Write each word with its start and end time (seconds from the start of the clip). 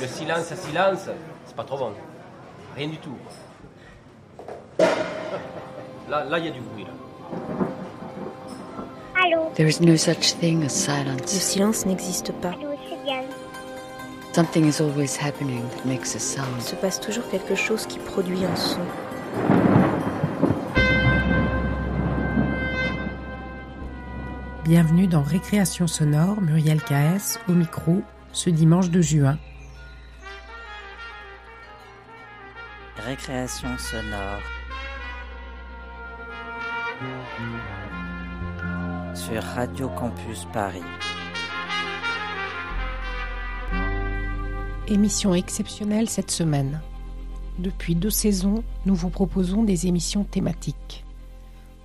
Le 0.00 0.06
silence 0.06 0.50
à 0.52 0.56
silence, 0.56 1.08
c'est 1.46 1.54
pas 1.56 1.64
trop 1.64 1.78
bon. 1.78 1.92
Rien 2.76 2.88
du 2.88 2.96
tout. 2.98 3.14
Là, 6.08 6.24
là, 6.24 6.38
il 6.38 6.44
y 6.46 6.48
a 6.48 6.50
du 6.52 6.60
bruit. 6.60 6.84
Là. 6.84 6.90
Allô? 9.22 9.50
There 9.54 9.68
is 9.68 9.80
no 9.80 9.96
such 9.96 10.34
thing 10.40 10.60
as 10.60 10.62
Le 10.64 10.68
silence. 10.68 11.30
silence 11.30 11.86
n'existe 11.86 12.32
pas. 12.40 12.50
Allô. 12.50 12.70
Something 14.32 14.66
is 14.68 14.80
always 14.80 15.16
happening 15.16 15.62
that 15.70 15.84
makes 15.84 16.14
a 16.14 16.18
Il 16.18 16.20
sound. 16.20 16.60
se 16.62 16.76
passe 16.76 17.00
toujours 17.00 17.28
quelque 17.30 17.56
chose 17.56 17.84
qui 17.86 17.98
produit 17.98 18.44
un 18.44 18.56
son. 18.56 18.80
Bienvenue 24.64 25.06
dans 25.06 25.22
Récréation 25.22 25.86
sonore, 25.86 26.40
Muriel 26.40 26.80
KS 26.82 27.38
au 27.48 27.52
micro 27.52 28.02
ce 28.32 28.50
dimanche 28.50 28.90
de 28.90 29.00
juin. 29.00 29.38
Récréation 33.10 33.76
sonore. 33.76 34.40
Sur 39.14 39.42
Radio 39.42 39.88
Campus 39.88 40.46
Paris. 40.52 40.84
Émission 44.86 45.34
exceptionnelle 45.34 46.08
cette 46.08 46.30
semaine. 46.30 46.80
Depuis 47.58 47.96
deux 47.96 48.10
saisons, 48.10 48.62
nous 48.86 48.94
vous 48.94 49.10
proposons 49.10 49.64
des 49.64 49.88
émissions 49.88 50.22
thématiques. 50.22 51.04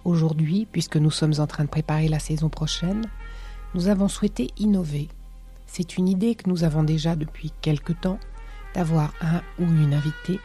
Aujourd'hui, 0.03 0.67
puisque 0.71 0.97
nous 0.97 1.09
sommes 1.09 1.39
en 1.39 1.47
train 1.47 1.63
de 1.63 1.69
préparer 1.69 2.07
la 2.07 2.19
saison 2.19 2.49
prochaine, 2.49 3.01
nous 3.73 3.87
avons 3.87 4.09
souhaité 4.09 4.51
innover. 4.59 5.07
C'est 5.65 5.97
une 5.97 6.07
idée 6.07 6.35
que 6.35 6.47
nous 6.47 6.63
avons 6.63 6.83
déjà 6.83 7.15
depuis 7.15 7.51
quelque 7.61 7.93
temps, 7.93 8.19
d'avoir 8.75 9.11
un 9.21 9.41
ou 9.57 9.63
une 9.63 9.95
invitée 9.95 10.39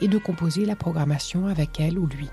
et 0.00 0.08
de 0.08 0.18
composer 0.18 0.64
la 0.64 0.76
programmation 0.76 1.46
avec 1.46 1.80
elle 1.80 1.98
ou 1.98 2.06
lui. 2.06 2.28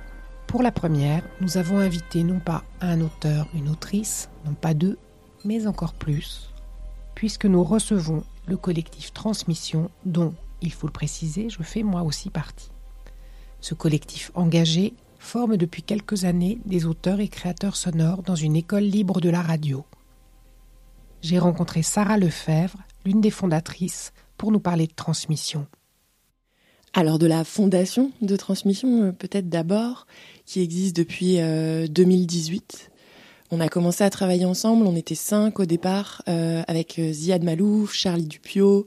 Pour 0.48 0.64
la 0.64 0.72
première, 0.72 1.24
nous 1.40 1.58
avons 1.58 1.80
invité 1.80 2.24
non 2.24 2.40
pas 2.40 2.64
un 2.82 3.02
auteur, 3.02 3.48
une 3.54 3.70
autrice, 3.70 4.30
non 4.46 4.54
pas 4.54 4.74
deux, 4.74 4.98
mais 5.46 5.68
encore 5.68 5.94
plus, 5.94 6.54
puisque 7.16 7.46
nous 7.46 7.64
recevons 7.64 8.24
le 8.48 8.58
collectif 8.58 9.14
Transmission 9.14 9.90
dont, 10.06 10.34
il 10.62 10.74
faut 10.74 10.88
le 10.88 10.94
préciser, 10.94 11.50
je 11.50 11.64
fais 11.64 11.84
moi 11.84 12.02
aussi 12.02 12.30
partie. 12.30 12.72
Ce 13.62 13.74
collectif 13.74 14.32
engagé 14.34 14.94
forme 15.20 15.56
depuis 15.56 15.84
quelques 15.84 16.26
années 16.26 16.60
des 16.66 16.86
auteurs 16.86 17.20
et 17.20 17.28
créateurs 17.28 17.76
sonores 17.76 18.24
dans 18.24 18.36
une 18.36 18.56
école 18.56 18.84
libre 18.84 19.22
de 19.22 19.30
la 19.30 19.42
radio. 19.42 19.86
J'ai 21.22 21.38
rencontré 21.38 21.84
Sarah 21.84 22.18
Lefebvre, 22.18 22.80
l'une 23.06 23.22
des 23.22 23.30
fondatrices, 23.30 24.12
pour 24.38 24.52
nous 24.52 24.60
parler 24.60 24.88
de 24.88 24.94
transmission. 24.94 25.68
Alors 26.94 27.20
de 27.20 27.28
la 27.28 27.44
fondation 27.44 28.12
de 28.22 28.36
transmission, 28.36 29.04
euh, 29.04 29.12
peut-être 29.12 29.50
d'abord, 29.50 30.08
qui 30.46 30.62
existe 30.62 30.96
depuis 30.96 31.40
euh, 31.40 31.88
2018. 31.88 32.92
On 33.52 33.60
a 33.60 33.70
commencé 33.70 34.04
à 34.04 34.10
travailler 34.10 34.46
ensemble, 34.46 34.86
on 34.86 34.96
était 34.96 35.16
cinq 35.16 35.60
au 35.60 35.66
départ, 35.66 36.22
euh, 36.28 36.64
avec 36.68 37.00
euh, 37.00 37.12
Ziad 37.12 37.44
Malouf, 37.44 37.94
Charlie 37.94 38.26
Dupio, 38.26 38.86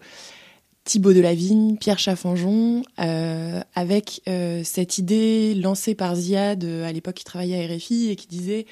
Thibaut 0.85 1.15
Delavigne, 1.15 1.77
Pierre 1.79 1.99
Chaffanjon, 1.99 2.83
euh, 3.01 3.63
avec 3.75 4.21
euh, 4.29 4.61
cette 4.65 4.99
idée 4.99 5.55
lancée 5.55 5.95
par 5.95 6.15
Ziad, 6.15 6.63
euh, 6.65 6.87
à 6.87 6.93
l'époque 6.93 7.21
il 7.23 7.25
travaillait 7.25 7.65
à 7.65 7.75
RFI, 7.75 8.11
et 8.11 8.17
qui 8.17 8.27
disait 8.27 8.67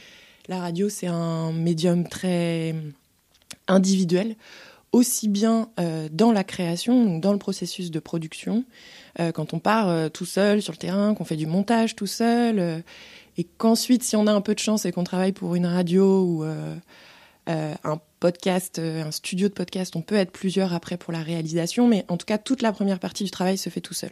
la 0.49 0.61
radio 0.61 0.91
c'est 0.91 1.07
un 1.07 1.53
médium 1.53 2.07
très 2.07 2.75
individuel, 3.67 4.37
aussi 4.93 5.29
bien 5.29 5.71
euh, 5.81 6.09
dans 6.13 6.33
la 6.33 6.45
création, 6.45 7.05
donc 7.05 7.23
dans 7.23 7.33
le 7.33 7.39
processus 7.39 7.91
de 7.91 7.99
production, 7.99 8.65
euh, 9.19 9.33
quand 9.33 9.55
on 9.55 9.59
part 9.59 9.89
euh, 9.89 10.09
tout 10.11 10.27
seul 10.27 10.61
sur 10.63 10.73
le 10.73 10.79
terrain, 10.79 11.15
qu'on 11.15 11.25
fait 11.25 11.37
du 11.37 11.47
montage 11.47 11.97
tout 11.97 12.07
seul, 12.07 12.85
et 13.39 13.45
qu'ensuite, 13.45 14.03
si 14.03 14.17
on 14.17 14.27
a 14.27 14.33
un 14.33 14.43
peu 14.43 14.55
de 14.55 14.59
chance 14.59 14.85
et 14.85 14.93
qu'on 14.93 15.05
travaille 15.05 15.33
pour 15.33 15.55
une 15.55 15.67
radio 15.67 16.23
ou 16.23 16.45
un 17.47 18.01
podcast, 18.21 18.79
un 18.79 19.11
studio 19.11 19.49
de 19.49 19.55
podcast, 19.55 19.97
on 19.97 20.03
peut 20.03 20.15
être 20.17 20.31
plusieurs 20.31 20.75
après 20.75 20.99
pour 20.99 21.13
la 21.15 21.23
réalisation, 21.23 21.89
mais 21.89 22.05
en 22.09 22.19
tout 22.19 22.27
cas, 22.27 22.37
toute 22.37 22.61
la 22.61 22.73
première 22.73 22.99
partie 23.01 23.25
du 23.25 23.31
travail 23.31 23.57
se 23.57 23.71
fait 23.71 23.81
tout 23.81 23.95
seul. 23.95 24.11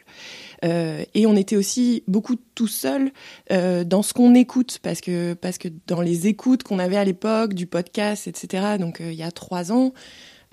Et 0.63 1.27
on 1.27 1.37
était 1.37 1.57
aussi 1.57 2.03
beaucoup 2.09 2.37
tout 2.55 2.67
seul 2.67 3.13
dans 3.51 4.03
ce 4.03 4.15
qu'on 4.15 4.35
écoute, 4.35 4.79
parce 4.83 5.03
que 5.03 5.35
parce 5.35 5.59
que 5.59 5.69
dans 5.87 6.01
les 6.01 6.27
écoutes 6.27 6.63
qu'on 6.63 6.79
avait 6.79 6.97
à 6.97 7.05
l'époque 7.05 7.53
du 7.53 7.67
podcast, 7.67 8.27
etc. 8.27 8.79
Donc 8.79 9.01
il 9.01 9.13
y 9.13 9.23
a 9.23 9.31
trois 9.31 9.71
ans. 9.71 9.93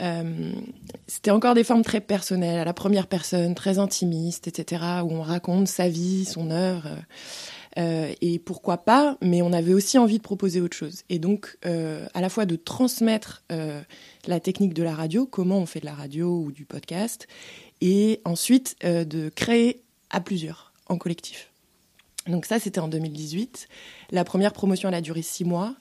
Euh, 0.01 0.51
c'était 1.07 1.31
encore 1.31 1.55
des 1.55 1.63
formes 1.63 1.83
très 1.83 2.01
personnelles, 2.01 2.59
à 2.59 2.65
la 2.65 2.73
première 2.73 3.07
personne, 3.07 3.55
très 3.55 3.79
intimistes, 3.79 4.47
etc., 4.47 4.83
où 5.03 5.11
on 5.11 5.21
raconte 5.21 5.67
sa 5.67 5.89
vie, 5.89 6.25
son 6.25 6.51
œuvre, 6.51 6.87
euh, 7.77 8.13
et 8.21 8.39
pourquoi 8.39 8.77
pas, 8.77 9.17
mais 9.21 9.41
on 9.41 9.53
avait 9.53 9.73
aussi 9.73 9.97
envie 9.97 10.17
de 10.17 10.23
proposer 10.23 10.61
autre 10.61 10.75
chose. 10.75 11.03
Et 11.09 11.19
donc, 11.19 11.57
euh, 11.65 12.05
à 12.13 12.21
la 12.21 12.29
fois 12.29 12.45
de 12.45 12.55
transmettre 12.55 13.43
la 14.27 14.39
technique 14.39 14.73
de 14.73 14.83
la 14.83 14.93
radio, 14.93 15.25
comment 15.25 15.57
on 15.59 15.65
fait 15.65 15.79
de 15.79 15.85
la 15.85 15.93
radio 15.93 16.43
ou 16.45 16.51
du 16.51 16.65
podcast, 16.65 17.27
et 17.81 18.21
ensuite 18.25 18.75
de 18.83 19.29
créer 19.29 19.83
à 20.09 20.19
plusieurs, 20.21 20.73
en 20.87 20.97
collectif. 20.97 21.51
Donc 22.27 22.45
ça, 22.45 22.59
c'était 22.59 22.79
en 22.79 22.87
2018. 22.87 23.67
La 24.11 24.23
première 24.23 24.53
promotion, 24.53 24.89
elle 24.89 24.95
a 24.95 25.01
duré 25.01 25.21
six 25.21 25.45
mois. 25.45 25.75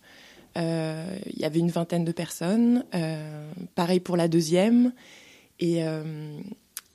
Euh, 0.56 1.18
Il 1.34 1.40
y 1.40 1.44
avait 1.44 1.58
une 1.58 1.70
vingtaine 1.70 2.04
de 2.04 2.12
personnes. 2.12 2.84
Euh, 2.94 3.50
pareil 3.74 4.00
pour 4.00 4.16
la 4.16 4.28
deuxième. 4.28 4.92
Et 5.60 5.84
euh, 5.84 6.38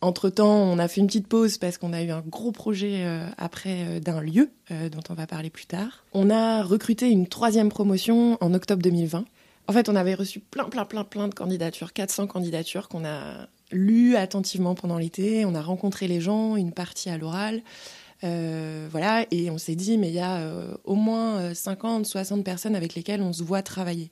entre-temps, 0.02 0.56
on 0.56 0.80
a 0.80 0.88
fait 0.88 1.02
une 1.02 1.08
petite 1.08 1.28
pause 1.28 1.58
parce 1.58 1.78
qu'on 1.78 1.94
a 1.94 2.02
eu 2.02 2.12
un 2.12 2.22
gros 2.22 2.52
projet 2.52 3.06
après 3.38 4.00
d'un 4.00 4.22
lieu 4.22 4.50
dont 4.70 5.04
on 5.10 5.14
va 5.14 5.28
parler 5.28 5.50
plus 5.50 5.66
tard. 5.68 6.04
On 6.14 6.30
a 6.30 6.64
recruté 6.64 7.10
une 7.10 7.28
troisième 7.28 7.70
promotion 7.70 8.38
en 8.42 8.54
octobre 8.54 8.82
2020. 8.82 9.26
En 9.68 9.74
fait, 9.74 9.90
on 9.90 9.96
avait 9.96 10.16
reçu 10.16 10.40
plein, 10.40 10.66
plein, 10.66 10.86
plein, 10.86 11.04
plein 11.04 11.28
de 11.28 11.36
candidatures, 11.36 11.94
400 11.94 12.28
candidatures 12.28 12.90
qu'on 12.90 13.06
a 13.06 13.48
lues 13.72 14.16
attentivement 14.16 14.76
pendant 14.76 14.98
l'été. 14.98 15.46
On 15.46 15.56
a 15.56 15.62
rencontré 15.62 16.08
les 16.08 16.20
gens, 16.20 16.56
une 16.56 16.72
partie 16.72 17.10
à 17.10 17.18
l'oral. 17.18 17.62
Euh, 18.24 18.88
voilà, 18.92 19.26
et 19.32 19.50
on 19.50 19.58
s'est 19.58 19.76
dit, 19.76 19.98
mais 19.98 20.10
il 20.10 20.16
y 20.16 20.20
a 20.20 20.38
euh, 20.38 20.74
au 20.84 20.96
moins 20.96 21.40
euh, 21.40 21.54
50, 21.54 22.06
60 22.06 22.44
personnes 22.44 22.76
avec 22.76 22.96
lesquelles 22.96 23.22
on 23.22 23.34
se 23.34 23.44
voit 23.44 23.62
travailler. 23.62 24.12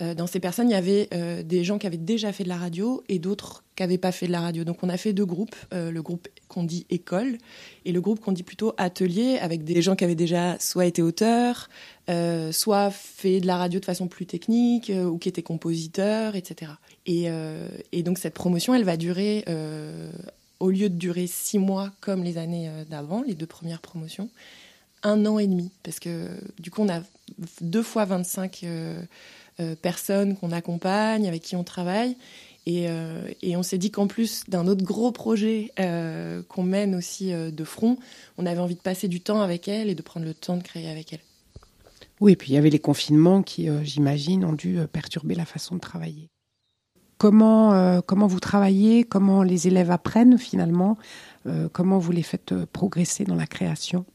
Euh, 0.00 0.14
dans 0.14 0.26
ces 0.26 0.40
personnes, 0.40 0.68
il 0.70 0.72
y 0.72 0.76
avait 0.76 1.08
euh, 1.12 1.42
des 1.42 1.62
gens 1.62 1.78
qui 1.78 1.86
avaient 1.86 1.96
déjà 1.96 2.32
fait 2.32 2.44
de 2.44 2.48
la 2.48 2.56
radio 2.56 3.02
et 3.08 3.18
d'autres 3.18 3.64
qui 3.76 3.82
n'avaient 3.82 3.98
pas 3.98 4.12
fait 4.12 4.26
de 4.26 4.32
la 4.32 4.40
radio. 4.40 4.64
Donc 4.64 4.78
on 4.82 4.88
a 4.88 4.96
fait 4.96 5.12
deux 5.12 5.26
groupes, 5.26 5.56
euh, 5.74 5.90
le 5.90 6.02
groupe 6.02 6.28
qu'on 6.48 6.64
dit 6.64 6.86
école 6.90 7.36
et 7.84 7.92
le 7.92 8.00
groupe 8.00 8.20
qu'on 8.20 8.32
dit 8.32 8.42
plutôt 8.42 8.72
atelier, 8.78 9.38
avec 9.40 9.64
des 9.64 9.82
gens 9.82 9.96
qui 9.96 10.04
avaient 10.04 10.14
déjà 10.14 10.58
soit 10.58 10.86
été 10.86 11.02
auteurs, 11.02 11.68
euh, 12.08 12.50
soit 12.52 12.90
fait 12.90 13.40
de 13.40 13.46
la 13.46 13.56
radio 13.56 13.78
de 13.78 13.84
façon 13.84 14.08
plus 14.08 14.26
technique, 14.26 14.90
euh, 14.90 15.04
ou 15.04 15.18
qui 15.18 15.28
étaient 15.28 15.42
compositeurs, 15.42 16.34
etc. 16.34 16.72
Et, 17.06 17.24
euh, 17.26 17.68
et 17.92 18.02
donc 18.02 18.18
cette 18.18 18.34
promotion, 18.34 18.74
elle 18.74 18.84
va 18.84 18.96
durer, 18.96 19.44
euh, 19.48 20.10
au 20.60 20.70
lieu 20.70 20.88
de 20.88 20.96
durer 20.96 21.26
six 21.26 21.58
mois 21.58 21.90
comme 22.00 22.22
les 22.22 22.38
années 22.38 22.68
euh, 22.68 22.84
d'avant, 22.84 23.22
les 23.22 23.34
deux 23.34 23.46
premières 23.46 23.80
promotions, 23.80 24.30
un 25.02 25.26
an 25.26 25.38
et 25.38 25.46
demi. 25.46 25.70
Parce 25.82 25.98
que 25.98 26.28
du 26.58 26.70
coup, 26.70 26.82
on 26.82 26.88
a 26.88 27.02
deux 27.60 27.82
fois 27.82 28.04
25 28.04 28.60
euh, 28.64 29.02
euh, 29.60 29.74
personnes 29.76 30.36
qu'on 30.36 30.52
accompagne, 30.52 31.26
avec 31.26 31.42
qui 31.42 31.56
on 31.56 31.64
travaille. 31.64 32.16
Et, 32.66 32.88
euh, 32.88 33.22
et 33.42 33.56
on 33.56 33.62
s'est 33.62 33.78
dit 33.78 33.90
qu'en 33.90 34.06
plus 34.06 34.44
d'un 34.48 34.66
autre 34.66 34.84
gros 34.84 35.12
projet 35.12 35.72
qu'on 36.48 36.62
mène 36.62 36.94
aussi 36.94 37.32
de 37.32 37.64
front, 37.64 37.96
on 38.36 38.44
avait 38.44 38.60
envie 38.60 38.74
de 38.74 38.80
passer 38.80 39.08
du 39.08 39.20
temps 39.20 39.40
avec 39.40 39.66
elle 39.66 39.88
et 39.88 39.94
de 39.94 40.02
prendre 40.02 40.26
le 40.26 40.34
temps 40.34 40.56
de 40.56 40.62
créer 40.62 40.88
avec 40.90 41.14
elle. 41.14 41.20
Oui, 42.20 42.32
et 42.32 42.36
puis 42.36 42.50
il 42.50 42.54
y 42.54 42.58
avait 42.58 42.70
les 42.70 42.78
confinements 42.78 43.42
qui, 43.42 43.68
j'imagine, 43.82 44.44
ont 44.44 44.52
dû 44.52 44.78
perturber 44.92 45.34
la 45.34 45.46
façon 45.46 45.76
de 45.76 45.80
travailler. 45.80 46.28
Comment, 47.20 47.74
euh, 47.74 48.00
comment 48.00 48.26
vous 48.26 48.40
travaillez 48.40 49.04
Comment 49.04 49.42
les 49.42 49.68
élèves 49.68 49.90
apprennent 49.90 50.38
finalement 50.38 50.96
Euh, 51.46 51.68
Comment 51.70 51.98
vous 51.98 52.12
les 52.12 52.22
faites 52.22 52.52
euh, 52.52 52.64
progresser 52.72 53.24
dans 53.24 53.34
la 53.34 53.46
création? 53.46 54.06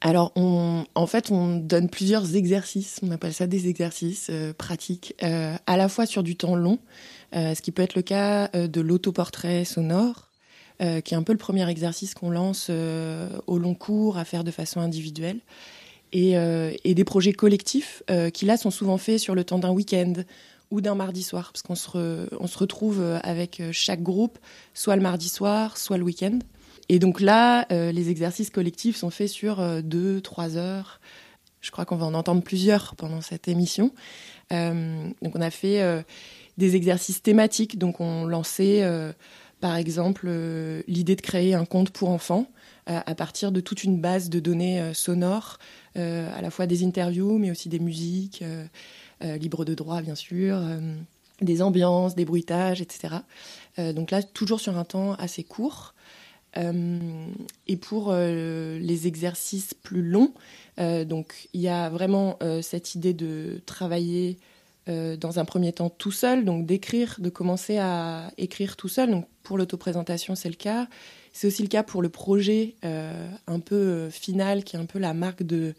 Alors, 0.00 0.32
on, 0.34 0.84
en 0.96 1.06
fait, 1.06 1.30
on 1.30 1.54
donne 1.58 1.88
plusieurs 1.88 2.34
exercices, 2.34 2.98
on 3.04 3.12
appelle 3.12 3.34
ça 3.34 3.46
des 3.46 3.68
exercices 3.68 4.30
pratiques, 4.56 5.14
à 5.20 5.76
la 5.76 5.88
fois 5.90 6.06
sur 6.06 6.22
du 6.22 6.36
temps 6.36 6.56
long, 6.56 6.78
ce 7.34 7.60
qui 7.60 7.70
peut 7.70 7.82
être 7.82 7.94
le 7.96 8.00
cas 8.00 8.48
de 8.48 8.80
l'autoportrait 8.80 9.66
sonore, 9.66 10.30
qui 10.78 10.86
est 10.86 11.18
un 11.18 11.22
peu 11.22 11.32
le 11.34 11.38
premier 11.38 11.68
exercice 11.68 12.14
qu'on 12.14 12.30
lance 12.30 12.70
au 13.46 13.58
long 13.58 13.74
cours 13.74 14.16
à 14.16 14.24
faire 14.24 14.42
de 14.42 14.50
façon 14.50 14.80
individuelle, 14.80 15.40
et, 16.14 16.32
et 16.32 16.94
des 16.94 17.04
projets 17.04 17.34
collectifs 17.34 18.02
qui 18.32 18.46
là 18.46 18.56
sont 18.56 18.70
souvent 18.70 18.96
faits 18.96 19.18
sur 19.18 19.34
le 19.34 19.44
temps 19.44 19.58
d'un 19.58 19.72
week-end 19.72 20.14
ou 20.70 20.80
d'un 20.80 20.94
mardi 20.94 21.22
soir, 21.22 21.50
parce 21.52 21.62
qu'on 21.62 21.74
se, 21.74 22.28
on 22.38 22.46
se 22.46 22.58
retrouve 22.58 23.00
euh, 23.00 23.18
avec 23.22 23.60
euh, 23.60 23.70
chaque 23.72 24.02
groupe, 24.02 24.38
soit 24.74 24.96
le 24.96 25.02
mardi 25.02 25.28
soir, 25.28 25.76
soit 25.76 25.98
le 25.98 26.04
week-end. 26.04 26.38
Et 26.88 26.98
donc 26.98 27.20
là, 27.20 27.66
euh, 27.72 27.92
les 27.92 28.10
exercices 28.10 28.50
collectifs 28.50 28.96
sont 28.96 29.10
faits 29.10 29.28
sur 29.28 29.60
euh, 29.60 29.80
deux, 29.82 30.20
trois 30.20 30.56
heures. 30.56 31.00
Je 31.60 31.70
crois 31.70 31.84
qu'on 31.84 31.96
va 31.96 32.06
en 32.06 32.14
entendre 32.14 32.42
plusieurs 32.42 32.96
pendant 32.96 33.20
cette 33.20 33.46
émission. 33.46 33.92
Donc 34.50 35.36
on 35.36 35.40
a 35.40 35.50
fait 35.50 36.02
des 36.56 36.74
exercices 36.74 37.22
thématiques. 37.22 37.78
Donc 37.78 38.00
on 38.00 38.24
lançait 38.24 38.82
par 39.60 39.76
exemple, 39.76 40.30
l'idée 40.88 41.16
de 41.16 41.20
créer 41.20 41.52
un 41.52 41.66
conte 41.66 41.90
pour 41.90 42.08
enfants 42.08 42.50
à 42.86 43.14
partir 43.14 43.52
de 43.52 43.60
toute 43.60 43.84
une 43.84 44.00
base 44.00 44.30
de 44.30 44.40
données 44.40 44.94
sonores, 44.94 45.58
à 45.96 46.40
la 46.40 46.50
fois 46.50 46.66
des 46.66 46.82
interviews, 46.82 47.36
mais 47.36 47.50
aussi 47.50 47.68
des 47.68 47.78
musiques, 47.78 48.42
libres 49.22 49.64
de 49.64 49.74
droit, 49.74 50.02
bien 50.02 50.14
sûr, 50.14 50.58
des 51.40 51.62
ambiances, 51.62 52.14
des 52.14 52.24
bruitages, 52.24 52.80
etc. 52.80 53.16
donc 53.78 54.10
là, 54.10 54.22
toujours 54.22 54.60
sur 54.60 54.76
un 54.78 54.84
temps 54.84 55.14
assez 55.14 55.44
court. 55.44 55.94
Euh, 56.56 56.98
et 57.68 57.76
pour 57.76 58.08
euh, 58.10 58.78
les 58.78 59.06
exercices 59.06 59.72
plus 59.74 60.02
longs, 60.02 60.32
euh, 60.78 61.04
donc 61.04 61.48
il 61.52 61.60
y 61.60 61.68
a 61.68 61.88
vraiment 61.88 62.38
cette 62.62 62.94
idée 62.94 63.14
de 63.14 63.60
travailler 63.66 64.38
dans 64.86 65.38
un 65.38 65.44
premier 65.44 65.72
temps 65.72 65.88
tout 65.88 66.10
seul, 66.10 66.44
donc 66.44 66.66
d'écrire, 66.66 67.14
de 67.20 67.28
commencer 67.28 67.78
à 67.78 68.32
écrire 68.38 68.74
tout 68.74 68.88
seul. 68.88 69.08
Donc 69.08 69.28
pour 69.44 69.56
l'autoprésentation, 69.56 70.34
c'est 70.34 70.48
le 70.48 70.56
cas. 70.56 70.88
C'est 71.32 71.46
aussi 71.46 71.62
le 71.62 71.68
cas 71.68 71.84
pour 71.84 72.02
le 72.02 72.08
projet 72.08 72.74
un 72.82 73.60
peu 73.60 74.10
final, 74.10 74.64
qui 74.64 74.74
est 74.74 74.80
un 74.80 74.86
peu 74.86 74.98
la 74.98 75.14
marque 75.14 75.44
de, 75.44 75.74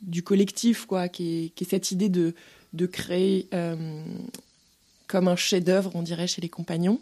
du 0.00 0.22
collectif, 0.22 0.86
quoi, 0.86 1.08
qui 1.08 1.52
est, 1.54 1.64
cette 1.68 1.90
idée 1.90 2.08
de, 2.08 2.34
de 2.72 2.86
créer 2.86 3.48
comme 5.06 5.28
un 5.28 5.36
chef-d'œuvre, 5.36 5.90
on 5.94 6.02
dirait, 6.02 6.26
chez 6.26 6.40
les 6.40 6.48
compagnons, 6.48 7.00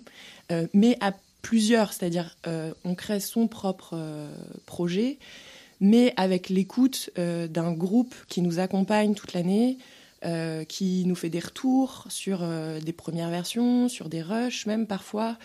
mais 0.72 0.96
à 1.00 1.12
plusieurs, 1.42 1.92
c'est-à-dire 1.92 2.36
euh, 2.46 2.72
on 2.84 2.94
crée 2.94 3.20
son 3.20 3.48
propre 3.48 3.92
euh, 3.94 4.30
projet, 4.66 5.18
mais 5.80 6.12
avec 6.16 6.48
l'écoute 6.48 7.10
euh, 7.18 7.46
d'un 7.46 7.72
groupe 7.72 8.14
qui 8.28 8.42
nous 8.42 8.58
accompagne 8.58 9.14
toute 9.14 9.32
l'année, 9.32 9.78
qui 10.68 11.04
nous 11.06 11.14
fait 11.14 11.30
des 11.30 11.38
retours 11.38 12.04
sur 12.08 12.44
des 12.84 12.92
premières 12.92 13.30
versions, 13.30 13.88
sur 13.88 14.08
des 14.08 14.20
rushs 14.20 14.66
même 14.66 14.88
parfois, 14.88 15.38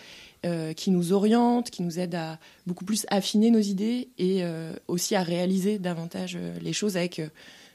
qui 0.74 0.90
nous 0.90 1.12
oriente, 1.12 1.70
qui 1.70 1.84
nous 1.84 2.00
aide 2.00 2.16
à 2.16 2.40
beaucoup 2.66 2.84
plus 2.84 3.06
affiner 3.08 3.52
nos 3.52 3.60
idées 3.60 4.08
et 4.18 4.42
aussi 4.88 5.14
à 5.14 5.22
réaliser 5.22 5.78
davantage 5.78 6.36
les 6.60 6.72
choses 6.72 6.96
avec 6.96 7.22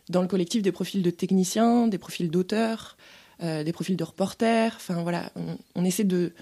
dans 0.10 0.22
le 0.22 0.28
collectif 0.28 0.62
des 0.62 0.72
profils 0.72 1.02
de 1.02 1.10
techniciens, 1.10 1.88
des 1.88 1.98
profils 1.98 2.30
d'auteurs, 2.30 2.98
des 3.42 3.72
profils 3.72 3.96
de 3.96 4.04
reporters. 4.04 4.74
Enfin 4.76 5.02
voilà, 5.02 5.32
on 5.76 5.86
essaie 5.86 6.04
de 6.04 6.34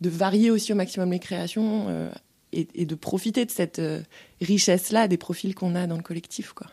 de 0.00 0.08
varier 0.08 0.50
aussi 0.50 0.72
au 0.72 0.76
maximum 0.76 1.10
les 1.10 1.18
créations 1.18 1.86
euh, 1.88 2.10
et, 2.52 2.86
de 2.86 2.94
profiter 2.94 3.44
de 3.44 3.50
cette 3.50 3.78
euh, 3.78 4.02
richesse-là 4.40 5.08
des 5.08 5.16
profils 5.16 5.54
qu'on 5.54 5.74
a 5.74 5.86
dans 5.86 5.96
le 5.96 6.02
collectif. 6.02 6.52
Quoi. 6.52 6.68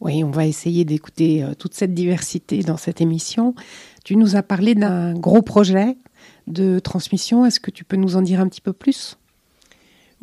Oui, 0.00 0.22
on 0.22 0.30
va 0.30 0.46
essayer 0.46 0.84
d'écouter 0.84 1.42
euh, 1.42 1.54
toute 1.54 1.74
cette 1.74 1.94
diversité 1.94 2.62
dans 2.62 2.76
cette 2.76 3.00
émission. 3.00 3.54
Tu 4.04 4.16
nous 4.16 4.36
as 4.36 4.42
parlé 4.42 4.74
d'un 4.74 5.14
gros 5.14 5.42
projet 5.42 5.96
de 6.46 6.78
transmission. 6.78 7.46
Est-ce 7.46 7.58
que 7.58 7.70
tu 7.70 7.84
peux 7.84 7.96
nous 7.96 8.16
en 8.16 8.22
dire 8.22 8.40
un 8.40 8.48
petit 8.48 8.60
peu 8.60 8.72
plus? 8.72 9.16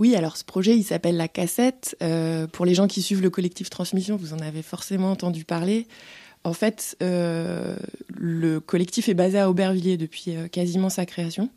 Oui, 0.01 0.15
alors 0.15 0.35
ce 0.35 0.43
projet, 0.43 0.75
il 0.75 0.83
s'appelle 0.83 1.15
La 1.15 1.27
Cassette. 1.27 1.95
pour 2.51 2.65
les 2.65 2.73
gens 2.73 2.87
qui 2.87 3.01
suivent 3.01 3.21
le 3.21 3.29
collectif 3.29 3.69
Transmission, 3.69 4.17
vous 4.17 4.33
en 4.33 4.39
avez 4.39 4.63
forcément 4.63 5.11
entendu 5.11 5.45
parler. 5.45 5.87
En 6.43 6.53
fait, 6.53 6.97
euh, 7.03 7.75
le 8.17 8.59
collectif 8.59 9.09
est 9.09 9.13
basé 9.13 9.39
à 9.39 9.49
Aubervilliers 9.49 9.97
depuis 9.97 10.35
euh, 10.35 10.47
quasiment 10.47 10.89
sa 10.89 11.05
création. 11.05 11.49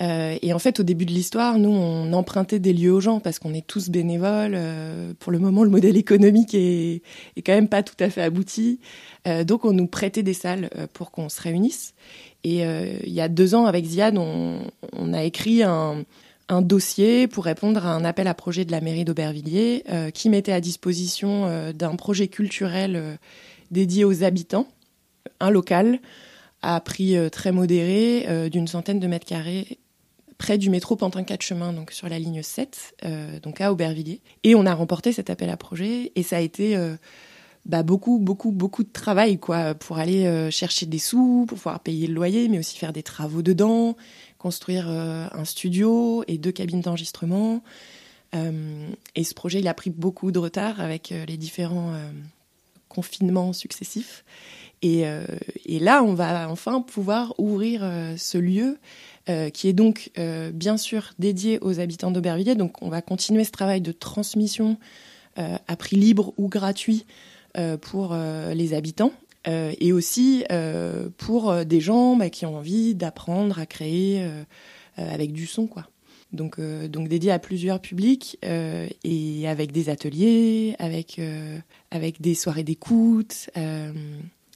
Euh, 0.00 0.36
et 0.42 0.52
en 0.52 0.58
fait, 0.58 0.80
au 0.80 0.82
début 0.82 1.06
de 1.06 1.12
l'histoire, 1.12 1.58
nous, 1.58 1.70
on 1.70 2.12
empruntait 2.12 2.58
des 2.58 2.72
lieux 2.72 2.92
aux 2.92 3.00
gens 3.00 3.20
parce 3.20 3.38
qu'on 3.38 3.54
est 3.54 3.66
tous 3.66 3.90
bénévoles. 3.90 4.58
pour 5.18 5.32
le 5.32 5.38
moment, 5.38 5.64
le 5.64 5.70
modèle 5.70 5.96
économique 5.96 6.54
est, 6.54 7.02
quand 7.44 7.52
même 7.52 7.68
pas 7.68 7.82
tout 7.82 7.96
à 8.00 8.08
fait 8.08 8.22
abouti. 8.22 8.80
donc, 9.44 9.66
on 9.66 9.72
nous 9.72 9.86
prêtait 9.86 10.22
des 10.22 10.32
salles 10.32 10.70
pour 10.94 11.10
qu'on 11.10 11.28
se 11.28 11.42
réunisse. 11.42 11.92
Et 12.42 12.62
il 12.62 13.12
y 13.12 13.20
a 13.20 13.28
deux 13.28 13.54
ans, 13.54 13.66
avec 13.66 13.84
Ziad, 13.84 14.16
on 14.16 15.12
a 15.12 15.24
écrit 15.24 15.62
un, 15.62 16.04
un, 16.48 16.62
dossier 16.62 17.28
pour 17.28 17.44
répondre 17.44 17.86
à 17.86 17.90
un 17.90 18.04
appel 18.04 18.26
à 18.26 18.34
projet 18.34 18.64
de 18.64 18.72
la 18.72 18.80
mairie 18.80 19.04
d'Aubervilliers 19.04 19.84
qui 20.14 20.28
mettait 20.28 20.52
à 20.52 20.60
disposition 20.60 21.72
d'un 21.72 21.96
projet 21.96 22.28
culturel 22.28 23.18
dédié 23.70 24.04
aux 24.04 24.22
habitants, 24.22 24.68
un 25.40 25.50
local 25.50 25.98
à 26.62 26.80
prix 26.80 27.16
euh, 27.16 27.28
très 27.28 27.52
modéré 27.52 28.26
euh, 28.28 28.48
d'une 28.48 28.68
centaine 28.68 29.00
de 29.00 29.06
mètres 29.06 29.26
carrés 29.26 29.78
près 30.38 30.58
du 30.58 30.70
métro 30.70 30.96
Pantin 30.96 31.22
4 31.22 31.40
chemins, 31.40 31.72
donc 31.72 31.92
sur 31.92 32.08
la 32.08 32.18
ligne 32.18 32.42
7, 32.42 32.94
euh, 33.04 33.38
donc 33.40 33.60
à 33.60 33.70
Aubervilliers. 33.70 34.20
Et 34.42 34.56
on 34.56 34.66
a 34.66 34.74
remporté 34.74 35.12
cet 35.12 35.30
appel 35.30 35.50
à 35.50 35.56
projet 35.56 36.10
et 36.16 36.22
ça 36.24 36.38
a 36.38 36.40
été 36.40 36.76
bah, 37.64 37.82
beaucoup, 37.82 38.18
beaucoup, 38.18 38.50
beaucoup 38.50 38.82
de 38.82 38.92
travail 38.92 39.38
quoi, 39.38 39.74
pour 39.74 39.98
aller 39.98 40.50
chercher 40.50 40.86
des 40.86 40.98
sous, 40.98 41.44
pour 41.46 41.58
pouvoir 41.58 41.80
payer 41.80 42.06
le 42.06 42.14
loyer, 42.14 42.48
mais 42.48 42.58
aussi 42.58 42.76
faire 42.76 42.92
des 42.92 43.02
travaux 43.02 43.42
dedans, 43.42 43.96
construire 44.38 44.88
un 44.88 45.44
studio 45.44 46.24
et 46.26 46.38
deux 46.38 46.52
cabines 46.52 46.80
d'enregistrement. 46.80 47.62
et 48.34 49.24
ce 49.24 49.34
projet, 49.34 49.60
il 49.60 49.68
a 49.68 49.74
pris 49.74 49.90
beaucoup 49.90 50.32
de 50.32 50.38
retard 50.38 50.80
avec 50.80 51.14
les 51.28 51.36
différents 51.36 51.94
confinements 52.88 53.52
successifs. 53.52 54.24
Et, 54.82 55.06
euh, 55.06 55.24
là, 55.66 56.02
on 56.02 56.14
va 56.14 56.50
enfin 56.50 56.82
pouvoir 56.82 57.34
ouvrir 57.38 57.82
euh, 57.82 58.14
ce 58.16 58.36
lieu 58.36 58.78
euh, 59.28 59.50
qui 59.50 59.68
est 59.68 59.72
donc 59.72 60.10
bien 60.52 60.76
sûr 60.76 61.12
dédié 61.18 61.58
aux 61.60 61.80
habitants 61.80 62.10
d'Aubervilliers. 62.10 62.56
Donc 62.56 62.82
on 62.82 62.88
va 62.88 63.00
continuer 63.00 63.44
ce 63.44 63.52
travail 63.52 63.80
de 63.80 63.92
transmission 63.92 64.76
à 65.36 65.76
prix 65.76 65.96
libre 65.96 66.34
ou 66.36 66.48
gratuit 66.48 67.06
pour 67.80 68.16
les 68.54 68.74
habitants. 68.74 69.12
et 69.46 69.92
aussi 69.92 70.44
pour 71.18 71.64
des 71.64 71.80
gens 71.80 72.16
bah, 72.16 72.30
qui 72.30 72.46
ont 72.46 72.56
envie 72.56 72.94
d'apprendre 72.94 73.58
à 73.58 73.66
créer 73.66 74.26
avec 74.96 75.32
du 75.32 75.46
son, 75.46 75.66
quoi. 75.66 75.88
Donc, 76.32 76.58
donc 76.60 77.08
dédié 77.08 77.30
à 77.30 77.38
plusieurs 77.38 77.80
publics 77.80 78.38
et 78.42 79.48
avec 79.48 79.72
des 79.72 79.88
ateliers, 79.88 80.76
avec 80.78 81.20
avec 81.92 82.20
des 82.20 82.34
soirées 82.34 82.64
d'écoute, 82.64 83.50
euh, 83.56 83.92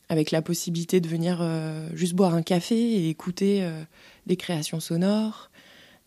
avec 0.08 0.30
la 0.30 0.40
possibilité 0.40 1.00
de 1.00 1.08
venir 1.08 1.38
euh, 1.40 1.88
juste 1.94 2.14
boire 2.14 2.34
un 2.34 2.42
café 2.42 2.76
et 2.76 3.08
écouter 3.10 3.62
euh, 3.62 3.82
des 4.26 4.36
créations 4.36 4.80
sonores. 4.80 5.50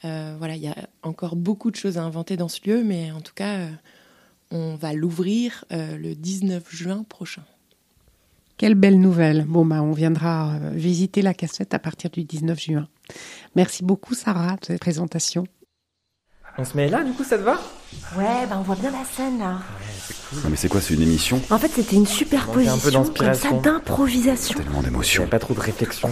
voilà, 0.01 0.55
il 0.55 0.61
y 0.61 0.67
a 0.67 0.75
encore 1.03 1.35
beaucoup 1.35 1.69
de 1.69 1.75
choses 1.75 1.97
à 1.97 2.03
inventer 2.03 2.35
dans 2.35 2.47
ce 2.47 2.67
lieu, 2.67 2.83
mais 2.83 3.11
en 3.11 3.21
tout 3.21 3.33
cas, 3.35 3.67
on 4.51 4.75
va 4.75 4.93
l'ouvrir 4.93 5.65
le 5.71 6.13
19 6.13 6.63
juin 6.69 7.03
prochain. 7.07 7.43
Quelle 8.57 8.75
belle 8.75 8.99
nouvelle. 8.99 9.45
Bon, 9.45 9.65
bah, 9.65 9.81
on 9.81 9.93
viendra 9.93 10.59
visiter 10.73 11.21
la 11.21 11.33
cassette 11.33 11.73
à 11.73 11.79
partir 11.79 12.09
du 12.09 12.25
19 12.25 12.59
juin. 12.59 12.87
Merci 13.55 13.83
beaucoup, 13.83 14.13
Sarah, 14.13 14.57
de 14.57 14.65
cette 14.65 14.81
présentation. 14.81 15.45
On 16.57 16.65
se 16.65 16.75
met 16.75 16.89
là, 16.89 17.03
du 17.03 17.13
coup, 17.13 17.23
ça 17.23 17.37
te 17.37 17.43
va? 17.43 17.57
Ouais, 18.17 18.45
bah 18.49 18.57
on 18.59 18.63
voit 18.63 18.75
bien 18.75 18.91
la 18.91 19.05
scène 19.05 19.39
là. 19.39 19.59
mais 20.49 20.57
c'est 20.57 20.67
quoi, 20.67 20.81
c'est 20.81 20.93
une 20.93 21.03
émission? 21.03 21.41
En 21.49 21.57
fait, 21.57 21.69
c'était 21.69 21.95
une 21.95 22.05
superposition 22.05 23.01
un 23.01 23.05
peu 23.05 23.25
comme 23.25 23.33
ça 23.33 23.51
d'improvisation. 23.51 24.59
Tellement 24.59 24.81
d'émotion. 24.81 25.27
Pas 25.27 25.39
trop 25.39 25.53
de 25.53 25.59
réflexion. 25.61 26.09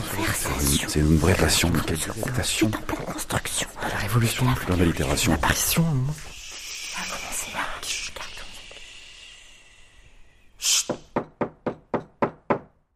C'est 0.87 0.99
une, 0.99 1.17
vraie 1.17 1.35
passion, 1.35 1.69
mais 1.73 1.81
quelle 1.85 2.33
passion. 2.33 2.67
Un 2.67 2.81
peu 2.81 2.95
de 2.95 3.11
construction. 3.11 3.67
La 3.81 3.97
révolution. 3.97 4.45
Plein 4.65 4.77
d'allitération. 4.77 5.31
L'apparition. 5.33 5.83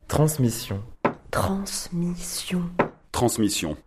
Transmission. 0.07 0.83
Transmission. 1.31 2.69
Transmission. 3.13 3.77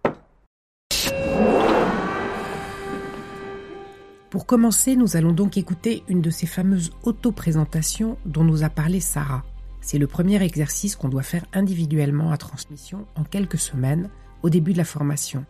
Pour 4.30 4.46
commencer, 4.46 4.96
nous 4.96 5.16
allons 5.16 5.32
donc 5.32 5.58
écouter 5.58 6.02
une 6.08 6.22
de 6.22 6.30
ces 6.30 6.46
fameuses 6.46 6.92
auto-présentations 7.02 8.16
dont 8.24 8.42
nous 8.42 8.62
a 8.64 8.70
parlé 8.70 9.00
Sarah. 9.00 9.44
C'est 9.82 9.98
le 9.98 10.06
premier 10.06 10.42
exercice 10.42 10.96
qu'on 10.96 11.10
doit 11.10 11.22
faire 11.22 11.44
individuellement 11.52 12.32
à 12.32 12.38
transmission 12.38 13.06
en 13.16 13.24
quelques 13.24 13.58
semaines 13.58 14.08
au 14.42 14.48
début 14.48 14.72
de 14.72 14.78
la 14.78 14.84
formation. 14.84 15.44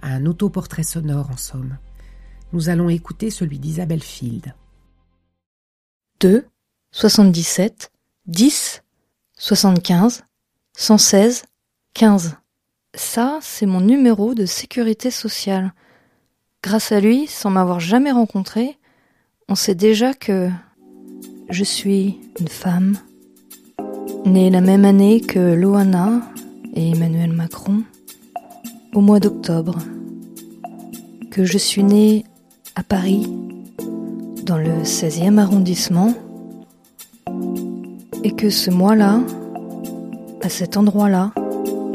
À 0.00 0.14
un 0.14 0.24
autoportrait 0.24 0.84
sonore 0.84 1.30
en 1.30 1.36
somme. 1.36 1.76
Nous 2.54 2.70
allons 2.70 2.88
écouter 2.88 3.28
celui 3.28 3.58
d'Isabelle 3.58 4.02
Field. 4.02 4.54
2, 6.20 6.46
77, 6.96 7.90
10, 8.28 8.84
75, 9.36 10.22
116, 10.76 11.42
15. 11.92 12.36
Ça, 12.94 13.40
c'est 13.42 13.66
mon 13.66 13.80
numéro 13.80 14.34
de 14.34 14.46
sécurité 14.46 15.10
sociale. 15.10 15.74
Grâce 16.62 16.92
à 16.92 17.00
lui, 17.00 17.26
sans 17.26 17.50
m'avoir 17.50 17.80
jamais 17.80 18.12
rencontré, 18.12 18.78
on 19.48 19.56
sait 19.56 19.74
déjà 19.74 20.14
que 20.14 20.48
je 21.50 21.64
suis 21.64 22.20
une 22.38 22.46
femme, 22.46 22.96
née 24.24 24.48
la 24.48 24.60
même 24.60 24.84
année 24.84 25.20
que 25.20 25.52
Loana 25.52 26.22
et 26.74 26.92
Emmanuel 26.92 27.32
Macron, 27.32 27.82
au 28.94 29.00
mois 29.00 29.18
d'octobre, 29.18 29.78
que 31.32 31.44
je 31.44 31.58
suis 31.58 31.82
née 31.82 32.24
à 32.76 32.84
Paris, 32.84 33.26
dans 34.44 34.58
le 34.58 34.84
16e 34.84 35.38
arrondissement, 35.38 36.14
et 38.24 38.34
que 38.34 38.48
ce 38.48 38.70
mois-là, 38.70 39.20
à 40.42 40.48
cet 40.48 40.78
endroit-là, 40.78 41.32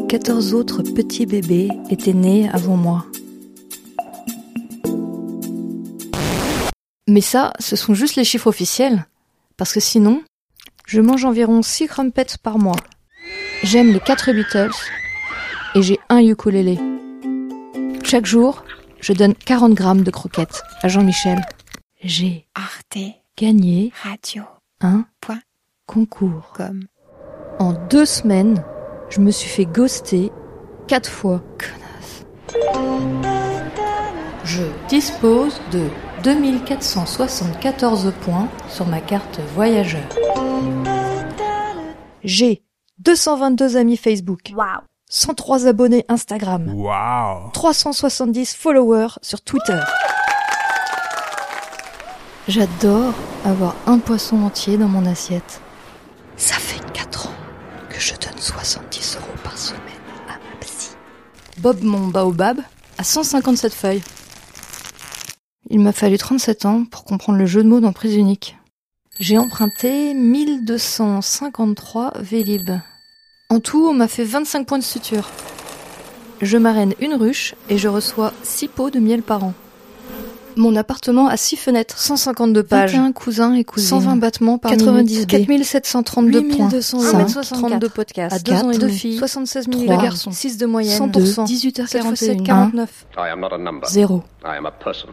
14 0.08 0.54
autres 0.54 0.84
petits 0.84 1.26
bébés 1.26 1.70
étaient 1.90 2.14
nés 2.14 2.48
avant 2.50 2.78
moi. 2.78 3.06
Mais 7.08 7.22
ça, 7.22 7.52
ce 7.60 7.76
sont 7.76 7.96
juste 7.96 8.16
les 8.16 8.24
chiffres 8.24 8.48
officiels, 8.48 9.08
parce 9.58 9.74
que 9.74 9.80
sinon, 9.80 10.22
je 10.86 11.02
mange 11.02 11.26
environ 11.26 11.64
6 11.64 11.88
crumpets 11.88 12.38
par 12.42 12.60
mois. 12.60 12.80
J'aime 13.64 13.92
les 13.92 14.00
4 14.00 14.32
Beatles 14.32 14.72
et 15.74 15.82
j'ai 15.82 16.00
un 16.10 16.20
ukulélé. 16.20 16.78
Chaque 18.04 18.28
jour, 18.28 18.64
je 19.02 19.14
donne 19.14 19.34
40 19.34 19.74
grammes 19.74 20.04
de 20.04 20.12
croquettes 20.12 20.62
à 20.84 20.88
Jean-Michel. 20.88 21.42
J'ai 22.04 22.46
gagné 23.36 23.92
radio. 24.04 24.44
un 24.82 25.06
point 25.22 25.40
concours. 25.90 26.54
comme 26.54 26.84
En 27.58 27.74
deux 27.90 28.06
semaines, 28.06 28.64
je 29.10 29.20
me 29.22 29.32
suis 29.32 29.50
fait 29.50 29.66
ghoster 29.66 30.32
quatre 30.88 31.10
fois. 31.10 31.42
Connasse. 31.58 32.26
Je 34.44 34.64
dispose 34.88 35.60
de 35.72 35.88
2474 36.24 38.14
points 38.22 38.48
sur 38.70 38.86
ma 38.86 39.02
carte 39.02 39.40
voyageur. 39.56 40.04
J'ai 42.24 42.62
222 43.00 43.76
amis 43.76 43.98
Facebook. 43.98 44.54
Waouh 44.56 44.82
103 45.10 45.66
abonnés 45.66 46.06
Instagram. 46.08 46.72
Waouh 46.76 47.50
370 47.52 48.56
followers 48.56 49.18
sur 49.24 49.42
Twitter. 49.42 49.80
J'adore 52.48 53.14
avoir 53.44 53.76
un 53.88 53.98
poisson 53.98 54.44
entier 54.44 54.78
dans 54.78 54.88
mon 54.88 55.08
assiette. 55.08 55.62
Bob 61.62 61.84
mon 61.84 62.08
baobab 62.08 62.60
a 62.98 63.04
157 63.04 63.74
feuilles. 63.74 64.02
Il 65.70 65.82
m'a 65.82 65.92
fallu 65.92 66.18
37 66.18 66.66
ans 66.66 66.86
pour 66.86 67.04
comprendre 67.04 67.38
le 67.38 67.46
jeu 67.46 67.62
de 67.64 67.68
mots 67.68 67.82
dans 67.82 67.92
Prise 67.92 68.16
Unique. 68.16 68.56
J'ai 69.20 69.38
emprunté 69.38 70.14
1253 70.14 72.14
Vélib. 72.22 72.72
En 73.50 73.60
tout, 73.60 73.90
on 73.90 73.94
m'a 73.94 74.08
fait 74.08 74.24
25 74.24 74.66
points 74.66 74.78
de 74.78 74.84
suture. 74.84 75.30
Je 76.42 76.58
marraine 76.58 76.94
une 77.02 77.16
ruche 77.16 77.56
et 77.68 77.78
je 77.78 77.90
reçois 77.90 78.32
6 78.44 78.70
pots 78.70 78.90
de 78.90 79.00
miel 79.00 79.22
par 79.22 79.44
an. 79.44 79.54
Mon 80.60 80.76
appartement 80.76 81.30
a 81.30 81.38
6 81.38 81.56
fenêtres, 81.56 81.98
152 81.98 82.64
pages, 82.64 82.92
21 82.92 83.14
cousins 83.14 83.54
et 83.54 83.64
cousines, 83.64 84.02
120 84.02 84.18
battements 84.18 84.58
par 84.58 84.72
90 84.72 85.14
minute, 85.14 85.30
4732 85.30 86.50
points, 86.50 86.66
8200 86.66 87.00
5, 87.00 87.18
mètres 87.18 87.42
32 87.42 87.88
podcasts, 87.88 88.36
à 88.36 88.40
2 88.40 88.52
ans 88.52 88.72
et 88.72 88.78
2 88.78 88.88
quatre, 88.88 88.94
filles, 88.94 89.18
76 89.18 89.70
000 89.72 89.86
trois, 89.86 90.04
garçons, 90.04 90.32
6 90.32 90.58
de 90.58 90.66
moyenne, 90.66 91.12
100%, 91.12 91.46
18h41, 91.46 91.92
47, 91.92 92.44
49, 92.44 93.06
I 93.16 93.30
am 93.32 93.40
not 93.40 93.54
a 93.54 93.58
number. 93.58 93.88
0. 93.88 94.22
I 94.44 94.58
am 94.58 94.66
a 94.66 94.72
person. 94.72 95.12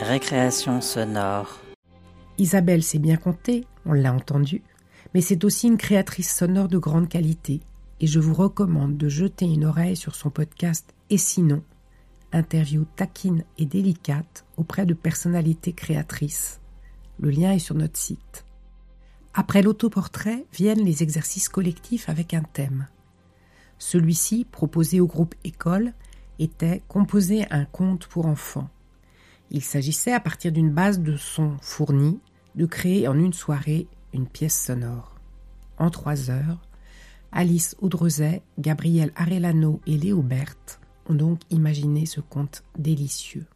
Récréation 0.00 0.80
sonore. 0.80 1.60
Isabelle 2.38 2.82
sait 2.82 2.98
bien 2.98 3.18
compter, 3.18 3.66
on 3.84 3.92
l'a 3.92 4.14
entendu, 4.14 4.62
mais 5.12 5.20
c'est 5.20 5.44
aussi 5.44 5.66
une 5.66 5.76
créatrice 5.76 6.34
sonore 6.34 6.68
de 6.68 6.78
grande 6.78 7.10
qualité, 7.10 7.60
et 8.00 8.06
je 8.06 8.18
vous 8.18 8.34
recommande 8.34 8.96
de 8.96 9.08
jeter 9.08 9.44
une 9.44 9.64
oreille 9.64 9.96
sur 9.96 10.14
son 10.14 10.30
podcast 10.30 10.94
Et 11.10 11.18
sinon, 11.18 11.62
interview 12.32 12.86
taquine 12.96 13.44
et 13.58 13.66
délicate 13.66 14.44
auprès 14.56 14.86
de 14.86 14.94
personnalités 14.94 15.72
créatrices. 15.72 16.60
Le 17.18 17.30
lien 17.30 17.52
est 17.52 17.58
sur 17.58 17.74
notre 17.74 17.98
site. 17.98 18.46
Après 19.34 19.62
l'autoportrait 19.62 20.46
viennent 20.52 20.84
les 20.84 21.02
exercices 21.02 21.48
collectifs 21.48 22.08
avec 22.08 22.34
un 22.34 22.42
thème. 22.42 22.88
Celui-ci, 23.78 24.46
proposé 24.50 25.00
au 25.00 25.06
groupe 25.06 25.34
École, 25.44 25.92
était 26.38 26.82
composer 26.88 27.46
un 27.50 27.64
conte 27.66 28.06
pour 28.06 28.26
enfants. 28.26 28.68
Il 29.50 29.62
s'agissait, 29.62 30.12
à 30.12 30.20
partir 30.20 30.52
d'une 30.52 30.70
base 30.70 31.00
de 31.00 31.16
sons 31.16 31.56
fournis, 31.60 32.20
de 32.54 32.66
créer 32.66 33.08
en 33.08 33.18
une 33.18 33.32
soirée 33.32 33.88
une 34.12 34.26
pièce 34.26 34.58
sonore. 34.58 35.14
En 35.78 35.90
trois 35.90 36.30
heures, 36.30 36.58
Alice 37.32 37.76
Audrezet, 37.80 38.42
Gabriel 38.58 39.12
Arellano 39.14 39.80
et 39.86 39.96
Léo 39.96 40.20
Berthe 40.20 40.80
ont 41.08 41.14
donc 41.14 41.40
imaginé 41.50 42.04
ce 42.06 42.20
conte 42.20 42.64
délicieux. 42.76 43.46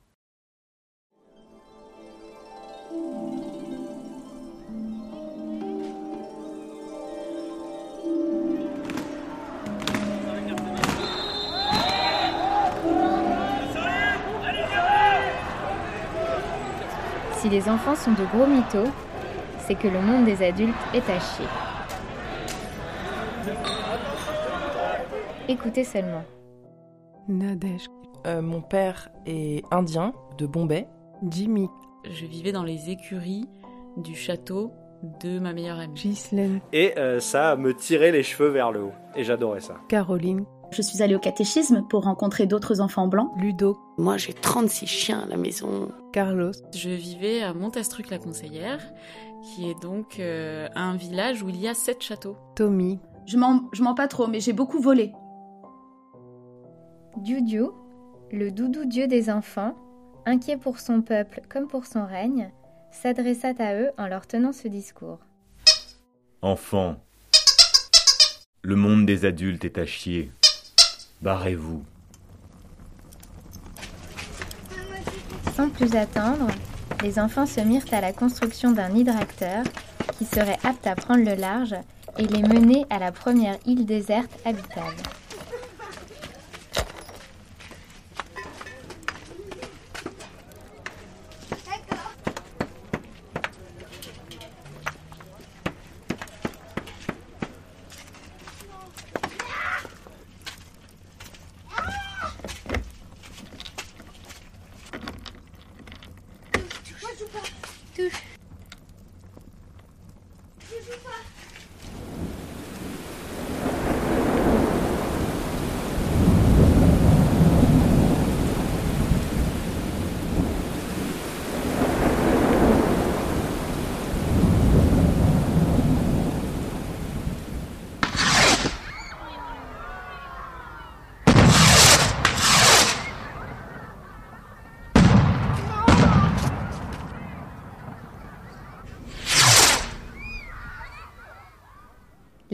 Si 17.39 17.51
les 17.51 17.69
enfants 17.69 17.97
sont 17.97 18.13
de 18.13 18.25
gros 18.25 18.47
mythos, 18.47 18.91
c'est 19.67 19.75
que 19.75 19.89
le 19.89 20.01
monde 20.01 20.25
des 20.25 20.43
adultes 20.43 20.75
est 20.95 21.11
à 21.11 21.19
chier. 21.19 21.74
Écoutez 25.47 25.85
seulement. 25.85 26.25
Nadège. 27.29 27.87
Euh, 28.27 28.41
mon 28.41 28.63
père 28.63 29.11
est 29.27 29.63
indien, 29.71 30.15
de 30.39 30.47
Bombay. 30.47 30.89
Jimmy. 31.29 31.69
Je 32.11 32.25
vivais 32.25 32.51
dans 32.51 32.63
les 32.63 32.89
écuries 32.89 33.47
du 33.99 34.15
château 34.15 34.73
de 35.23 35.39
ma 35.39 35.53
meilleure 35.53 35.79
amie. 35.79 35.95
Ghislaine. 35.95 36.61
Et 36.73 36.99
euh, 36.99 37.21
ça 37.21 37.57
me 37.57 37.75
tirait 37.75 38.11
les 38.11 38.23
cheveux 38.23 38.49
vers 38.49 38.73
le 38.73 38.85
haut. 38.85 38.93
Et 39.17 39.25
j'adorais 39.25 39.61
ça. 39.61 39.77
Caroline. 39.89 40.47
Je 40.71 40.81
suis 40.81 41.03
allée 41.03 41.15
au 41.15 41.21
catéchisme 41.21 41.83
pour 41.91 42.05
rencontrer 42.05 42.47
d'autres 42.47 42.81
enfants 42.81 43.07
blancs. 43.07 43.31
Ludo. 43.37 43.79
Moi, 43.99 44.17
j'ai 44.17 44.33
36 44.33 44.87
chiens 44.87 45.21
à 45.25 45.27
la 45.27 45.37
maison. 45.37 45.91
Carlos. 46.15 46.53
Je 46.75 46.89
vivais 46.89 47.43
à 47.43 47.53
Montastruc-la-Conseillère, 47.53 48.81
qui 49.43 49.69
est 49.69 49.81
donc 49.83 50.19
euh, 50.21 50.69
un 50.75 50.97
village 50.97 51.43
où 51.43 51.51
il 51.51 51.61
y 51.61 51.69
a 51.69 51.75
sept 51.75 52.03
châteaux. 52.03 52.37
Tommy. 52.57 52.99
Je 53.27 53.37
mens, 53.37 53.63
je 53.73 53.83
mens 53.83 53.95
pas 53.95 54.09
trop, 54.09 54.27
mais 54.27 54.41
j'ai 54.41 54.55
beaucoup 54.55 54.81
volé. 54.81 55.13
Diu 57.17 57.71
le 58.33 58.51
doudou 58.51 58.85
dieu 58.85 59.07
des 59.07 59.31
enfants, 59.31 59.77
inquiet 60.27 60.57
pour 60.57 60.81
son 60.81 61.01
peuple 61.01 61.43
comme 61.49 61.69
pour 61.69 61.87
son 61.87 62.05
règne, 62.05 62.51
s'adressa 62.91 63.53
à 63.59 63.75
eux 63.77 63.91
en 63.99 64.09
leur 64.09 64.27
tenant 64.27 64.53
ce 64.53 64.67
discours. 64.67 65.21
Enfants, 66.43 66.97
le 68.63 68.75
monde 68.75 69.07
des 69.07 69.25
adultes 69.25 69.65
est 69.65 69.79
à 69.79 69.87
chier. 69.87 70.31
Barrez-vous. 71.23 71.85
Sans 75.55 75.69
plus 75.71 75.95
attendre, 75.95 76.49
les 77.03 77.21
enfants 77.21 77.47
se 77.47 77.61
mirent 77.61 77.85
à 77.93 78.01
la 78.01 78.13
construction 78.13 78.73
d'un 78.73 78.93
hydracteur 78.95 79.63
qui 80.19 80.25
serait 80.25 80.59
apte 80.65 80.87
à 80.87 80.97
prendre 80.97 81.25
le 81.25 81.37
large 81.37 81.77
et 82.19 82.27
les 82.27 82.43
mener 82.43 82.87
à 82.91 82.99
la 82.99 83.13
première 83.13 83.59
île 83.67 83.87
déserte 83.87 84.37
habitable. 84.45 84.97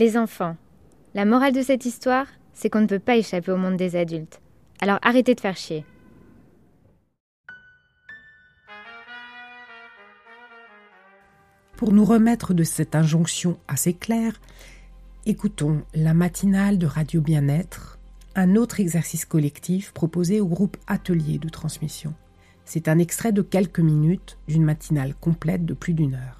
Les 0.00 0.16
enfants. 0.16 0.56
La 1.12 1.26
morale 1.26 1.52
de 1.52 1.60
cette 1.60 1.84
histoire, 1.84 2.26
c'est 2.54 2.70
qu'on 2.70 2.80
ne 2.80 2.86
peut 2.86 2.98
pas 2.98 3.18
échapper 3.18 3.52
au 3.52 3.58
monde 3.58 3.76
des 3.76 3.96
adultes. 3.96 4.40
Alors 4.80 4.98
arrêtez 5.02 5.34
de 5.34 5.40
faire 5.40 5.58
chier. 5.58 5.84
Pour 11.76 11.92
nous 11.92 12.06
remettre 12.06 12.54
de 12.54 12.64
cette 12.64 12.94
injonction 12.94 13.58
assez 13.68 13.92
claire, 13.92 14.40
écoutons 15.26 15.82
la 15.92 16.14
matinale 16.14 16.78
de 16.78 16.86
Radio 16.86 17.20
Bien-être, 17.20 17.98
un 18.34 18.56
autre 18.56 18.80
exercice 18.80 19.26
collectif 19.26 19.92
proposé 19.92 20.40
au 20.40 20.46
groupe 20.46 20.78
Atelier 20.86 21.36
de 21.36 21.50
transmission. 21.50 22.14
C'est 22.64 22.88
un 22.88 22.98
extrait 22.98 23.32
de 23.32 23.42
quelques 23.42 23.80
minutes 23.80 24.38
d'une 24.48 24.64
matinale 24.64 25.14
complète 25.14 25.66
de 25.66 25.74
plus 25.74 25.92
d'une 25.92 26.14
heure. 26.14 26.39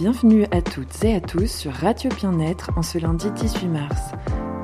Bienvenue 0.00 0.46
à 0.50 0.62
toutes 0.62 1.04
et 1.04 1.14
à 1.14 1.20
tous 1.20 1.46
sur 1.46 1.74
Radio 1.74 2.08
Bien-être 2.16 2.70
en 2.74 2.80
ce 2.80 2.96
lundi 2.96 3.30
18 3.32 3.68
mars. 3.68 4.00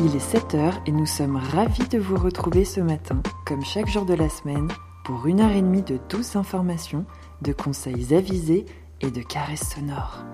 Il 0.01 0.17
est 0.17 0.35
7h 0.35 0.73
et 0.87 0.93
nous 0.93 1.05
sommes 1.05 1.37
ravis 1.37 1.87
de 1.89 1.99
vous 1.99 2.17
retrouver 2.17 2.65
ce 2.65 2.81
matin, 2.81 3.21
comme 3.45 3.63
chaque 3.63 3.87
jour 3.87 4.07
de 4.07 4.15
la 4.15 4.31
semaine, 4.31 4.67
pour 5.05 5.27
une 5.27 5.43
heure 5.43 5.51
et 5.51 5.61
demie 5.61 5.83
de 5.83 5.99
douces 6.09 6.37
informations, 6.37 7.05
de 7.43 7.53
conseils 7.53 8.15
avisés 8.15 8.65
et 9.03 9.11
de 9.11 9.21
caresses 9.21 9.75
sonores. 9.75 10.25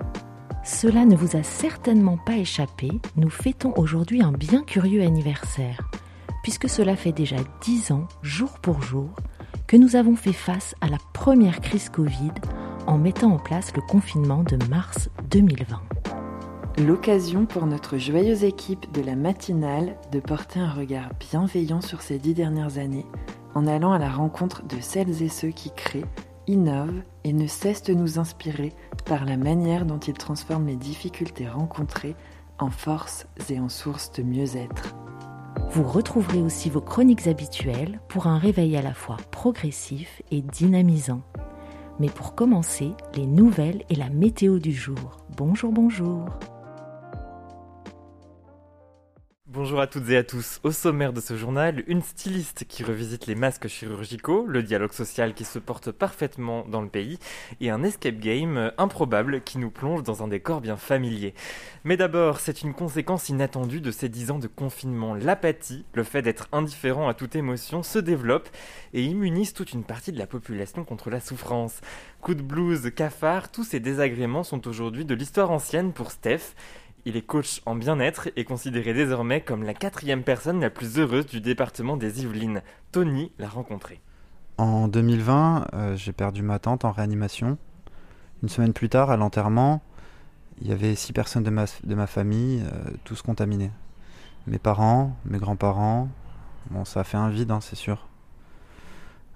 Cela 0.63 1.03
ne 1.03 1.17
vous 1.17 1.35
a 1.35 1.43
certainement 1.43 2.17
pas 2.17 2.37
échappé, 2.37 2.89
nous 3.17 3.29
fêtons 3.29 3.73
aujourd'hui 3.75 4.21
un 4.21 4.31
bien 4.31 4.63
curieux 4.63 5.03
anniversaire, 5.03 5.81
puisque 6.43 6.69
cela 6.69 6.95
fait 6.95 7.11
déjà 7.11 7.35
10 7.59 7.91
ans, 7.91 8.07
jour 8.21 8.51
pour 8.61 8.81
jour, 8.81 9.09
que 9.67 9.75
nous 9.75 9.97
avons 9.97 10.15
fait 10.15 10.31
face 10.31 10.75
à 10.79 10.87
la 10.87 10.97
première 11.11 11.59
crise 11.59 11.89
Covid 11.89 12.31
en 12.87 12.97
mettant 12.97 13.33
en 13.33 13.39
place 13.39 13.73
le 13.75 13.81
confinement 13.81 14.43
de 14.43 14.57
mars 14.69 15.09
2020. 15.29 15.79
L'occasion 16.85 17.45
pour 17.45 17.65
notre 17.65 17.97
joyeuse 17.97 18.43
équipe 18.43 18.91
de 18.91 19.01
la 19.01 19.15
matinale 19.15 19.95
de 20.11 20.19
porter 20.19 20.59
un 20.59 20.71
regard 20.71 21.09
bienveillant 21.19 21.81
sur 21.81 22.01
ces 22.01 22.17
dix 22.17 22.33
dernières 22.33 22.77
années 22.77 23.05
en 23.55 23.67
allant 23.67 23.91
à 23.91 23.99
la 23.99 24.09
rencontre 24.09 24.63
de 24.63 24.79
celles 24.79 25.21
et 25.21 25.29
ceux 25.29 25.49
qui 25.49 25.71
créent, 25.71 26.05
innovent 26.47 27.03
et 27.23 27.33
ne 27.33 27.47
cessent 27.47 27.83
de 27.83 27.93
nous 27.93 28.19
inspirer 28.19 28.73
par 29.05 29.25
la 29.25 29.37
manière 29.37 29.85
dont 29.85 29.99
ils 29.99 30.13
transforment 30.13 30.67
les 30.67 30.75
difficultés 30.75 31.47
rencontrées 31.47 32.15
en 32.59 32.69
force 32.69 33.27
et 33.49 33.59
en 33.59 33.69
source 33.69 34.11
de 34.13 34.23
mieux-être. 34.23 34.95
Vous 35.71 35.83
retrouverez 35.83 36.41
aussi 36.41 36.69
vos 36.69 36.81
chroniques 36.81 37.27
habituelles 37.27 37.99
pour 38.07 38.27
un 38.27 38.37
réveil 38.37 38.75
à 38.77 38.81
la 38.81 38.93
fois 38.93 39.17
progressif 39.31 40.21
et 40.31 40.41
dynamisant. 40.41 41.21
Mais 41.99 42.09
pour 42.09 42.35
commencer, 42.35 42.91
les 43.15 43.27
nouvelles 43.27 43.83
et 43.89 43.95
la 43.95 44.09
météo 44.09 44.59
du 44.59 44.71
jour. 44.71 45.17
Bonjour, 45.37 45.71
bonjour. 45.71 46.25
Bonjour 49.63 49.79
à 49.79 49.87
toutes 49.87 50.09
et 50.09 50.17
à 50.17 50.25
tous. 50.25 50.59
Au 50.63 50.73
sommaire 50.73 51.13
de 51.13 51.21
ce 51.21 51.37
journal, 51.37 51.85
une 51.87 52.01
styliste 52.01 52.65
qui 52.67 52.83
revisite 52.83 53.27
les 53.27 53.33
masques 53.33 53.69
chirurgicaux, 53.69 54.45
le 54.45 54.61
dialogue 54.61 54.91
social 54.91 55.33
qui 55.33 55.45
se 55.45 55.57
porte 55.57 55.89
parfaitement 55.89 56.65
dans 56.67 56.81
le 56.81 56.89
pays 56.89 57.17
et 57.61 57.69
un 57.69 57.81
escape 57.81 58.19
game 58.19 58.73
improbable 58.77 59.39
qui 59.39 59.59
nous 59.59 59.71
plonge 59.71 60.03
dans 60.03 60.21
un 60.21 60.27
décor 60.27 60.59
bien 60.59 60.75
familier. 60.75 61.33
Mais 61.85 61.95
d'abord, 61.95 62.41
c'est 62.41 62.61
une 62.61 62.73
conséquence 62.73 63.29
inattendue 63.29 63.79
de 63.79 63.91
ces 63.91 64.09
dix 64.09 64.31
ans 64.31 64.39
de 64.39 64.47
confinement. 64.47 65.15
L'apathie, 65.15 65.85
le 65.93 66.03
fait 66.03 66.21
d'être 66.21 66.49
indifférent 66.51 67.07
à 67.07 67.13
toute 67.13 67.37
émotion, 67.37 67.83
se 67.83 67.99
développe 67.99 68.49
et 68.93 69.01
immunise 69.01 69.53
toute 69.53 69.71
une 69.71 69.85
partie 69.85 70.11
de 70.11 70.19
la 70.19 70.27
population 70.27 70.83
contre 70.83 71.09
la 71.09 71.21
souffrance. 71.21 71.79
Coup 72.19 72.35
de 72.35 72.41
blues, 72.41 72.91
cafard, 72.93 73.49
tous 73.49 73.63
ces 73.63 73.79
désagréments 73.79 74.43
sont 74.43 74.67
aujourd'hui 74.67 75.05
de 75.05 75.15
l'histoire 75.15 75.51
ancienne 75.51 75.93
pour 75.93 76.11
Steph 76.11 76.53
il 77.05 77.17
est 77.17 77.21
coach 77.21 77.61
en 77.65 77.75
bien-être 77.75 78.29
et 78.35 78.45
considéré 78.45 78.93
désormais 78.93 79.41
comme 79.41 79.63
la 79.63 79.73
quatrième 79.73 80.23
personne 80.23 80.61
la 80.61 80.69
plus 80.69 80.97
heureuse 80.99 81.25
du 81.25 81.41
département 81.41 81.97
des 81.97 82.23
Yvelines. 82.23 82.61
Tony 82.91 83.31
l'a 83.39 83.49
rencontré. 83.49 83.99
En 84.57 84.87
2020, 84.87 85.67
euh, 85.73 85.95
j'ai 85.95 86.13
perdu 86.13 86.43
ma 86.43 86.59
tante 86.59 86.85
en 86.85 86.91
réanimation. 86.91 87.57
Une 88.41 88.49
semaine 88.49 88.73
plus 88.73 88.89
tard, 88.89 89.09
à 89.09 89.17
l'enterrement, 89.17 89.81
il 90.61 90.67
y 90.67 90.71
avait 90.71 90.95
six 90.95 91.13
personnes 91.13 91.43
de 91.43 91.49
ma, 91.49 92.07
famille, 92.07 92.61
euh, 92.61 92.91
tous 93.03 93.21
contaminés. 93.21 93.71
Mes 94.47 94.59
parents, 94.59 95.17
mes 95.25 95.39
grands-parents. 95.39 96.09
Bon, 96.69 96.85
ça 96.85 97.01
a 97.01 97.03
fait 97.03 97.17
un 97.17 97.29
vide, 97.29 97.51
hein, 97.51 97.59
c'est 97.61 97.75
sûr. 97.75 98.07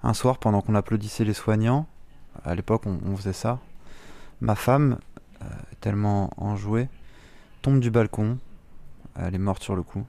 Un 0.02 0.14
soir, 0.14 0.38
pendant 0.38 0.60
qu'on 0.62 0.74
applaudissait 0.74 1.24
les 1.24 1.34
soignants, 1.34 1.86
à 2.44 2.54
l'époque 2.54 2.84
on, 2.86 3.16
faisait 3.16 3.32
ça, 3.32 3.58
ma 4.40 4.54
femme, 4.54 4.98
euh, 5.42 5.46
tellement 5.80 6.30
enjouée, 6.36 6.88
du 7.76 7.90
balcon. 7.90 8.38
Elle 9.16 9.34
est 9.34 9.38
morte 9.38 9.62
sur 9.62 9.76
le 9.76 9.82
coup. 9.82 10.04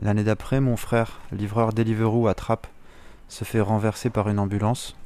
L'année 0.00 0.24
d'après, 0.24 0.60
mon 0.60 0.76
frère, 0.76 1.20
livreur 1.32 1.72
Deliveroo 1.72 2.28
à 2.28 2.34
Trappes, 2.34 2.66
se 3.28 3.44
fait 3.44 3.60
renverser 3.60 4.10
par 4.10 4.28
une 4.28 4.38
ambulance, 4.38 4.96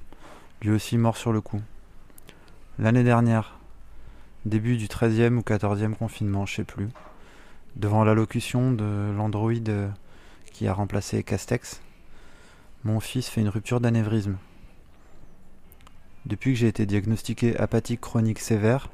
lui 0.62 0.70
aussi 0.70 0.98
mort 0.98 1.16
sur 1.16 1.32
le 1.32 1.40
coup. 1.40 1.61
L'année 2.78 3.04
dernière, 3.04 3.58
début 4.44 4.76
du 4.76 4.87
13e 4.87 5.37
ou 5.37 5.40
14e 5.40 5.94
confinement, 5.94 6.46
je 6.46 6.56
sais 6.56 6.64
plus, 6.64 6.88
devant 7.76 8.04
l'allocution 8.04 8.72
de 8.72 9.12
l'androïde 9.16 9.90
qui 10.52 10.68
a 10.68 10.72
remplacé 10.72 11.22
Castex, 11.22 11.80
mon 12.84 13.00
fils 13.00 13.28
fait 13.28 13.40
une 13.40 13.48
rupture 13.48 13.80
d'anévrisme. 13.80 14.37
Depuis 16.26 16.52
que 16.52 16.58
j'ai 16.58 16.68
été 16.68 16.87
diagnostiqué 16.87 17.56
apathique 17.56 18.00
chronique 18.00 18.38
sévère, 18.38 18.88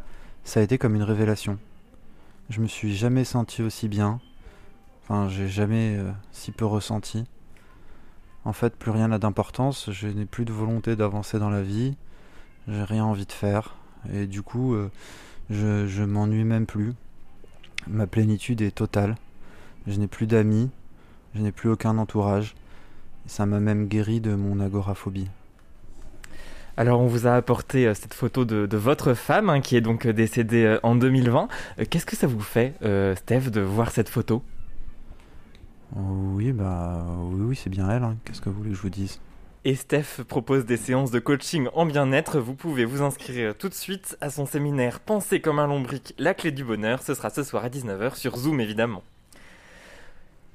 ça 0.44 0.60
a 0.60 0.62
été 0.62 0.78
comme 0.78 0.94
une 0.94 1.02
révélation. 1.02 1.58
Je 2.50 2.60
me 2.60 2.66
suis 2.66 2.94
jamais 2.94 3.24
senti 3.24 3.62
aussi 3.62 3.88
bien. 3.88 4.20
Enfin, 5.02 5.28
j'ai 5.28 5.48
jamais 5.48 5.96
euh, 5.96 6.10
si 6.30 6.52
peu 6.52 6.66
ressenti. 6.66 7.24
En 8.44 8.52
fait, 8.52 8.76
plus 8.76 8.90
rien 8.90 9.08
n'a 9.08 9.18
d'importance. 9.18 9.90
Je 9.90 10.08
n'ai 10.08 10.26
plus 10.26 10.44
de 10.44 10.52
volonté 10.52 10.94
d'avancer 10.94 11.38
dans 11.38 11.50
la 11.50 11.62
vie. 11.62 11.96
J'ai 12.68 12.84
rien 12.84 13.04
envie 13.04 13.26
de 13.26 13.32
faire. 13.32 13.76
Et 14.12 14.26
du 14.26 14.42
coup, 14.42 14.74
euh, 14.74 14.90
je, 15.48 15.86
je 15.86 16.02
m'ennuie 16.02 16.44
même 16.44 16.66
plus. 16.66 16.92
Ma 17.86 18.06
plénitude 18.06 18.60
est 18.60 18.74
totale. 18.74 19.16
Je 19.86 19.98
n'ai 19.98 20.08
plus 20.08 20.26
d'amis. 20.26 20.70
Je 21.34 21.40
n'ai 21.40 21.52
plus 21.52 21.70
aucun 21.70 21.96
entourage. 21.98 22.54
ça 23.26 23.46
m'a 23.46 23.60
même 23.60 23.88
guéri 23.88 24.20
de 24.20 24.34
mon 24.34 24.60
agoraphobie. 24.60 25.28
Alors 26.76 27.00
on 27.00 27.06
vous 27.06 27.28
a 27.28 27.34
apporté 27.34 27.86
euh, 27.86 27.94
cette 27.94 28.14
photo 28.14 28.44
de, 28.44 28.76
votre 28.76 29.14
femme 29.14 29.48
hein, 29.48 29.60
qui 29.60 29.76
est 29.76 29.80
donc 29.80 30.06
euh, 30.06 30.12
décédée 30.12 30.64
euh, 30.64 30.80
en 30.82 30.96
2020. 30.96 31.48
Qu'est-ce 31.88 32.06
que 32.06 32.16
ça 32.16 32.26
vous 32.26 32.40
fait, 32.40 32.74
Steph, 33.16 33.50
de 33.50 33.60
voir 33.60 33.90
cette 33.90 34.08
photo? 34.08 34.42
Oui, 35.94 36.52
bah 36.52 37.06
oui, 37.30 37.42
oui 37.42 37.56
c'est 37.56 37.70
bien 37.70 37.88
elle. 37.90 38.02
Hein. 38.02 38.16
Qu'est-ce 38.24 38.40
que 38.40 38.48
vous 38.48 38.56
voulez 38.56 38.70
que 38.70 38.76
je 38.76 38.82
vous 38.82 38.90
dise? 38.90 39.20
Et 39.64 39.76
Steph 39.76 40.24
propose 40.26 40.66
des 40.66 40.76
séances 40.76 41.10
de 41.10 41.20
coaching 41.20 41.68
en 41.74 41.86
bien-être. 41.86 42.38
Vous 42.38 42.54
pouvez 42.54 42.84
vous 42.84 43.02
inscrire 43.02 43.56
tout 43.56 43.68
de 43.68 43.74
suite 43.74 44.18
à 44.20 44.28
son 44.28 44.44
séminaire 44.44 45.00
Penser 45.00 45.40
comme 45.40 45.58
un 45.58 45.66
lombric, 45.66 46.14
la 46.18 46.34
clé 46.34 46.50
du 46.50 46.64
bonheur. 46.64 47.02
Ce 47.02 47.14
sera 47.14 47.30
ce 47.30 47.44
soir 47.44 47.64
à 47.64 47.68
19h 47.68 48.16
sur 48.16 48.36
Zoom 48.36 48.60
évidemment. 48.60 49.02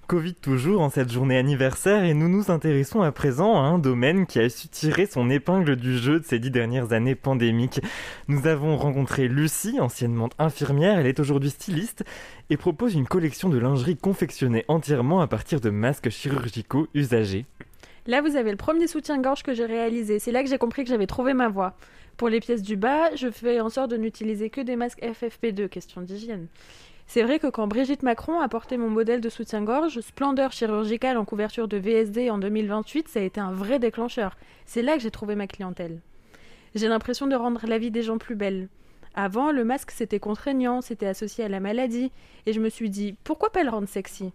Covid 0.09 0.33
toujours 0.33 0.81
en 0.81 0.89
cette 0.89 1.11
journée 1.11 1.37
anniversaire 1.37 2.03
et 2.03 2.15
nous 2.15 2.29
nous 2.29 2.49
intéressons 2.49 3.03
à 3.03 3.11
présent 3.11 3.57
à 3.57 3.67
un 3.67 3.77
domaine 3.77 4.25
qui 4.25 4.39
a 4.39 4.49
su 4.49 4.67
tirer 4.67 5.05
son 5.05 5.29
épingle 5.29 5.75
du 5.75 5.99
jeu 5.99 6.19
de 6.19 6.25
ces 6.25 6.39
dix 6.39 6.49
dernières 6.49 6.93
années 6.93 7.13
pandémiques. 7.13 7.79
Nous 8.27 8.47
avons 8.47 8.75
rencontré 8.75 9.27
Lucie, 9.27 9.79
anciennement 9.79 10.29
infirmière, 10.39 10.97
elle 10.97 11.05
est 11.05 11.19
aujourd'hui 11.19 11.51
styliste 11.51 12.05
et 12.49 12.57
propose 12.57 12.95
une 12.95 13.05
collection 13.05 13.49
de 13.49 13.59
lingerie 13.59 13.97
confectionnée 13.97 14.65
entièrement 14.67 15.21
à 15.21 15.27
partir 15.27 15.61
de 15.61 15.69
masques 15.69 16.09
chirurgicaux 16.09 16.87
usagés. 16.95 17.45
Là, 18.07 18.23
vous 18.23 18.35
avez 18.35 18.49
le 18.49 18.57
premier 18.57 18.87
soutien-gorge 18.87 19.43
que 19.43 19.53
j'ai 19.53 19.65
réalisé. 19.65 20.17
C'est 20.17 20.31
là 20.31 20.41
que 20.41 20.49
j'ai 20.49 20.57
compris 20.57 20.85
que 20.85 20.89
j'avais 20.89 21.05
trouvé 21.05 21.35
ma 21.35 21.49
voie. 21.49 21.75
Pour 22.17 22.29
les 22.29 22.39
pièces 22.39 22.63
du 22.63 22.77
bas, 22.77 23.13
je 23.15 23.29
fais 23.29 23.59
en 23.59 23.69
sorte 23.69 23.91
de 23.91 23.97
n'utiliser 23.97 24.49
que 24.49 24.61
des 24.61 24.75
masques 24.75 25.03
FFP2, 25.03 25.69
question 25.69 26.01
d'hygiène. 26.01 26.47
C'est 27.09 27.23
vrai 27.23 27.39
que 27.39 27.47
quand 27.47 27.65
Brigitte 27.65 28.03
Macron 28.03 28.39
a 28.39 28.47
porté 28.47 28.77
mon 28.77 28.91
modèle 28.91 29.19
de 29.19 29.29
soutien-gorge, 29.29 29.99
splendeur 29.99 30.51
chirurgicale 30.51 31.17
en 31.17 31.25
couverture 31.25 31.67
de 31.67 31.75
VSD 31.75 32.29
en 32.29 32.37
2028, 32.37 33.07
ça 33.07 33.19
a 33.19 33.23
été 33.23 33.41
un 33.41 33.51
vrai 33.51 33.79
déclencheur. 33.79 34.37
C'est 34.67 34.83
là 34.83 34.93
que 34.93 35.01
j'ai 35.01 35.09
trouvé 35.09 35.33
ma 35.33 35.47
clientèle. 35.47 36.01
J'ai 36.75 36.87
l'impression 36.87 37.25
de 37.25 37.35
rendre 37.35 37.65
la 37.65 37.79
vie 37.79 37.89
des 37.89 38.03
gens 38.03 38.19
plus 38.19 38.35
belle. 38.35 38.69
Avant, 39.15 39.51
le 39.51 39.65
masque 39.65 39.89
c'était 39.89 40.19
contraignant, 40.19 40.81
c'était 40.81 41.07
associé 41.07 41.43
à 41.43 41.49
la 41.49 41.59
maladie, 41.59 42.11
et 42.45 42.53
je 42.53 42.59
me 42.59 42.69
suis 42.69 42.91
dit 42.91 43.15
pourquoi 43.23 43.51
pas 43.51 43.63
le 43.63 43.71
rendre 43.71 43.89
sexy? 43.89 44.31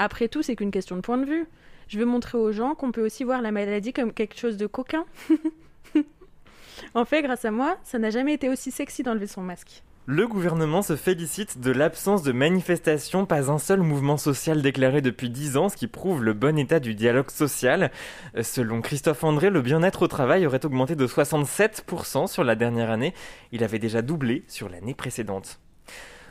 Après 0.00 0.26
tout, 0.26 0.42
c'est 0.42 0.56
qu'une 0.56 0.72
question 0.72 0.96
de 0.96 1.02
point 1.02 1.18
de 1.18 1.24
vue. 1.24 1.46
Je 1.86 2.00
veux 2.00 2.04
montrer 2.04 2.36
aux 2.36 2.50
gens 2.50 2.74
qu'on 2.74 2.90
peut 2.90 3.06
aussi 3.06 3.22
voir 3.22 3.42
la 3.42 3.52
maladie 3.52 3.92
comme 3.92 4.12
quelque 4.12 4.36
chose 4.36 4.56
de 4.56 4.66
coquin. 4.66 5.04
en 6.94 7.04
fait, 7.04 7.22
grâce 7.22 7.44
à 7.44 7.52
moi, 7.52 7.76
ça 7.84 8.00
n'a 8.00 8.10
jamais 8.10 8.34
été 8.34 8.48
aussi 8.48 8.72
sexy 8.72 9.04
d'enlever 9.04 9.28
son 9.28 9.42
masque. 9.42 9.84
Le 10.10 10.26
gouvernement 10.26 10.80
se 10.80 10.96
félicite 10.96 11.60
de 11.60 11.70
l'absence 11.70 12.22
de 12.22 12.32
manifestations, 12.32 13.26
pas 13.26 13.50
un 13.50 13.58
seul 13.58 13.82
mouvement 13.82 14.16
social 14.16 14.62
déclaré 14.62 15.02
depuis 15.02 15.28
10 15.28 15.58
ans, 15.58 15.68
ce 15.68 15.76
qui 15.76 15.86
prouve 15.86 16.24
le 16.24 16.32
bon 16.32 16.56
état 16.56 16.80
du 16.80 16.94
dialogue 16.94 17.30
social. 17.30 17.90
Euh, 18.34 18.42
selon 18.42 18.80
Christophe 18.80 19.22
André, 19.22 19.50
le 19.50 19.60
bien-être 19.60 20.00
au 20.00 20.08
travail 20.08 20.46
aurait 20.46 20.64
augmenté 20.64 20.96
de 20.96 21.06
67% 21.06 22.26
sur 22.26 22.42
la 22.42 22.54
dernière 22.54 22.88
année. 22.88 23.12
Il 23.52 23.62
avait 23.62 23.78
déjà 23.78 24.00
doublé 24.00 24.44
sur 24.48 24.70
l'année 24.70 24.94
précédente. 24.94 25.60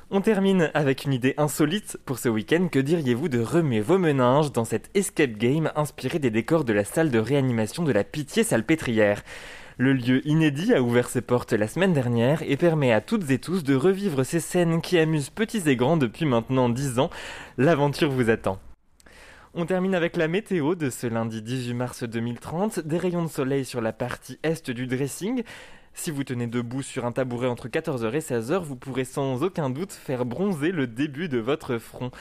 On 0.09 0.21
termine 0.21 0.71
avec 0.73 1.05
une 1.05 1.13
idée 1.13 1.35
insolite 1.37 1.99
pour 2.03 2.17
ce 2.17 2.29
week-end. 2.29 2.69
Que 2.71 2.79
diriez-vous 2.79 3.29
de 3.29 3.41
remuer 3.41 3.81
vos 3.81 3.99
meninges 3.99 4.51
dans 4.53 4.65
cette 4.65 4.89
escape 4.95 5.33
game 5.33 5.71
inspirée 5.75 6.17
des 6.17 6.31
décors 6.31 6.63
de 6.63 6.73
la 6.73 6.83
salle 6.83 7.11
de 7.11 7.19
réanimation 7.19 7.83
de 7.83 7.91
la 7.91 8.03
Pitié-Salpêtrière? 8.03 9.21
Le 9.77 9.93
lieu 9.93 10.27
inédit 10.27 10.73
a 10.73 10.81
ouvert 10.81 11.07
ses 11.07 11.21
portes 11.21 11.53
la 11.53 11.67
semaine 11.67 11.93
dernière 11.93 12.41
et 12.41 12.57
permet 12.57 12.91
à 12.91 12.99
toutes 12.99 13.29
et 13.29 13.37
tous 13.37 13.63
de 13.63 13.75
revivre 13.75 14.25
ces 14.25 14.39
scènes 14.39 14.81
qui 14.81 14.97
amusent 14.97 15.29
petits 15.29 15.69
et 15.69 15.75
grands 15.75 15.97
depuis 15.97 16.25
maintenant 16.25 16.67
10 16.67 16.97
ans. 16.97 17.11
L'aventure 17.59 18.09
vous 18.09 18.31
attend. 18.31 18.59
On 19.53 19.67
termine 19.67 19.93
avec 19.93 20.17
la 20.17 20.27
météo 20.27 20.73
de 20.73 20.89
ce 20.89 21.05
lundi 21.05 21.43
18 21.43 21.73
mars 21.75 22.03
2030, 22.03 22.79
des 22.79 22.97
rayons 22.97 23.23
de 23.23 23.29
soleil 23.29 23.65
sur 23.65 23.81
la 23.81 23.93
partie 23.93 24.39
est 24.41 24.71
du 24.71 24.87
dressing. 24.87 25.43
Si 25.93 26.11
vous 26.11 26.23
tenez 26.23 26.47
debout 26.47 26.81
sur 26.81 27.05
un 27.05 27.11
tabouret 27.11 27.47
entre 27.47 27.67
14h 27.67 28.13
et 28.13 28.19
16h, 28.19 28.59
vous 28.63 28.75
pourrez 28.75 29.03
sans 29.03 29.43
aucun 29.43 29.69
doute 29.69 29.93
faire 29.93 30.25
bronzer 30.25 30.71
le 30.71 30.85
début 30.85 31.27
de 31.27 31.39
votre 31.39 31.77
front. 31.77 32.11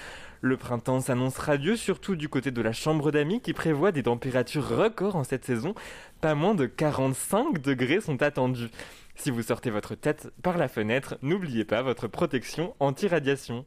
Le 0.40 0.56
printemps 0.56 1.00
s'annonce 1.00 1.38
radieux, 1.38 1.76
surtout 1.76 2.16
du 2.16 2.28
côté 2.28 2.50
de 2.50 2.60
la 2.62 2.72
chambre 2.72 3.10
d'amis 3.10 3.40
qui 3.40 3.52
prévoit 3.52 3.92
des 3.92 4.02
températures 4.02 4.68
records 4.68 5.16
en 5.16 5.24
cette 5.24 5.44
saison. 5.44 5.74
Pas 6.20 6.34
moins 6.34 6.54
de 6.54 6.66
45 6.66 7.60
degrés 7.60 8.00
sont 8.00 8.22
attendus. 8.22 8.70
Si 9.14 9.30
vous 9.30 9.42
sortez 9.42 9.70
votre 9.70 9.94
tête 9.94 10.30
par 10.42 10.58
la 10.58 10.68
fenêtre, 10.68 11.16
n'oubliez 11.22 11.64
pas 11.64 11.82
votre 11.82 12.06
protection 12.06 12.74
anti-radiation. 12.80 13.64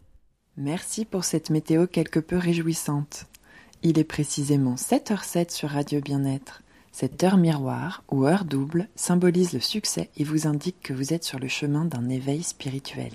Merci 0.58 1.06
pour 1.06 1.24
cette 1.24 1.50
météo 1.50 1.88
quelque 1.88 2.20
peu 2.20 2.38
réjouissante. 2.38 3.26
Il 3.82 3.98
est 3.98 4.04
précisément 4.04 4.76
7h07 4.76 5.52
sur 5.52 5.70
Radio 5.70 6.02
Bien-être. 6.02 6.62
Cette 6.92 7.24
heure 7.24 7.38
miroir, 7.38 8.04
ou 8.12 8.26
heure 8.26 8.46
double, 8.46 8.90
symbolise 8.96 9.54
le 9.54 9.60
succès 9.60 10.10
et 10.18 10.24
vous 10.24 10.48
indique 10.48 10.82
que 10.82 10.94
vous 10.94 11.14
êtes 11.14 11.24
sur 11.24 11.40
le 11.40 11.48
chemin 11.48 11.86
d'un 11.86 12.10
éveil 12.10 12.44
spirituel. 12.44 13.14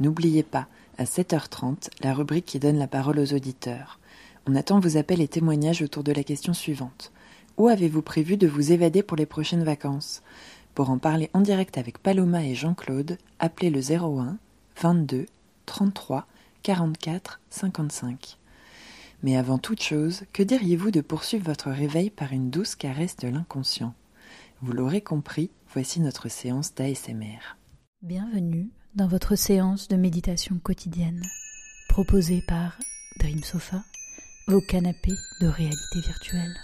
N'oubliez 0.00 0.42
pas, 0.42 0.68
à 0.98 1.04
7h30, 1.04 1.88
la 2.02 2.14
rubrique 2.14 2.46
qui 2.46 2.58
donne 2.58 2.78
la 2.78 2.86
parole 2.86 3.18
aux 3.18 3.34
auditeurs. 3.34 3.98
On 4.46 4.54
attend 4.54 4.80
vos 4.80 4.96
appels 4.96 5.20
et 5.20 5.28
témoignages 5.28 5.82
autour 5.82 6.04
de 6.04 6.12
la 6.12 6.22
question 6.22 6.54
suivante. 6.54 7.12
Où 7.56 7.68
avez-vous 7.68 8.02
prévu 8.02 8.36
de 8.36 8.46
vous 8.46 8.72
évader 8.72 9.02
pour 9.02 9.16
les 9.16 9.26
prochaines 9.26 9.64
vacances? 9.64 10.22
Pour 10.74 10.90
en 10.90 10.98
parler 10.98 11.30
en 11.32 11.40
direct 11.40 11.78
avec 11.78 11.98
Paloma 11.98 12.44
et 12.44 12.54
Jean-Claude, 12.54 13.18
appelez 13.38 13.70
le 13.70 13.80
01 13.80 14.36
22 14.82 15.26
33 15.66 16.26
44 16.62 17.40
55. 17.50 18.38
Mais 19.22 19.36
avant 19.36 19.58
toute 19.58 19.82
chose, 19.82 20.24
que 20.32 20.42
diriez-vous 20.42 20.90
de 20.90 21.00
poursuivre 21.00 21.46
votre 21.46 21.70
réveil 21.70 22.10
par 22.10 22.32
une 22.32 22.50
douce 22.50 22.74
caresse 22.74 23.16
de 23.16 23.28
l'inconscient? 23.28 23.94
Vous 24.60 24.72
l'aurez 24.72 25.00
compris, 25.00 25.50
voici 25.72 26.00
notre 26.00 26.28
séance 26.28 26.74
d'ASMR. 26.74 27.56
Bienvenue 28.02 28.68
dans 28.94 29.08
votre 29.08 29.34
séance 29.34 29.88
de 29.88 29.96
méditation 29.96 30.58
quotidienne, 30.62 31.22
proposée 31.88 32.42
par 32.46 32.78
Dream 33.18 33.42
Sofa, 33.42 33.82
vos 34.46 34.60
canapés 34.60 35.16
de 35.40 35.48
réalité 35.48 36.00
virtuelle. 36.00 36.54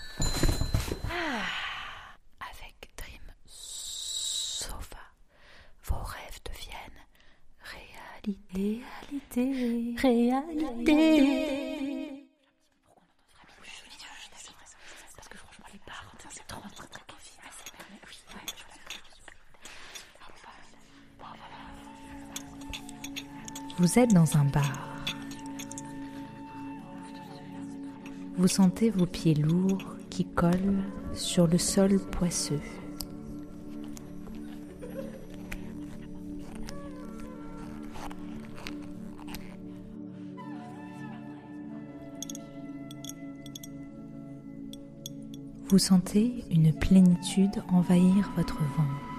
Ah, 1.09 1.43
avec 2.53 2.89
Dream 2.97 3.23
Sofa, 3.47 4.99
vos 5.85 5.97
rêves 5.97 6.41
deviennent 6.45 7.03
réalité, 8.23 8.81
réalité, 9.37 9.97
réalité. 10.87 12.00
Vous 23.81 23.99
êtes 23.99 24.13
dans 24.13 24.37
un 24.37 24.45
bar. 24.45 25.07
Vous 28.37 28.47
sentez 28.47 28.91
vos 28.91 29.07
pieds 29.07 29.33
lourds 29.33 29.97
qui 30.11 30.27
collent 30.27 30.85
sur 31.15 31.47
le 31.47 31.57
sol 31.57 31.99
poisseux. 31.99 32.61
Vous 45.71 45.79
sentez 45.79 46.45
une 46.51 46.75
plénitude 46.75 47.63
envahir 47.71 48.31
votre 48.37 48.59
ventre. 48.59 49.10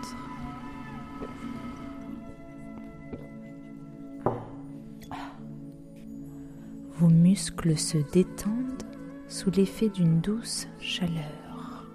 Muscles 7.41 7.75
se 7.75 7.97
détendent 7.97 8.83
sous 9.27 9.49
l'effet 9.49 9.89
d'une 9.89 10.21
douce 10.21 10.67
chaleur. 10.79 11.87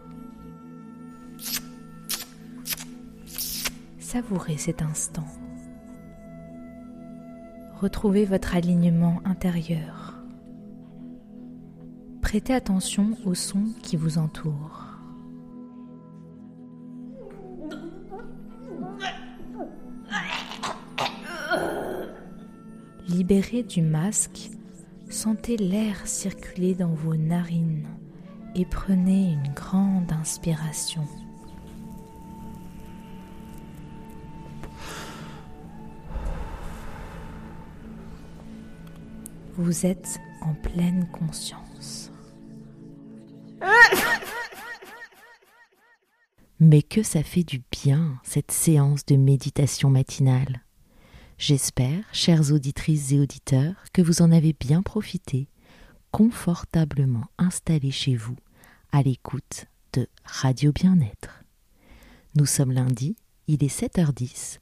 Savourez 4.00 4.56
cet 4.56 4.82
instant. 4.82 5.28
Retrouvez 7.80 8.24
votre 8.24 8.56
alignement 8.56 9.20
intérieur. 9.24 10.16
Prêtez 12.22 12.52
attention 12.52 13.16
aux 13.24 13.34
sons 13.34 13.68
qui 13.84 13.96
vous 13.96 14.18
entourent. 14.18 14.98
Libérez 23.08 23.62
du 23.62 23.82
masque, 23.82 24.50
sentez 25.16 25.56
l'air 25.56 26.06
circuler 26.06 26.74
dans 26.74 26.92
vos 26.92 27.16
narines 27.16 27.88
et 28.54 28.66
prenez 28.66 29.32
une 29.32 29.52
grande 29.54 30.12
inspiration. 30.12 31.08
Vous 39.54 39.86
êtes 39.86 40.18
en 40.42 40.52
pleine 40.52 41.08
conscience. 41.08 42.12
Mais 46.60 46.82
que 46.82 47.02
ça 47.02 47.22
fait 47.22 47.42
du 47.42 47.62
bien, 47.70 48.20
cette 48.22 48.50
séance 48.50 49.06
de 49.06 49.16
méditation 49.16 49.88
matinale. 49.88 50.65
J'espère, 51.38 52.02
chères 52.12 52.50
auditrices 52.50 53.12
et 53.12 53.20
auditeurs, 53.20 53.74
que 53.92 54.00
vous 54.00 54.22
en 54.22 54.32
avez 54.32 54.54
bien 54.58 54.82
profité, 54.82 55.48
confortablement 56.10 57.26
installés 57.36 57.90
chez 57.90 58.16
vous, 58.16 58.36
à 58.90 59.02
l'écoute 59.02 59.66
de 59.92 60.08
Radio 60.24 60.72
Bien-être. 60.72 61.44
Nous 62.36 62.46
sommes 62.46 62.72
lundi, 62.72 63.16
il 63.48 63.62
est 63.62 63.80
7h10, 63.80 64.60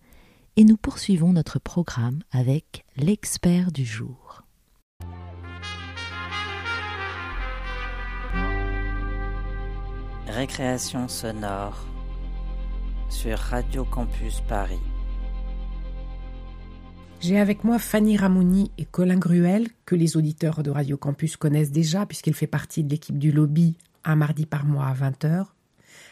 et 0.56 0.64
nous 0.64 0.76
poursuivons 0.76 1.32
notre 1.32 1.60
programme 1.60 2.22
avec 2.32 2.84
l'expert 2.96 3.70
du 3.70 3.84
jour. 3.84 4.42
Récréation 10.26 11.06
sonore 11.06 11.86
sur 13.08 13.38
Radio 13.38 13.84
Campus 13.84 14.40
Paris. 14.48 14.80
J'ai 17.24 17.38
avec 17.38 17.64
moi 17.64 17.78
Fanny 17.78 18.18
Ramouni 18.18 18.70
et 18.76 18.84
Colin 18.84 19.16
Gruel, 19.16 19.68
que 19.86 19.94
les 19.94 20.18
auditeurs 20.18 20.62
de 20.62 20.70
Radio 20.70 20.98
Campus 20.98 21.38
connaissent 21.38 21.72
déjà 21.72 22.04
puisqu'il 22.04 22.34
fait 22.34 22.46
partie 22.46 22.84
de 22.84 22.90
l'équipe 22.90 23.18
du 23.18 23.32
lobby 23.32 23.78
un 24.04 24.14
mardi 24.14 24.44
par 24.44 24.66
mois 24.66 24.88
à 24.88 24.92
20h. 24.94 25.46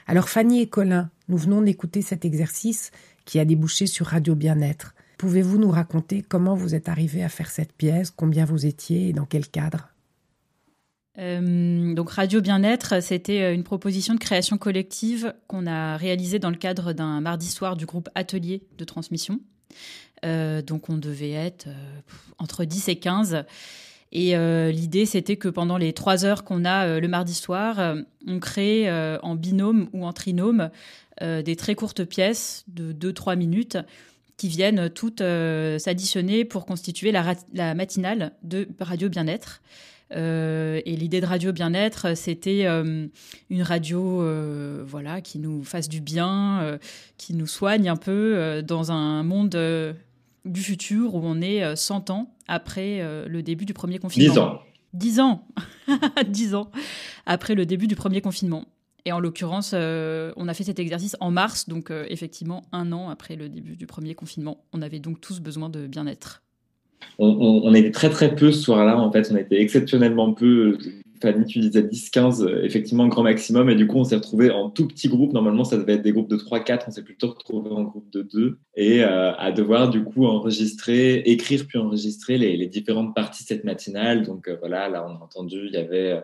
Alors 0.07 0.31
Fanny 0.31 0.62
et 0.62 0.68
Colin, 0.68 1.11
nous 1.29 1.37
venons 1.37 1.61
d'écouter 1.61 2.01
cet 2.01 2.25
exercice 2.25 2.92
qui 3.27 3.38
a 3.38 3.44
débouché 3.44 3.87
sur 3.87 4.07
Radio 4.07 4.35
Bien-être. 4.35 4.94
Pouvez-vous 5.18 5.59
nous 5.59 5.70
raconter 5.70 6.22
comment 6.22 6.55
vous 6.55 6.75
êtes 6.75 6.88
arrivés 6.88 7.22
à 7.22 7.29
faire 7.29 7.51
cette 7.51 7.75
pièce, 7.75 8.11
combien 8.11 8.46
vous 8.46 8.64
étiez 8.64 9.09
et 9.11 9.12
dans 9.12 9.27
quel 9.27 9.46
cadre? 9.46 9.90
Euh, 11.18 11.92
donc 11.92 12.09
Radio 12.09 12.40
Bien-être, 12.40 13.03
c'était 13.03 13.55
une 13.55 13.64
proposition 13.64 14.14
de 14.14 14.18
création 14.18 14.57
collective 14.57 15.35
qu'on 15.46 15.66
a 15.66 15.98
réalisée 15.98 16.38
dans 16.38 16.48
le 16.48 16.57
cadre 16.57 16.94
d'un 16.94 17.20
mardi 17.20 17.48
soir 17.48 17.77
du 17.77 17.85
groupe 17.85 18.09
Atelier 18.14 18.62
de 18.79 18.85
transmission. 18.85 19.40
Euh, 20.24 20.62
donc 20.62 20.88
on 20.88 20.96
devait 20.96 21.32
être 21.32 21.66
euh, 21.66 22.00
entre 22.38 22.64
10 22.64 22.88
et 22.88 22.96
15. 22.96 23.44
Et 24.14 24.37
euh, 24.37 24.70
l'idée, 24.70 25.06
c'était 25.06 25.37
que 25.37 25.48
pendant 25.48 25.78
les 25.78 25.92
trois 25.92 26.24
heures 26.24 26.44
qu'on 26.44 26.64
a 26.64 27.00
le 27.00 27.08
mardi 27.08 27.35
soir, 27.35 27.96
on 28.26 28.40
crée 28.40 28.90
en 29.22 29.35
binôme 29.35 29.88
ou 29.94 30.04
en 30.04 30.12
trinôme 30.12 30.68
des 31.22 31.56
très 31.56 31.74
courtes 31.74 32.04
pièces 32.04 32.64
de 32.68 32.92
2-3 32.92 33.37
minutes 33.37 33.78
qui 34.37 34.48
viennent 34.48 34.90
toutes 34.90 35.22
s'additionner 35.78 36.44
pour 36.44 36.66
constituer 36.66 37.11
la, 37.11 37.35
la, 37.54 37.74
matinale 37.74 38.32
de 38.42 38.68
Radio 38.80 39.08
Bien-être. 39.08 39.62
Et 40.11 40.96
l'idée 40.98 41.22
de 41.22 41.26
Radio 41.26 41.52
Bien-être, 41.52 42.14
c'était 42.14 42.66
une 42.66 43.62
radio 43.62 44.22
voilà, 44.85 45.22
qui 45.22 45.38
nous 45.38 45.64
fasse 45.64 45.88
du 45.88 46.02
bien, 46.02 46.78
qui 47.16 47.32
nous 47.32 47.46
soigne 47.46 47.88
un 47.88 47.96
peu 47.96 48.62
dans 48.62 48.92
un 48.92 49.22
monde 49.22 49.56
du 50.44 50.62
futur 50.62 51.14
où 51.14 51.20
on 51.22 51.40
est 51.40 51.76
100 51.76 52.11
ans 52.11 52.35
après 52.48 53.00
le 53.28 53.42
début 53.42 53.64
du 53.64 53.74
premier 53.74 53.98
confinement. 53.98 54.33
10 54.33 54.38
ans. 54.38 54.62
10 54.94 55.20
ans 55.20 55.46
10 56.28 56.55
ans 56.55 56.70
après 57.26 57.55
le 57.55 57.66
début 57.66 57.87
du 57.87 57.96
premier 57.96 58.20
confinement. 58.20 58.66
Et 59.05 59.12
en 59.12 59.20
l'occurrence, 59.20 59.72
on 59.72 60.48
a 60.48 60.55
fait 60.55 60.64
cet 60.64 60.78
exercice 60.78 61.16
en 61.20 61.31
mars, 61.31 61.68
donc 61.68 61.92
effectivement 62.09 62.64
un 62.72 62.92
an 62.92 63.09
après 63.09 63.37
le 63.37 63.48
début 63.48 63.76
du 63.76 63.87
premier 63.87 64.14
confinement. 64.14 64.64
On 64.72 64.83
avait 64.83 65.00
donc 65.00 65.20
tous 65.20 65.40
besoin 65.40 65.68
de 65.68 65.87
bien-être. 65.87 66.42
On, 67.18 67.62
on, 67.64 67.74
était 67.74 67.90
très 67.90 68.11
très 68.11 68.35
peu 68.35 68.52
ce 68.52 68.61
soir-là, 68.62 68.98
en 68.98 69.11
fait, 69.12 69.28
on 69.33 69.37
était 69.37 69.61
exceptionnellement 69.61 70.33
peu. 70.33 70.78
Fanny, 71.22 71.46
tu 71.46 71.61
disais 71.61 71.82
10-15, 71.82 72.42
euh, 72.42 72.64
effectivement, 72.64 73.06
grand 73.08 73.22
maximum. 73.22 73.70
Et 73.70 73.74
du 73.74 73.87
coup, 73.87 73.98
on 73.98 74.04
s'est 74.04 74.16
retrouvé 74.16 74.50
en 74.50 74.68
tout 74.68 74.87
petit 74.87 75.08
groupe. 75.08 75.32
Normalement, 75.32 75.64
ça 75.64 75.76
devait 75.78 75.94
être 75.94 76.02
des 76.02 76.12
groupes 76.12 76.28
de 76.28 76.37
3-4. 76.37 76.85
On 76.88 76.90
s'est 76.90 77.02
plutôt 77.02 77.28
retrouvé 77.28 77.70
en 77.70 77.82
groupe 77.82 78.11
de 78.11 78.22
2. 78.22 78.58
Et 78.76 79.02
euh, 79.02 79.32
à 79.37 79.52
devoir, 79.52 79.88
du 79.88 80.04
coup, 80.04 80.26
enregistrer, 80.26 81.20
écrire 81.20 81.64
puis 81.66 81.78
enregistrer 81.78 82.37
les, 82.38 82.66
différentes 82.66 83.14
parties 83.14 83.44
de 83.44 83.48
cette 83.48 83.64
matinale. 83.64 84.24
Donc 84.24 84.48
euh, 84.48 84.56
voilà, 84.58 84.88
là, 84.88 85.06
on 85.08 85.12
a 85.12 85.24
entendu, 85.24 85.66
il 85.66 85.72
y 85.72 85.76
avait 85.76 86.22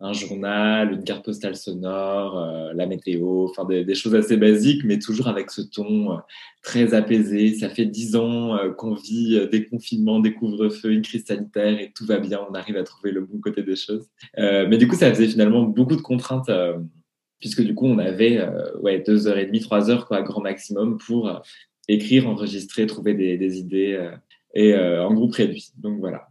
un 0.00 0.14
journal, 0.14 0.92
une 0.92 1.04
carte 1.04 1.24
postale 1.24 1.56
sonore, 1.56 2.38
euh, 2.38 2.72
la 2.74 2.86
météo, 2.86 3.44
enfin 3.44 3.66
des, 3.66 3.94
choses 3.94 4.14
assez 4.14 4.38
basiques, 4.38 4.82
mais 4.84 4.98
toujours 4.98 5.28
avec 5.28 5.50
ce 5.50 5.60
ton 5.60 6.12
euh, 6.12 6.16
très 6.62 6.94
apaisé. 6.94 7.54
Ça 7.54 7.68
fait 7.68 7.84
dix 7.84 8.16
ans 8.16 8.56
euh, 8.56 8.70
qu'on 8.70 8.94
vit 8.94 9.46
des 9.50 9.66
confinements, 9.66 10.18
des 10.20 10.32
couvre-feux, 10.32 10.92
une 10.92 11.02
crise 11.02 11.26
sanitaire 11.26 11.78
et 11.78 11.92
tout 11.94 12.06
va 12.06 12.18
bien. 12.18 12.40
On 12.50 12.54
arrive 12.54 12.78
à 12.78 12.82
trouver 12.82 13.12
le 13.12 13.20
bon 13.20 13.40
côté 13.40 13.62
des 13.62 13.76
choses. 13.76 14.08
mais 14.36 14.78
du 14.78 14.88
coup, 14.88 14.96
ça 14.96 15.12
faisait 15.12 15.28
finalement 15.28 15.62
beaucoup 15.64 15.96
de 15.96 16.02
contraintes 16.02 16.50
puisque 17.38 17.62
du 17.62 17.74
coup, 17.74 17.86
on 17.86 17.98
avait 17.98 18.40
ouais 18.82 19.02
deux 19.06 19.26
heures 19.26 19.38
et 19.38 19.46
demie, 19.46 19.60
trois 19.60 19.90
heures 19.90 20.06
quoi, 20.06 20.22
grand 20.22 20.40
maximum 20.40 20.98
pour 20.98 21.42
écrire, 21.88 22.28
enregistrer, 22.28 22.86
trouver 22.86 23.14
des, 23.14 23.36
des 23.36 23.58
idées 23.58 24.10
et 24.54 24.74
en 24.76 25.12
groupe 25.12 25.34
réduit. 25.34 25.70
Donc 25.76 26.00
voilà. 26.00 26.29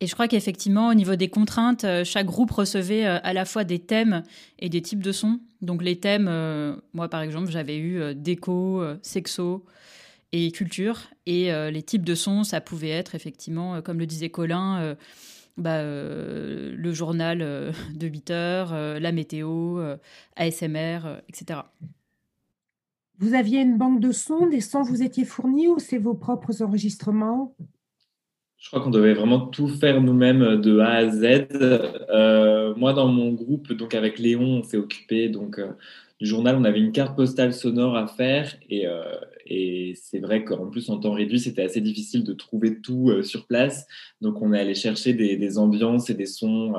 Et 0.00 0.06
je 0.06 0.14
crois 0.14 0.28
qu'effectivement, 0.28 0.88
au 0.88 0.94
niveau 0.94 1.16
des 1.16 1.28
contraintes, 1.28 1.82
euh, 1.82 2.04
chaque 2.04 2.26
groupe 2.26 2.52
recevait 2.52 3.04
euh, 3.04 3.18
à 3.24 3.32
la 3.32 3.44
fois 3.44 3.64
des 3.64 3.80
thèmes 3.80 4.22
et 4.60 4.68
des 4.68 4.80
types 4.80 5.02
de 5.02 5.10
sons. 5.10 5.40
Donc 5.60 5.82
les 5.82 5.98
thèmes, 5.98 6.28
euh, 6.28 6.76
moi 6.92 7.08
par 7.08 7.20
exemple, 7.20 7.50
j'avais 7.50 7.78
eu 7.78 8.14
déco, 8.14 8.82
sexo 9.02 9.64
et 10.30 10.52
culture. 10.52 11.10
Et 11.26 11.50
les 11.70 11.82
types 11.82 12.04
de 12.04 12.14
sons, 12.14 12.44
ça 12.44 12.60
pouvait 12.60 12.90
être 12.90 13.14
effectivement, 13.14 13.82
comme 13.82 13.98
le 13.98 14.06
disait 14.06 14.30
Colin, 14.30 14.96
bah, 15.56 15.82
le 15.82 16.92
journal 16.92 17.38
de 17.38 18.06
8 18.06 18.30
heures, 18.30 18.72
la 18.72 19.12
météo, 19.12 19.80
ASMR, 20.36 21.00
etc. 21.28 21.60
Vous 23.18 23.34
aviez 23.34 23.60
une 23.60 23.78
banque 23.78 24.00
de 24.00 24.12
sons, 24.12 24.46
des 24.46 24.60
sons 24.60 24.82
vous 24.82 25.02
étiez 25.02 25.24
fournis 25.24 25.66
ou 25.66 25.78
c'est 25.80 25.98
vos 25.98 26.14
propres 26.14 26.62
enregistrements? 26.62 27.54
Je 28.58 28.68
crois 28.68 28.80
qu'on 28.80 28.90
devait 28.90 29.14
vraiment 29.14 29.40
tout 29.40 29.68
faire 29.68 30.02
nous-mêmes 30.02 30.60
de 30.60 30.80
A 30.80 30.94
à 30.94 31.08
Z. 31.08 31.46
Euh, 32.10 32.74
moi, 32.74 32.92
dans 32.92 33.06
mon 33.06 33.32
groupe, 33.32 33.72
donc 33.72 33.94
avec 33.94 34.18
Léon, 34.18 34.58
on 34.58 34.62
s'est 34.64 34.76
occupé 34.76 35.28
donc 35.28 35.60
euh, 35.60 35.68
du 36.20 36.26
journal. 36.26 36.56
On 36.56 36.64
avait 36.64 36.80
une 36.80 36.90
carte 36.90 37.16
postale 37.16 37.54
sonore 37.54 37.96
à 37.96 38.08
faire 38.08 38.56
et, 38.68 38.88
euh, 38.88 39.04
et 39.46 39.94
c'est 39.94 40.18
vrai 40.18 40.44
qu'en 40.44 40.66
plus 40.66 40.90
en 40.90 40.98
temps 40.98 41.12
réduit, 41.12 41.38
c'était 41.38 41.62
assez 41.62 41.80
difficile 41.80 42.24
de 42.24 42.32
trouver 42.32 42.80
tout 42.80 43.22
sur 43.22 43.46
place. 43.46 43.86
Donc, 44.20 44.42
on 44.42 44.52
est 44.52 44.60
allé 44.60 44.74
chercher 44.74 45.14
des, 45.14 45.36
des 45.36 45.56
ambiances 45.56 46.10
et 46.10 46.14
des 46.14 46.26
sons 46.26 46.74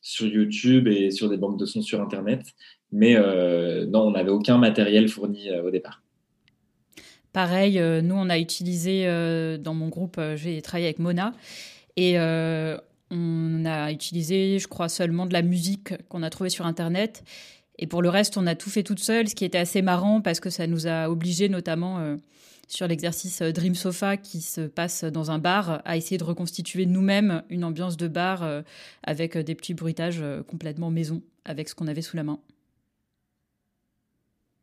sur 0.00 0.26
YouTube 0.26 0.88
et 0.88 1.10
sur 1.10 1.28
des 1.28 1.36
banques 1.36 1.58
de 1.58 1.66
sons 1.66 1.82
sur 1.82 2.00
Internet. 2.00 2.42
Mais 2.90 3.16
non, 3.86 4.08
on 4.08 4.10
n'avait 4.12 4.30
aucun 4.30 4.58
matériel 4.58 5.08
fourni 5.08 5.48
au 5.64 5.70
départ. 5.70 6.02
Pareil, 7.32 7.78
euh, 7.78 8.00
nous, 8.00 8.14
on 8.14 8.30
a 8.30 8.38
utilisé 8.38 9.02
euh, 9.06 9.58
dans 9.58 9.74
mon 9.74 9.88
groupe, 9.88 10.16
euh, 10.18 10.36
j'ai 10.36 10.60
travaillé 10.62 10.86
avec 10.86 10.98
Mona, 10.98 11.34
et 11.96 12.16
on 13.10 13.64
a 13.64 13.90
utilisé, 13.90 14.58
je 14.58 14.68
crois, 14.68 14.88
seulement 14.88 15.26
de 15.26 15.32
la 15.32 15.42
musique 15.42 15.94
qu'on 16.08 16.22
a 16.22 16.30
trouvée 16.30 16.50
sur 16.50 16.66
Internet. 16.66 17.24
Et 17.78 17.86
pour 17.86 18.02
le 18.02 18.08
reste, 18.08 18.36
on 18.36 18.46
a 18.46 18.54
tout 18.54 18.70
fait 18.70 18.82
toute 18.82 19.00
seule, 19.00 19.28
ce 19.28 19.34
qui 19.34 19.44
était 19.44 19.58
assez 19.58 19.82
marrant 19.82 20.20
parce 20.20 20.38
que 20.38 20.50
ça 20.50 20.66
nous 20.66 20.86
a 20.86 21.08
obligés, 21.08 21.48
notamment 21.48 22.16
sur 22.68 22.86
l'exercice 22.86 23.40
Dream 23.42 23.74
Sofa 23.74 24.16
qui 24.16 24.42
se 24.42 24.60
passe 24.60 25.02
dans 25.04 25.30
un 25.32 25.38
bar, 25.38 25.82
à 25.84 25.96
essayer 25.96 26.18
de 26.18 26.24
reconstituer 26.24 26.86
nous-mêmes 26.86 27.42
une 27.50 27.64
ambiance 27.64 27.96
de 27.96 28.06
bar 28.06 28.46
avec 29.02 29.36
des 29.36 29.54
petits 29.56 29.74
bruitages 29.74 30.22
complètement 30.46 30.90
maison, 30.90 31.22
avec 31.44 31.68
ce 31.68 31.74
qu'on 31.74 31.88
avait 31.88 32.02
sous 32.02 32.16
la 32.16 32.22
main. 32.24 32.38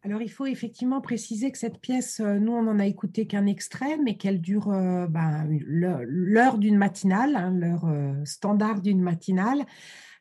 Alors, 0.06 0.22
il 0.22 0.30
faut 0.30 0.46
effectivement 0.46 1.02
préciser 1.02 1.52
que 1.52 1.58
cette 1.58 1.80
pièce, 1.80 2.20
euh, 2.20 2.38
nous, 2.38 2.52
on 2.52 2.62
n'en 2.62 2.78
a 2.78 2.86
écouté 2.86 3.26
qu'un 3.26 3.48
extrait, 3.48 3.98
mais 3.98 4.18
qu'elle 4.18 4.40
dure 4.40 4.70
euh, 4.72 5.08
ben, 5.08 5.48
l'heure 5.66 6.60
d'une 6.60 6.78
matinale, 6.78 7.36
hein, 7.36 7.50
l'heure 7.50 7.86
euh, 7.86 8.14
standard 8.24 8.82
d'une 8.82 9.02
matinale. 9.02 9.66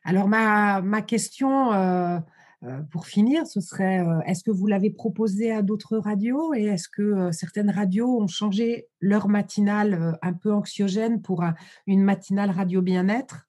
Alors, 0.03 0.27
ma, 0.27 0.81
ma 0.81 1.03
question, 1.03 1.71
pour 2.91 3.05
finir, 3.07 3.45
ce 3.45 3.59
serait, 3.59 4.03
est-ce 4.25 4.43
que 4.43 4.51
vous 4.51 4.67
l'avez 4.67 4.91
proposé 4.91 5.51
à 5.51 5.63
d'autres 5.63 5.97
radios 5.97 6.53
et 6.53 6.65
est-ce 6.65 6.89
que 6.89 7.31
certaines 7.31 7.71
radios 7.71 8.21
ont 8.21 8.27
changé 8.27 8.87
leur 8.99 9.27
matinale 9.29 10.17
un 10.21 10.33
peu 10.33 10.53
anxiogène 10.53 11.23
pour 11.23 11.43
une 11.87 12.03
matinale 12.03 12.51
radio 12.51 12.83
bien-être? 12.83 13.44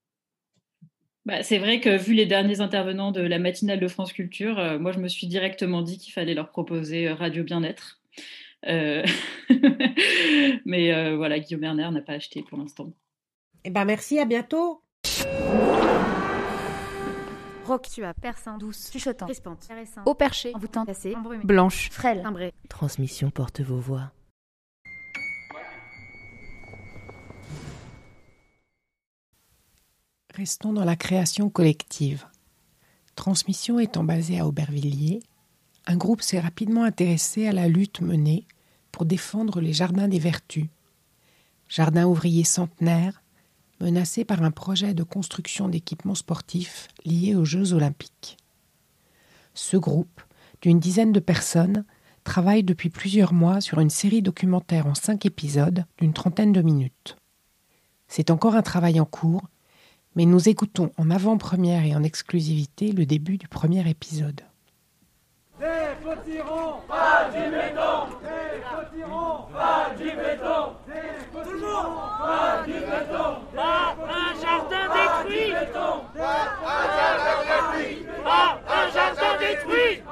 Bah, 1.27 1.43
c'est 1.43 1.59
vrai 1.59 1.81
que 1.81 1.97
vu 1.97 2.15
les 2.15 2.25
derniers 2.25 2.61
intervenants 2.61 3.11
de 3.11 3.21
la 3.21 3.41
matinale 3.41 3.81
de 3.81 3.89
France 3.89 4.12
Culture, 4.12 4.61
euh, 4.61 4.79
moi 4.79 4.93
je 4.93 5.01
me 5.01 5.09
suis 5.09 5.27
directement 5.27 5.83
dit 5.83 5.99
qu'il 5.99 6.12
fallait 6.12 6.35
leur 6.35 6.51
proposer 6.51 7.09
euh, 7.09 7.15
Radio 7.15 7.43
Bien-être. 7.43 8.01
Euh, 8.69 9.05
mais 10.65 11.17
voilà, 11.17 11.41
Guillaume 11.41 11.61
Berner 11.61 11.91
n'a 11.91 12.01
pas 12.01 12.15
acheté 12.15 12.45
pour 12.49 12.59
l'instant. 12.59 12.93
Eh 13.65 13.71
ben 13.71 13.85
merci, 13.85 14.21
à 14.21 14.25
bientôt. 14.25 14.83
Rock, 17.65 17.89
tu 17.93 18.05
as 18.05 18.15
perçant, 18.15 18.57
douce, 18.57 18.93
chuchotant, 18.93 19.27
crispante, 19.27 19.69
au 20.07 20.15
perché, 20.15 20.55
envoûtant, 20.55 20.87
cassé, 20.87 21.15
blanche, 21.43 21.91
frêle, 21.91 22.23
timbrée. 22.23 22.53
Transmission 22.69 23.31
porte 23.31 23.61
vos 23.61 23.81
voix. 23.81 24.12
Restons 30.37 30.75
dans 30.75 30.85
la 30.85 30.96
création 30.96 31.49
collective. 31.49 32.27
Transmission 33.14 33.79
étant 33.79 34.05
basée 34.05 34.38
à 34.38 34.46
Aubervilliers, 34.46 35.20
un 35.87 35.96
groupe 35.96 36.20
s'est 36.20 36.40
rapidement 36.40 36.85
intéressé 36.85 37.46
à 37.46 37.53
la 37.53 37.68
lutte 37.68 38.03
menée 38.03 38.46
pour 38.92 39.07
défendre 39.07 39.62
les 39.62 39.72
jardins 39.72 40.09
des 40.09 40.18
vertus. 40.18 40.66
Jardins 41.70 42.05
ouvriers 42.05 42.44
centenaires, 42.44 43.22
menacés 43.81 44.27
par 44.27 44.42
un 44.42 44.51
projet 44.51 44.92
de 44.92 45.05
construction 45.05 45.70
d'équipements 45.70 46.14
sportifs 46.14 46.88
liés 47.07 47.35
aux 47.35 47.46
Jeux 47.46 47.72
olympiques. 47.72 48.37
Ce 49.55 49.79
groupe, 49.79 50.20
d'une 50.61 50.81
dizaine 50.81 51.12
de 51.12 51.20
personnes, 51.20 51.87
travaille 52.25 52.62
depuis 52.62 52.90
plusieurs 52.90 53.33
mois 53.33 53.62
sur 53.62 53.81
une 53.81 53.88
série 53.88 54.20
documentaire 54.20 54.87
en 54.87 54.94
cinq 54.94 55.25
épisodes 55.25 55.87
d'une 55.96 56.12
trentaine 56.12 56.53
de 56.53 56.61
minutes. 56.61 57.16
C'est 58.07 58.31
encore 58.31 58.55
un 58.55 58.62
travail 58.62 59.01
en 59.01 59.07
cours 59.07 59.49
mais 60.17 60.25
nous 60.25 60.49
écoutons 60.49 60.91
en 60.97 61.11
avant-première 61.11 61.85
et 61.85 61.95
en 61.95 62.03
exclusivité 62.03 62.91
le 62.91 63.07
début 63.07 63.37
du 63.37 63.47
premier 63.49 63.89
épisode. 63.89 64.41
Des 65.61 65.67
potirons, 66.03 66.81
pas 66.89 67.31
du 67.31 67.51
béton. 67.51 68.17
Des 68.23 68.61
potirons, 68.73 69.47
pas 69.53 69.91
du 69.97 70.05
béton. 70.05 70.73
Des 70.87 71.25
potirons, 71.33 71.95
pas 72.19 72.63
du 72.67 72.73
béton. 72.73 73.29
Pas 73.55 73.97
un 74.09 74.41
jardin 74.41 74.87
détruit. 74.97 75.53
Pas 75.53 76.49
un 76.67 76.85
jardin 76.97 77.45
détruit. 77.79 78.05
Pas 78.25 78.61
un 78.69 78.91
jardin 78.91 79.39
détruit 79.39 80.03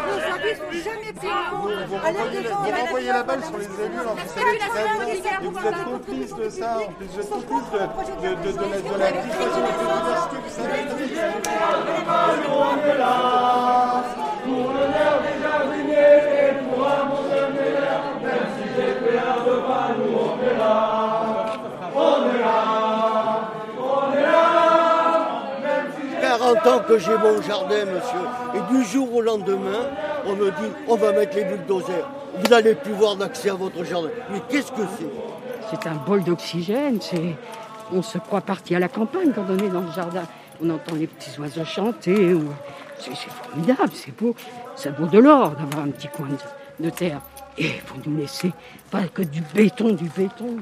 sont 0.00 0.30
jamais 0.32 0.54
pris 0.54 0.82
en 0.82 1.12
compte. 1.12 1.19
Vous 1.60 1.96
renvoyez 1.96 3.08
la 3.08 3.22
balle 3.22 3.42
sur 3.44 3.58
les 3.58 3.64
élus, 3.64 4.00
en 4.00 4.14
plus, 4.14 4.30
et 4.30 5.48
vous 5.48 5.58
êtes 5.66 5.84
complice 5.84 6.34
de 6.34 6.48
ça, 6.48 6.78
en 6.78 6.92
plus, 6.92 7.06
vous 7.06 7.20
êtes 7.20 7.30
complice 7.30 7.70
de, 7.70 8.52
de, 8.52 8.98
la, 8.98 9.10
dissuasion 9.12 9.60
de 9.60 9.70
l'université, 9.80 10.36
vous 10.44 10.52
savez. 10.56 10.80
On 12.48 12.76
est 12.86 12.98
là 12.98 14.04
pour 14.44 14.72
nerf 14.74 15.18
des 15.22 15.36
jardiniers 15.42 16.18
et 16.38 16.52
pour 16.64 16.80
un 16.86 17.04
monde 17.04 17.54
meilleur, 17.54 18.00
même 18.22 18.46
si 18.56 18.64
j'ai 18.74 18.92
fait 19.00 19.18
un 19.18 19.34
repas, 19.44 19.88
nous 19.98 20.12
on 20.16 20.34
est 20.42 20.56
là. 20.58 20.76
On 21.94 22.18
est 22.28 22.40
là. 22.40 22.58
On 23.78 24.16
est 24.16 24.22
là. 24.22 24.40
Même 25.62 25.86
si 25.96 26.02
j'ai 26.10 26.20
40 26.20 26.66
ans 26.66 26.80
que 26.86 26.98
j'ai 26.98 27.16
mon 27.16 27.42
jardin, 27.42 27.84
monsieur, 27.86 28.26
et 28.54 28.74
du 28.74 28.84
jour 28.84 29.14
au 29.14 29.20
lendemain, 29.20 29.90
on 30.26 30.34
me 30.34 30.50
dit 30.50 30.72
on 30.88 30.96
va 30.96 31.12
mettre 31.12 31.36
les 31.36 31.44
bulldozers. 31.44 32.08
Vous 32.36 32.48
n'allez 32.48 32.74
plus 32.74 32.92
voir 32.92 33.16
d'accès 33.16 33.50
à 33.50 33.54
votre 33.54 33.84
jardin. 33.84 34.08
Mais 34.32 34.40
qu'est-ce 34.48 34.72
que 34.72 34.82
c'est? 34.98 35.10
C'est 35.70 35.88
un 35.88 35.94
bol 35.94 36.22
d'oxygène. 36.22 37.00
C'est... 37.00 37.36
On 37.92 38.02
se 38.02 38.18
croit 38.18 38.40
parti 38.40 38.74
à 38.74 38.78
la 38.78 38.88
campagne 38.88 39.32
quand 39.34 39.44
on 39.48 39.58
est 39.58 39.68
dans 39.68 39.80
le 39.80 39.92
jardin. 39.92 40.22
On 40.62 40.70
entend 40.70 40.94
les 40.94 41.06
petits 41.06 41.38
oiseaux 41.40 41.64
chanter. 41.64 42.36
C'est, 42.98 43.14
formidable, 43.14 43.90
c'est 43.94 44.16
beau. 44.16 44.34
Ça 44.76 44.90
vaut 44.90 45.06
de 45.06 45.18
l'or 45.18 45.50
d'avoir 45.50 45.86
un 45.86 45.90
petit 45.90 46.08
coin 46.08 46.28
de, 46.78 46.90
terre. 46.90 47.20
Et 47.58 47.72
vous 47.86 48.00
nous 48.10 48.18
laissez 48.18 48.52
pas 48.90 49.04
que 49.08 49.22
du 49.22 49.42
béton, 49.54 49.92
du 49.92 50.08
béton. 50.16 50.58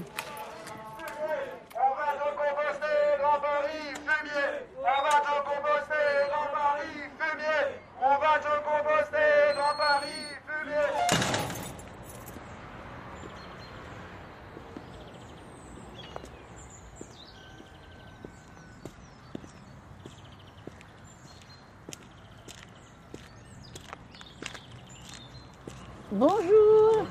Bonjour, 26.18 27.06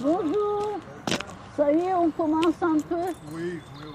bonjour. 0.00 0.78
Ça 1.56 1.72
y 1.72 1.78
est, 1.80 1.94
on 1.94 2.12
commence 2.12 2.62
un 2.62 2.78
peu 2.78 2.94
Oui, 3.32 3.58
oui, 3.60 3.86
oui. 3.86 3.90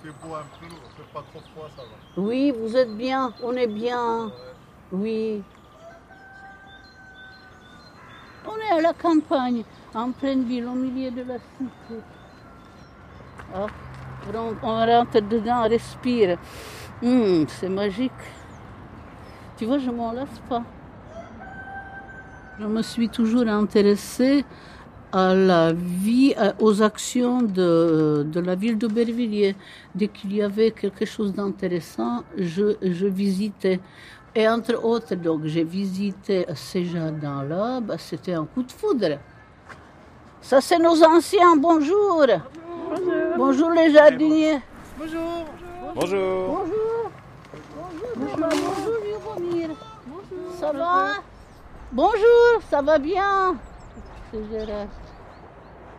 Fait 0.00 0.10
beau 0.24 0.36
un 0.36 0.44
peu, 0.60 0.66
fait 0.96 1.12
pas 1.12 1.24
trop 1.32 1.42
froid, 1.52 1.68
ça 1.76 1.82
va. 1.82 2.22
Oui, 2.22 2.52
vous 2.56 2.76
êtes 2.76 2.96
bien, 2.96 3.32
on 3.42 3.52
est 3.56 3.66
bien. 3.66 4.30
Oui. 4.92 5.42
On 8.46 8.56
est 8.58 8.78
à 8.78 8.80
la 8.80 8.92
campagne, 8.92 9.64
en 9.92 10.12
pleine 10.12 10.44
ville, 10.44 10.66
au 10.66 10.74
milieu 10.74 11.10
de 11.10 11.22
la 11.22 11.38
cité. 11.38 12.00
Ah, 13.52 13.66
on, 14.32 14.54
on 14.62 14.86
rentre 14.86 15.20
dedans, 15.20 15.64
on 15.64 15.68
respire. 15.68 16.38
Hum, 17.02 17.44
c'est 17.48 17.68
magique. 17.68 18.12
Tu 19.56 19.66
vois, 19.66 19.78
je 19.78 19.90
m'en 19.90 20.12
lasse 20.12 20.40
pas. 20.48 20.62
Je 22.60 22.66
me 22.66 22.82
suis 22.82 23.08
toujours 23.08 23.48
intéressée 23.48 24.44
à 25.10 25.34
la 25.34 25.72
vie, 25.72 26.34
aux 26.60 26.82
actions 26.82 27.42
de, 27.42 28.26
de 28.26 28.40
la 28.40 28.54
ville 28.54 28.78
d'Aubervilliers. 28.78 29.56
Dès 29.94 30.08
qu'il 30.08 30.34
y 30.34 30.42
avait 30.42 30.70
quelque 30.70 31.04
chose 31.04 31.32
d'intéressant, 31.32 32.24
je, 32.36 32.76
je 32.82 33.06
visitais. 33.06 33.80
Et 34.34 34.48
entre 34.48 34.82
autres, 34.84 35.14
donc, 35.14 35.44
j'ai 35.44 35.64
visité 35.64 36.46
ces 36.54 36.84
jardins-là, 36.84 37.80
bah, 37.80 37.96
c'était 37.98 38.32
un 38.34 38.46
coup 38.46 38.62
de 38.62 38.72
foudre. 38.72 39.18
Ça, 40.40 40.60
c'est 40.60 40.78
nos 40.78 41.02
anciens, 41.04 41.56
bonjour. 41.56 42.26
Bonjour, 43.36 43.70
les 43.70 43.92
jardiniers. 43.92 44.60
Bonjour. 44.98 45.46
Bonjour. 45.94 46.48
Bonjour. 46.48 47.10
Bonjour, 48.16 48.36
bonjour, 48.38 49.36
Lubomir. 49.36 49.68
Ça 50.58 50.72
va? 50.72 51.14
Bonjour, 51.94 52.62
ça 52.70 52.80
va 52.80 52.98
bien? 52.98 53.54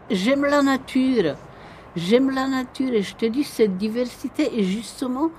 J'aime 0.09 0.43
la 0.43 0.63
nature. 0.63 1.35
J'aime 1.95 2.31
la 2.31 2.47
nature 2.47 2.91
et 2.93 3.03
je 3.03 3.15
te 3.15 3.27
dis, 3.27 3.43
cette 3.43 3.77
diversité 3.77 4.57
et 4.57 4.63
justement, 4.63 5.29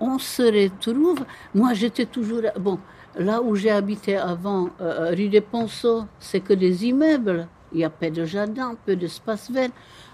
on 0.00 0.18
se 0.18 0.42
retrouve. 0.42 1.26
Moi, 1.54 1.74
j'étais 1.74 2.06
toujours. 2.06 2.40
Bon, 2.58 2.78
là 3.18 3.42
où 3.42 3.54
j'ai 3.54 3.70
habité 3.70 4.16
avant, 4.16 4.70
euh, 4.80 5.10
rue 5.14 5.28
des 5.28 5.42
Ponceaux, 5.42 6.04
c'est 6.18 6.40
que 6.40 6.54
des 6.54 6.86
immeubles. 6.86 7.46
Il 7.74 7.80
y 7.80 7.84
a 7.84 7.90
peu 7.90 8.08
de 8.08 8.24
jardin, 8.24 8.76
peu 8.86 8.96
d'espace 8.96 9.50
vert. 9.50 9.68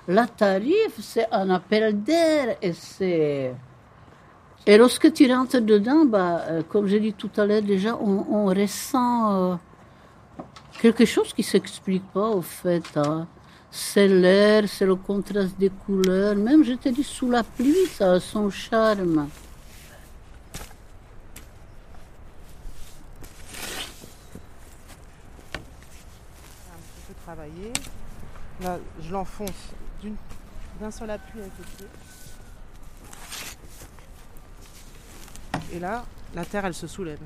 Là, 0.08 0.26
t'arrives, 0.26 0.98
c'est 0.98 1.28
un 1.30 1.50
appel 1.50 2.02
d'air 2.02 2.56
et 2.60 2.72
c'est. 2.72 3.54
Et 4.66 4.76
lorsque 4.76 5.12
tu 5.12 5.32
rentres 5.32 5.60
dedans, 5.60 6.04
bah, 6.04 6.42
euh, 6.48 6.62
comme 6.68 6.88
j'ai 6.88 6.98
dit 6.98 7.12
tout 7.12 7.30
à 7.36 7.46
l'heure 7.46 7.62
déjà, 7.62 7.96
on, 7.96 8.46
ressent 8.46 9.52
euh, 9.52 9.54
quelque 10.80 11.04
chose 11.04 11.32
qui 11.32 11.42
s'explique 11.42 12.04
pas 12.12 12.28
au 12.28 12.42
fait. 12.42 12.84
hein. 12.96 13.26
C'est 13.70 14.06
l'air, 14.06 14.68
c'est 14.68 14.86
le 14.86 14.94
contraste 14.94 15.58
des 15.58 15.70
couleurs. 15.70 16.36
Même, 16.36 16.62
je 16.64 16.74
te 16.74 16.88
dis, 16.88 17.02
sous 17.02 17.30
la 17.30 17.42
pluie, 17.42 17.86
ça 17.92 18.12
a 18.12 18.20
son 18.20 18.48
charme. 18.50 19.28
Là, 28.60 28.78
je 29.02 29.12
l'enfonce 29.12 29.50
d'un 30.80 30.90
seul 30.90 31.10
appui 31.10 31.40
avec 31.40 31.52
le 31.58 31.64
pied. 31.76 31.86
Et 35.72 35.80
là, 35.80 36.04
la 36.34 36.44
terre, 36.44 36.64
elle 36.64 36.74
se 36.74 36.86
soulève. 36.86 37.18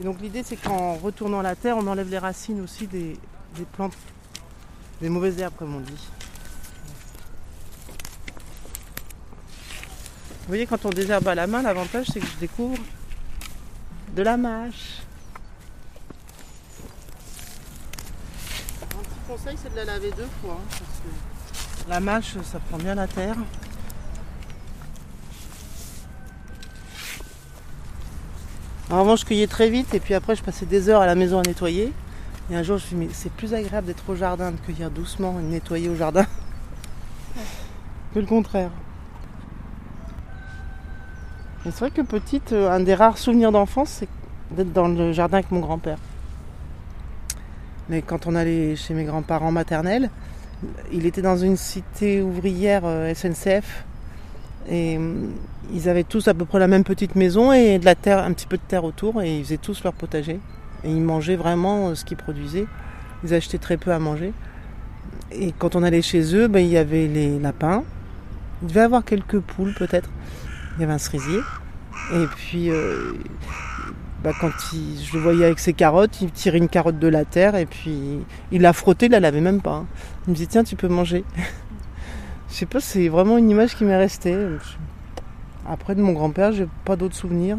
Et 0.00 0.04
donc 0.04 0.20
l'idée, 0.20 0.42
c'est 0.44 0.56
qu'en 0.56 0.94
retournant 0.94 1.42
la 1.42 1.56
terre, 1.56 1.76
on 1.76 1.86
enlève 1.86 2.08
les 2.08 2.18
racines 2.18 2.60
aussi 2.60 2.86
des, 2.86 3.16
des 3.56 3.64
plantes, 3.64 3.94
des 5.00 5.08
mauvaises 5.08 5.38
herbes, 5.38 5.54
comme 5.58 5.74
on 5.74 5.80
dit. 5.80 6.08
Vous 10.40 10.46
voyez, 10.52 10.66
quand 10.66 10.84
on 10.86 10.90
désherbe 10.90 11.26
à 11.28 11.34
la 11.34 11.46
main, 11.46 11.62
l'avantage, 11.62 12.06
c'est 12.12 12.20
que 12.20 12.26
je 12.26 12.36
découvre 12.36 12.78
de 14.14 14.22
la 14.22 14.36
mâche. 14.36 15.02
Un 18.82 18.86
petit 18.86 19.20
conseil, 19.28 19.56
c'est 19.62 19.70
de 19.70 19.76
la 19.76 19.84
laver 19.84 20.10
deux 20.12 20.28
fois. 20.40 20.54
hein, 20.60 20.68
parce 20.70 20.80
que 20.80 21.90
la 21.90 22.00
mâche, 22.00 22.36
ça 22.44 22.60
prend 22.60 22.78
bien 22.78 22.94
la 22.94 23.06
terre. 23.06 23.36
Avant, 28.90 29.16
je 29.16 29.26
cueillais 29.26 29.46
très 29.46 29.68
vite 29.68 29.94
et 29.94 30.00
puis 30.00 30.14
après, 30.14 30.34
je 30.34 30.42
passais 30.42 30.64
des 30.64 30.88
heures 30.88 31.02
à 31.02 31.06
la 31.06 31.14
maison 31.14 31.38
à 31.38 31.42
nettoyer. 31.42 31.92
Et 32.50 32.56
un 32.56 32.62
jour, 32.62 32.78
je 32.78 32.84
me 32.84 32.86
suis 32.86 32.96
dit, 32.96 33.04
mais 33.04 33.08
c'est 33.12 33.32
plus 33.32 33.52
agréable 33.52 33.86
d'être 33.86 34.08
au 34.08 34.14
jardin, 34.14 34.50
de 34.50 34.56
cueillir 34.56 34.90
doucement 34.90 35.38
et 35.38 35.42
de 35.42 35.48
nettoyer 35.48 35.90
au 35.90 35.94
jardin 35.94 36.24
que 38.14 38.18
le 38.18 38.24
contraire. 38.24 38.70
Et 41.66 41.70
c'est 41.70 41.80
vrai 41.80 41.90
que 41.90 42.00
petite, 42.00 42.52
euh, 42.52 42.70
un 42.70 42.80
des 42.80 42.94
rares 42.94 43.18
souvenirs 43.18 43.52
d'enfance, 43.52 43.90
c'est 43.90 44.08
d'être 44.52 44.72
dans 44.72 44.88
le 44.88 45.12
jardin 45.12 45.38
avec 45.38 45.50
mon 45.50 45.60
grand-père. 45.60 45.98
Mais 47.90 48.00
quand 48.00 48.26
on 48.26 48.34
allait 48.34 48.74
chez 48.74 48.94
mes 48.94 49.04
grands-parents 49.04 49.52
maternels, 49.52 50.08
il 50.92 51.04
était 51.04 51.20
dans 51.20 51.36
une 51.36 51.58
cité 51.58 52.22
ouvrière 52.22 52.82
euh, 52.84 53.12
SNCF. 53.14 53.84
Et 54.70 54.96
hum, 54.96 55.32
ils 55.72 55.88
avaient 55.88 56.04
tous 56.04 56.28
à 56.28 56.34
peu 56.34 56.44
près 56.44 56.58
la 56.58 56.68
même 56.68 56.84
petite 56.84 57.14
maison 57.14 57.52
et 57.52 57.78
de 57.78 57.84
la 57.84 57.94
terre, 57.94 58.18
un 58.18 58.32
petit 58.32 58.46
peu 58.46 58.56
de 58.56 58.62
terre 58.66 58.84
autour. 58.84 59.22
Et 59.22 59.38
ils 59.38 59.44
faisaient 59.44 59.56
tous 59.56 59.82
leur 59.84 59.92
potager. 59.92 60.40
Et 60.84 60.90
ils 60.90 61.00
mangeaient 61.00 61.36
vraiment 61.36 61.88
euh, 61.88 61.94
ce 61.94 62.04
qu'ils 62.04 62.16
produisaient. 62.16 62.66
Ils 63.24 63.34
achetaient 63.34 63.58
très 63.58 63.76
peu 63.76 63.92
à 63.92 63.98
manger. 63.98 64.32
Et 65.32 65.52
quand 65.52 65.76
on 65.76 65.82
allait 65.82 66.02
chez 66.02 66.34
eux, 66.34 66.48
ben, 66.48 66.60
il 66.60 66.70
y 66.70 66.78
avait 66.78 67.06
les 67.06 67.38
lapins. 67.38 67.84
Il 68.62 68.68
devait 68.68 68.80
avoir 68.80 69.04
quelques 69.04 69.40
poules 69.40 69.74
peut-être. 69.74 70.08
Il 70.76 70.80
y 70.80 70.84
avait 70.84 70.92
un 70.92 70.98
cerisier. 70.98 71.40
Et 72.14 72.26
puis, 72.36 72.70
euh, 72.70 73.12
bah, 74.22 74.32
quand 74.40 74.50
je 74.72 75.16
le 75.16 75.20
voyais 75.20 75.44
avec 75.44 75.58
ses 75.58 75.72
carottes, 75.72 76.20
il 76.20 76.30
tirait 76.30 76.58
une 76.58 76.68
carotte 76.68 76.98
de 76.98 77.08
la 77.08 77.24
terre 77.24 77.54
et 77.54 77.66
puis 77.66 78.18
il 78.50 78.62
la 78.62 78.72
frottait, 78.72 79.06
il 79.06 79.12
la 79.12 79.20
lavait 79.20 79.40
même 79.40 79.60
pas. 79.60 79.84
Il 80.26 80.30
me 80.30 80.36
dit 80.36 80.46
tiens, 80.46 80.64
tu 80.64 80.76
peux 80.76 80.88
manger. 80.88 81.24
Je 82.48 82.54
sais 82.54 82.66
pas, 82.66 82.80
c'est 82.80 83.08
vraiment 83.08 83.38
une 83.38 83.50
image 83.50 83.74
qui 83.74 83.84
m'est 83.84 83.96
restée. 83.96 84.36
Après, 85.66 85.94
de 85.94 86.02
mon 86.02 86.12
grand-père, 86.12 86.52
j'ai 86.52 86.66
pas 86.84 86.96
d'autres 86.96 87.14
souvenirs. 87.14 87.58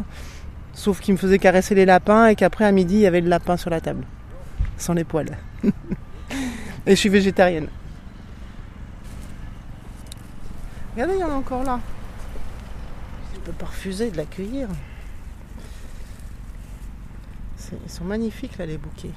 Sauf 0.72 1.00
qu'il 1.00 1.14
me 1.14 1.18
faisait 1.18 1.38
caresser 1.38 1.74
les 1.74 1.84
lapins 1.84 2.26
et 2.26 2.34
qu'après, 2.34 2.64
à 2.64 2.72
midi, 2.72 2.96
il 2.96 3.00
y 3.00 3.06
avait 3.06 3.20
le 3.20 3.28
lapin 3.28 3.56
sur 3.56 3.70
la 3.70 3.80
table. 3.80 4.04
Sans 4.76 4.94
les 4.94 5.04
poils. 5.04 5.36
et 5.64 5.70
je 6.90 6.94
suis 6.94 7.08
végétarienne. 7.08 7.68
Regardez, 10.94 11.14
il 11.14 11.20
y 11.20 11.24
en 11.24 11.30
a 11.30 11.34
encore 11.34 11.62
là. 11.62 11.80
Je 13.34 13.40
peux 13.40 13.52
pas 13.52 13.66
refuser 13.66 14.10
de 14.10 14.16
l'accueillir. 14.16 14.68
Ils 17.84 17.90
sont 17.90 18.04
magnifiques 18.04 18.58
là 18.58 18.66
les 18.66 18.78
bouquets. 18.78 19.12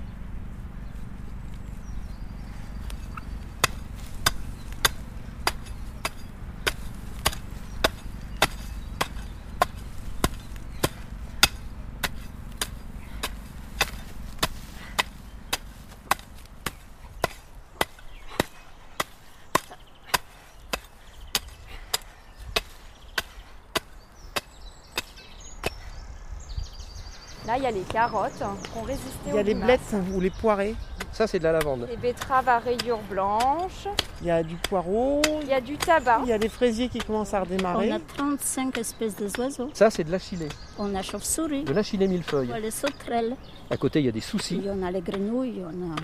Là, 27.53 27.59
il 27.59 27.63
y 27.65 27.67
a 27.67 27.71
les 27.71 27.81
carottes 27.81 28.31
qui 28.33 28.43
ont 28.79 28.81
résisté 28.81 29.11
Il 29.27 29.35
y 29.35 29.37
a 29.37 29.43
les 29.43 29.53
blettes 29.53 29.95
ou 30.11 30.19
les 30.19 30.31
poirées. 30.31 30.75
Ça, 31.11 31.27
c'est 31.27 31.37
de 31.37 31.43
la 31.43 31.51
lavande. 31.51 31.85
Des 31.85 31.97
betteraves 31.97 32.49
à 32.49 32.57
rayures 32.57 33.03
blanches. 33.07 33.87
Il 34.21 34.27
y 34.27 34.31
a 34.31 34.41
du 34.41 34.55
poireau. 34.55 35.21
Il 35.43 35.49
y 35.49 35.53
a 35.53 35.61
du 35.61 35.77
tabac. 35.77 36.21
Il 36.23 36.29
y 36.29 36.33
a 36.33 36.39
des 36.39 36.49
fraisiers 36.49 36.89
qui 36.89 36.97
commencent 36.97 37.35
à 37.35 37.41
redémarrer. 37.41 37.91
On 37.91 37.95
a 37.97 37.99
35 37.99 38.75
espèces 38.79 39.15
d'oiseaux. 39.15 39.69
Ça, 39.75 39.91
c'est 39.91 40.03
de 40.03 40.09
l'achillée. 40.09 40.49
On 40.79 40.95
a 40.95 41.03
chauve-souris. 41.03 41.63
De 41.63 41.73
l'achillée 41.73 42.07
millefeuille. 42.07 42.49
On 42.51 42.55
a 42.55 42.59
les 42.59 42.71
sauterelles. 42.71 43.35
À 43.69 43.77
côté, 43.77 43.99
il 43.99 44.05
y 44.07 44.09
a 44.09 44.11
des 44.11 44.19
soucis. 44.19 44.59
Et 44.65 44.71
on 44.71 44.81
a 44.81 44.89
les 44.89 45.01
grenouilles, 45.01 45.61
on 45.63 45.91
a 45.91 45.95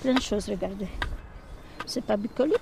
plein 0.00 0.14
de 0.14 0.22
choses, 0.22 0.48
regardez. 0.48 0.88
C'est 1.84 2.04
pas 2.04 2.16
bucolique. 2.16 2.56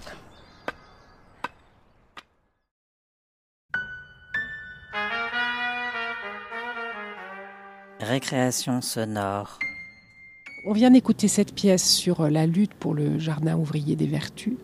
Récréation 8.06 8.82
sonore. 8.82 9.58
On 10.64 10.72
vient 10.72 10.92
d'écouter 10.92 11.26
cette 11.26 11.52
pièce 11.52 11.88
sur 11.88 12.30
la 12.30 12.46
lutte 12.46 12.74
pour 12.74 12.94
le 12.94 13.18
jardin 13.18 13.56
ouvrier 13.56 13.96
des 13.96 14.06
vertus. 14.06 14.54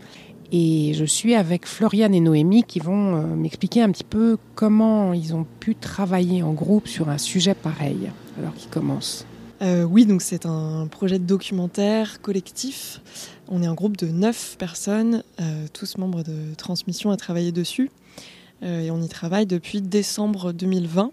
Et 0.52 0.94
je 0.94 1.04
suis 1.04 1.34
avec 1.34 1.66
Floriane 1.66 2.14
et 2.14 2.20
Noémie 2.20 2.62
qui 2.62 2.78
vont 2.78 3.16
euh, 3.16 3.22
m'expliquer 3.34 3.82
un 3.82 3.90
petit 3.90 4.04
peu 4.04 4.38
comment 4.54 5.12
ils 5.12 5.34
ont 5.34 5.44
pu 5.58 5.74
travailler 5.74 6.44
en 6.44 6.52
groupe 6.52 6.86
sur 6.86 7.08
un 7.08 7.18
sujet 7.18 7.54
pareil, 7.54 8.10
alors 8.38 8.54
qu'ils 8.54 8.70
commencent. 8.70 9.26
Euh, 9.62 9.82
oui, 9.82 10.06
donc 10.06 10.22
c'est 10.22 10.46
un 10.46 10.86
projet 10.86 11.18
de 11.18 11.24
documentaire 11.24 12.20
collectif. 12.20 13.00
On 13.48 13.62
est 13.62 13.66
un 13.66 13.74
groupe 13.74 13.96
de 13.96 14.06
neuf 14.06 14.56
personnes, 14.56 15.24
euh, 15.40 15.66
tous 15.72 15.98
membres 15.98 16.22
de 16.22 16.54
Transmission 16.56 17.10
à 17.10 17.16
travailler 17.16 17.50
dessus. 17.50 17.90
Euh, 18.62 18.82
et 18.82 18.90
on 18.92 19.02
y 19.02 19.08
travaille 19.08 19.46
depuis 19.46 19.80
décembre 19.80 20.52
2020. 20.52 21.12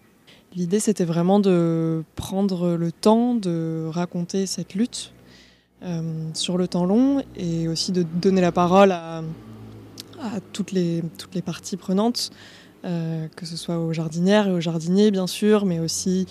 L'idée, 0.55 0.79
c'était 0.79 1.05
vraiment 1.05 1.39
de 1.39 2.03
prendre 2.15 2.75
le 2.75 2.91
temps 2.91 3.35
de 3.35 3.87
raconter 3.91 4.47
cette 4.47 4.73
lutte 4.73 5.13
euh, 5.83 6.01
sur 6.33 6.57
le 6.57 6.67
temps 6.67 6.85
long 6.85 7.23
et 7.37 7.69
aussi 7.69 7.93
de 7.93 8.03
donner 8.03 8.41
la 8.41 8.51
parole 8.51 8.91
à, 8.91 9.21
toutes, 10.51 10.71
les, 10.71 11.03
parties 11.45 11.77
prenantes, 11.77 12.31
euh, 12.83 13.27
que 13.35 13.45
ce 13.45 13.55
soit 13.55 13.77
aux 13.77 13.93
jardinières 13.93 14.47
et 14.47 14.51
aux 14.51 14.59
jardiniers, 14.59 15.11
bien 15.11 15.27
sûr, 15.27 15.65
mais 15.65 15.79
aussi 15.79 16.25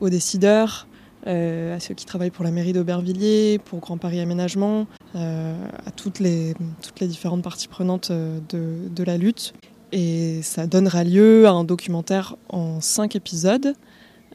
aux 0.00 0.10
décideurs, 0.10 0.86
euh, 1.26 1.76
à 1.76 1.80
ceux 1.80 1.94
qui 1.94 2.04
travaillent 2.04 2.30
pour 2.30 2.44
la 2.44 2.50
mairie 2.50 2.74
d'Aubervilliers, 2.74 3.58
pour 3.64 3.78
Grand 3.78 3.96
Paris 3.96 4.20
Aménagement, 4.20 4.86
à 5.14 5.90
toutes 5.94 6.18
les, 6.18 6.54
différentes 7.00 7.42
parties 7.42 7.68
prenantes 7.68 8.10
de 8.10 9.04
la 9.04 9.16
lutte. 9.16 9.54
Et 9.96 10.42
ça 10.42 10.66
donnera 10.66 11.04
lieu 11.04 11.46
à 11.46 11.52
un 11.52 11.62
documentaire 11.62 12.34
en 12.48 12.80
cinq 12.80 13.14
épisodes 13.14 13.74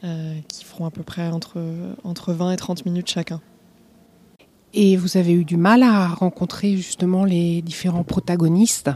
euh, 0.04 0.34
qui 0.48 0.64
feront 0.64 0.86
à 0.86 0.90
peu 0.90 1.02
près 1.02 1.28
entre, 1.28 1.60
entre 2.02 2.32
20 2.32 2.52
et 2.52 2.56
30 2.56 2.86
minutes 2.86 3.10
chacun. 3.10 3.42
Et 4.72 4.96
vous 4.96 5.18
avez 5.18 5.32
eu 5.32 5.44
du 5.44 5.58
mal 5.58 5.82
à 5.82 6.08
rencontrer 6.08 6.78
justement 6.78 7.26
les 7.26 7.60
différents 7.60 8.04
protagonistes? 8.04 8.90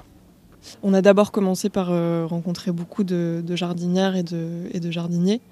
On 0.83 0.95
a 0.95 1.03
d'abord 1.03 1.33
commencé 1.33 1.69
par 1.69 1.89
euh, 1.91 2.25
rencontrer 2.25 2.73
beaucoup 2.73 3.05
de, 3.05 3.45
de 3.47 3.57
jardinières 3.57 4.17
et 4.17 4.23
de, 4.23 4.63
et 4.73 4.81
de 4.81 4.91
jardiniers. 4.91 5.43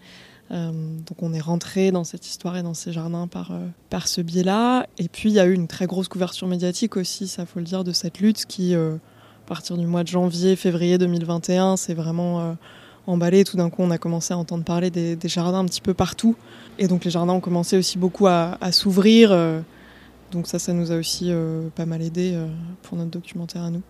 Euh, 0.51 0.71
donc 1.07 1.23
on 1.23 1.33
est 1.33 1.41
rentré 1.41 1.93
dans 1.93 2.05
cette 2.05 2.27
histoire 2.27 2.57
et 2.57 2.63
dans 2.63 2.75
ces 2.75 2.91
jardins 2.91 3.27
par, 3.27 3.53
euh, 3.53 3.67
par 3.91 4.09
ce 4.09 4.23
biais-là. 4.23 4.87
Et 4.97 5.09
puis 5.09 5.29
il 5.29 5.35
y 5.35 5.41
a 5.41 5.45
eu 5.45 5.53
une 5.53 5.69
très 5.69 5.87
grosse 5.87 6.09
couverture 6.09 6.49
médiatique 6.49 6.97
aussi, 6.97 7.29
ça 7.29 7.45
faut 7.45 7.59
le 7.59 7.65
dire, 7.65 7.85
de 7.85 7.93
cette 7.93 8.21
lutte 8.21 8.47
qui, 8.47 8.75
euh, 8.75 8.97
partir 9.53 9.77
du 9.77 9.85
mois 9.85 10.03
de 10.03 10.09
janvier, 10.09 10.57
février 10.57 10.97
2021, 10.97 11.77
c'est 11.77 11.93
vraiment 11.93 12.41
euh, 12.41 12.53
emballé. 13.07 13.45
Tout 13.45 13.59
d'un 13.59 13.69
coup, 13.69 13.83
on 13.83 13.91
a 13.91 13.99
commencé 13.99 14.33
à 14.33 14.39
entendre 14.39 14.65
parler 14.65 14.89
des, 14.89 15.15
des, 15.15 15.29
jardins 15.29 15.59
un 15.59 15.67
petit 15.67 15.83
peu 15.83 15.93
partout. 15.93 16.37
Et 16.79 16.89
donc 16.89 17.05
les 17.05 17.11
jardins 17.11 17.35
ont 17.35 17.41
commencé 17.41 17.77
aussi 17.77 17.99
beaucoup 17.99 18.27
à, 18.29 18.57
à 18.63 18.73
s'ouvrir. 18.73 19.31
Euh, 19.31 19.61
donc 20.31 20.47
ça, 20.47 20.59
ça 20.59 20.73
nous 20.73 20.91
a 20.91 20.97
aussi 20.97 21.27
euh, 21.29 21.69
pas 21.77 21.85
mal 21.85 22.01
aidé 22.01 22.33
euh, 22.33 22.47
pour 22.81 22.97
notre 22.97 23.11
documentaire 23.11 23.61
à 23.61 23.71
nous. 23.71 23.83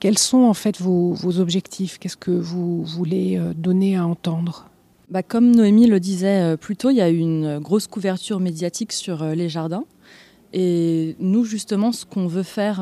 Quels 0.00 0.16
sont 0.16 0.44
en 0.44 0.54
fait 0.54 0.80
vos, 0.80 1.12
vos 1.12 1.40
objectifs? 1.40 1.98
Qu'est-ce 1.98 2.16
que 2.16 2.30
vous 2.30 2.82
voulez 2.82 3.38
donner 3.54 3.98
à 3.98 4.06
entendre? 4.06 4.70
Bah, 5.10 5.22
Comme 5.22 5.54
Noémie 5.54 5.88
le 5.88 6.00
disait 6.00 6.56
plus 6.56 6.76
tôt, 6.78 6.88
il 6.88 6.96
y 6.96 7.02
a 7.02 7.10
eu 7.10 7.18
une 7.18 7.58
grosse 7.58 7.86
couverture 7.86 8.40
médiatique 8.40 8.92
sur 8.92 9.22
les 9.24 9.50
jardins. 9.50 9.84
Et 10.54 11.16
nous, 11.18 11.44
justement, 11.44 11.92
ce 11.92 12.06
qu'on 12.06 12.26
veut 12.26 12.42
faire 12.42 12.80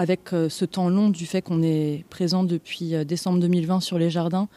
avec 0.00 0.30
ce 0.30 0.64
temps 0.64 0.88
long 0.88 1.10
du 1.10 1.26
fait 1.26 1.42
qu'on 1.42 1.62
est 1.62 2.04
présent 2.08 2.42
depuis 2.42 3.04
décembre 3.04 3.38
2020 3.40 3.80
sur 3.80 3.98
les 3.98 4.08
jardins, 4.08 4.48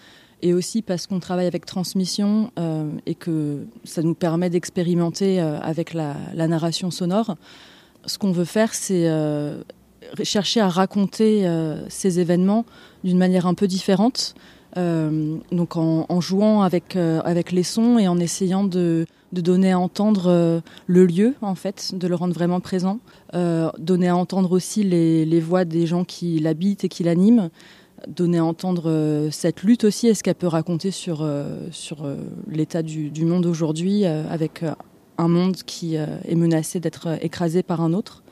et 0.43 0.53
aussi 0.53 0.81
parce 0.81 1.07
qu'on 1.07 1.19
travaille 1.19 1.47
avec 1.47 1.65
transmission 1.65 2.51
euh, 2.59 2.91
et 3.05 3.15
que 3.15 3.65
ça 3.85 4.03
nous 4.03 4.13
permet 4.13 4.49
d'expérimenter 4.49 5.41
euh, 5.41 5.57
avec 5.61 5.93
la, 5.93 6.15
narration 6.35 6.91
sonore. 6.91 7.37
Ce 8.05 8.17
qu'on 8.17 8.33
veut 8.33 8.43
faire, 8.43 8.73
c'est 8.73 9.07
euh, 9.07 9.63
chercher 10.23 10.59
à 10.59 10.69
raconter 10.69 11.47
euh, 11.47 11.87
ces 11.89 12.19
événements 12.19 12.65
d'une 13.03 13.17
manière 13.17 13.47
un 13.47 13.53
peu 13.53 13.67
différente, 13.67 14.35
euh, 14.35 14.41
donc 14.75 15.77
en, 15.77 16.21
jouant 16.21 16.63
avec, 16.63 16.95
euh, 16.95 17.21
avec 17.25 17.51
les 17.51 17.63
sons 17.63 17.99
et 17.99 18.07
en 18.07 18.17
essayant 18.19 18.63
de, 18.63 19.05
de 19.31 19.41
donner 19.41 19.71
à 19.71 19.79
entendre 19.79 20.61
le 20.87 21.05
lieu, 21.05 21.35
en 21.41 21.55
fait, 21.55 21.93
de 21.95 22.07
le 22.07 22.15
rendre 22.15 22.33
vraiment 22.33 22.59
présent, 22.59 22.99
donner 23.33 24.07
à 24.07 24.15
entendre 24.15 24.51
aussi 24.51 24.83
les, 24.83 25.25
les 25.25 25.39
voix 25.39 25.65
des 25.65 25.85
gens 25.85 26.03
qui 26.03 26.39
l'habitent 26.39 26.83
et 26.83 26.89
qui 26.89 27.03
l'animent 27.03 27.49
donner 28.07 28.39
à 28.39 28.45
entendre 28.45 28.89
euh, 28.89 29.31
cette 29.31 29.63
lutte 29.63 29.83
aussi 29.83 30.07
et 30.07 30.13
ce 30.13 30.23
qu'elle 30.23 30.35
peut 30.35 30.47
raconter 30.47 30.91
sur, 30.91 31.21
euh, 31.21 31.67
sur 31.71 32.03
euh, 32.03 32.17
l'état 32.47 32.83
du, 32.83 33.09
du, 33.09 33.25
monde 33.25 33.45
aujourd'hui 33.45 34.05
avec 34.05 34.63
un 35.17 35.27
monde 35.27 35.55
qui 35.65 35.95
est 35.95 36.35
menacé 36.35 36.79
d'être 36.79 37.17
écrasé 37.21 37.63
par 37.63 37.81
un 37.81 37.93
autre. 37.93 38.23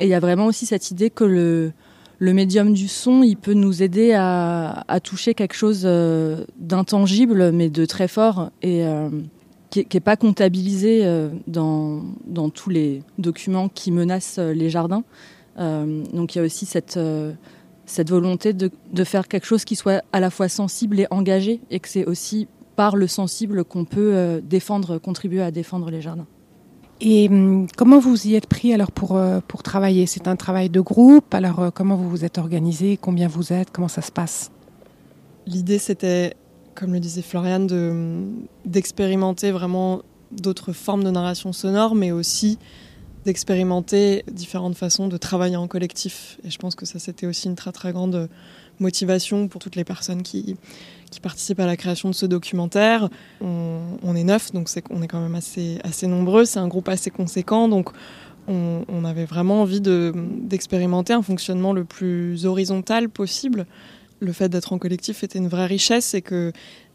Et 0.00 0.04
il 0.04 0.08
y 0.08 0.14
a 0.14 0.20
vraiment 0.20 0.46
aussi 0.46 0.66
cette 0.66 0.90
idée 0.90 1.10
que 1.10 1.24
le, 1.24 1.72
le 2.18 2.32
médium 2.32 2.72
du 2.72 2.88
son, 2.88 3.22
il 3.22 3.36
peut 3.36 3.52
nous 3.52 3.82
aider 3.82 4.12
à, 4.14 4.84
toucher 5.02 5.34
quelque 5.34 5.54
chose 5.54 5.82
d'intangible 6.58 7.52
mais 7.52 7.68
de 7.68 7.84
très 7.84 8.08
fort 8.08 8.50
et 8.62 8.84
qui 9.70 9.86
n'est 9.92 10.00
pas 10.00 10.16
comptabilisé 10.16 11.04
dans, 11.46 12.02
dans 12.26 12.48
tous 12.48 12.70
les 12.70 13.02
documents 13.18 13.68
qui 13.68 13.92
menacent 13.92 14.38
les 14.38 14.70
jardins. 14.70 15.04
donc 15.58 16.34
il 16.34 16.38
y 16.38 16.40
a 16.40 16.44
aussi 16.44 16.64
cette 16.64 16.98
cette 17.86 18.10
volonté 18.10 18.52
de, 18.52 18.70
de, 18.92 19.04
faire 19.04 19.28
quelque 19.28 19.46
chose 19.46 19.64
qui 19.64 19.76
soit 19.76 20.02
à 20.12 20.20
la 20.20 20.30
fois 20.30 20.48
sensible 20.48 20.98
et 21.00 21.06
engagé, 21.10 21.60
et 21.70 21.80
que 21.80 21.88
c'est 21.88 22.04
aussi 22.04 22.48
par 22.74 22.96
le 22.96 23.06
sensible 23.06 23.64
qu'on 23.64 23.84
peut 23.84 24.14
euh, 24.14 24.40
défendre, 24.42 24.98
contribuer 24.98 25.42
à 25.42 25.50
défendre 25.50 25.90
les 25.90 26.02
jardins. 26.02 26.26
Et 27.00 27.28
hum, 27.28 27.66
comment 27.76 27.98
vous 27.98 28.26
y 28.26 28.34
êtes 28.34 28.46
pris 28.46 28.72
alors 28.72 28.90
pour, 28.90 29.16
euh, 29.16 29.40
pour 29.46 29.62
travailler? 29.62 30.06
C'est 30.06 30.28
un 30.28 30.36
travail 30.36 30.70
de 30.70 30.80
groupe 30.80 31.34
Alors 31.34 31.60
euh, 31.60 31.70
comment 31.70 31.96
vous 31.96 32.08
vous 32.08 32.24
êtes 32.24 32.38
organisé? 32.38 32.96
Combien 32.96 33.28
vous 33.28 33.52
êtes? 33.52 33.70
Comment 33.70 33.88
ça 33.88 34.02
se 34.02 34.12
passe? 34.12 34.50
L'idée 35.46 35.78
c'était, 35.78 36.34
comme 36.74 36.92
le 36.92 37.00
disait 37.00 37.22
Floriane, 37.22 37.66
d'expérimenter 38.64 39.48
de, 39.48 39.52
vraiment 39.52 40.02
d'autres 40.32 40.72
formes 40.72 41.04
de 41.04 41.10
narration 41.10 41.52
sonore, 41.52 41.94
mais 41.94 42.12
aussi 42.12 42.58
d'expérimenter 43.24 44.24
différentes 44.30 44.76
façons 44.76 45.08
de 45.08 45.16
travailler 45.16 45.56
en 45.56 45.68
collectif. 45.68 46.38
Et 46.44 46.50
je 46.50 46.58
pense 46.58 46.74
que 46.74 46.86
ça, 46.86 46.98
c'était 46.98 47.26
aussi 47.26 47.48
une 47.48 47.56
très 47.56 47.72
très 47.72 47.92
grande 47.92 48.28
motivation 48.78 49.48
pour 49.48 49.60
toutes 49.60 49.76
les 49.76 49.84
personnes 49.84 50.22
qui, 50.22 50.56
qui 51.10 51.20
participent 51.20 51.60
à 51.60 51.66
la 51.66 51.76
création 51.76 52.08
de 52.10 52.14
ce 52.14 52.26
documentaire. 52.26 53.08
On, 53.40 54.14
est 54.14 54.24
neuf, 54.24 54.52
donc 54.52 54.68
on 54.90 55.02
est 55.02 55.08
quand 55.08 55.20
même 55.20 55.34
assez, 55.34 55.78
assez 55.84 56.06
nombreux. 56.06 56.44
C'est 56.44 56.58
un 56.58 56.68
groupe 56.68 56.88
assez 56.88 57.10
conséquent, 57.10 57.68
donc 57.68 57.90
on, 58.48 59.04
avait 59.04 59.24
vraiment 59.24 59.62
envie 59.62 59.80
d'expérimenter 59.80 61.12
de, 61.12 61.18
un 61.18 61.22
fonctionnement 61.22 61.72
le 61.72 61.84
plus 61.84 62.46
horizontal 62.46 63.08
possible. 63.08 63.66
Le 64.20 64.32
fait 64.32 64.48
d'être 64.48 64.72
en 64.72 64.78
collectif 64.78 65.24
était 65.24 65.38
une 65.38 65.48
vraie 65.48 65.66
richesse 65.66 66.14
et 66.14 66.22
que 66.22 66.52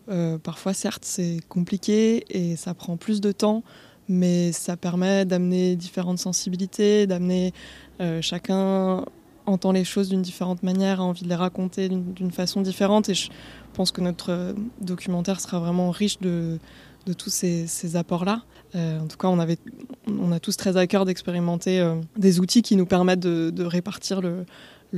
euh, 0.09 0.37
parfois, 0.37 0.73
certes, 0.73 1.05
c'est 1.05 1.39
compliqué 1.47 2.25
et 2.29 2.55
ça 2.55 2.73
prend 2.73 2.97
plus 2.97 3.21
de 3.21 3.31
temps 3.31 3.63
mais 4.11 4.51
ça 4.51 4.75
permet 4.75 5.25
d'amener 5.25 5.75
différentes 5.75 6.19
sensibilités, 6.19 7.07
d'amener 7.07 7.53
euh, 8.01 8.21
chacun 8.21 9.05
entend 9.51 9.71
les 9.71 9.83
choses 9.83 10.09
d'une 10.09 10.21
différente 10.21 10.63
manière, 10.63 11.01
a 11.01 11.03
envie 11.03 11.23
de 11.23 11.29
les 11.29 11.35
raconter 11.35 11.89
d'une 11.89 12.31
façon 12.31 12.61
différente. 12.61 13.09
Et 13.09 13.13
je 13.13 13.29
pense 13.73 13.91
que 13.91 14.01
notre 14.01 14.55
documentaire 14.79 15.39
sera 15.39 15.59
vraiment 15.59 15.91
riche 15.91 16.19
de, 16.19 16.59
tous 17.17 17.29
ces, 17.29 17.95
apports-là. 17.95 18.43
Euh, 18.75 18.99
en 18.99 19.07
tout 19.07 19.17
cas, 19.17 19.27
on, 19.27 19.39
avait, 19.39 19.57
on 20.07 20.31
a 20.31 20.39
tous 20.39 20.55
très 20.55 20.77
à 20.77 20.87
cœur 20.87 21.05
d'expérimenter 21.05 21.79
euh, 21.79 21.95
des 22.17 22.39
outils 22.39 22.61
qui 22.61 22.75
nous 22.75 22.85
permettent 22.85 23.19
de, 23.19 23.63
répartir 23.63 24.21
le, 24.21 24.45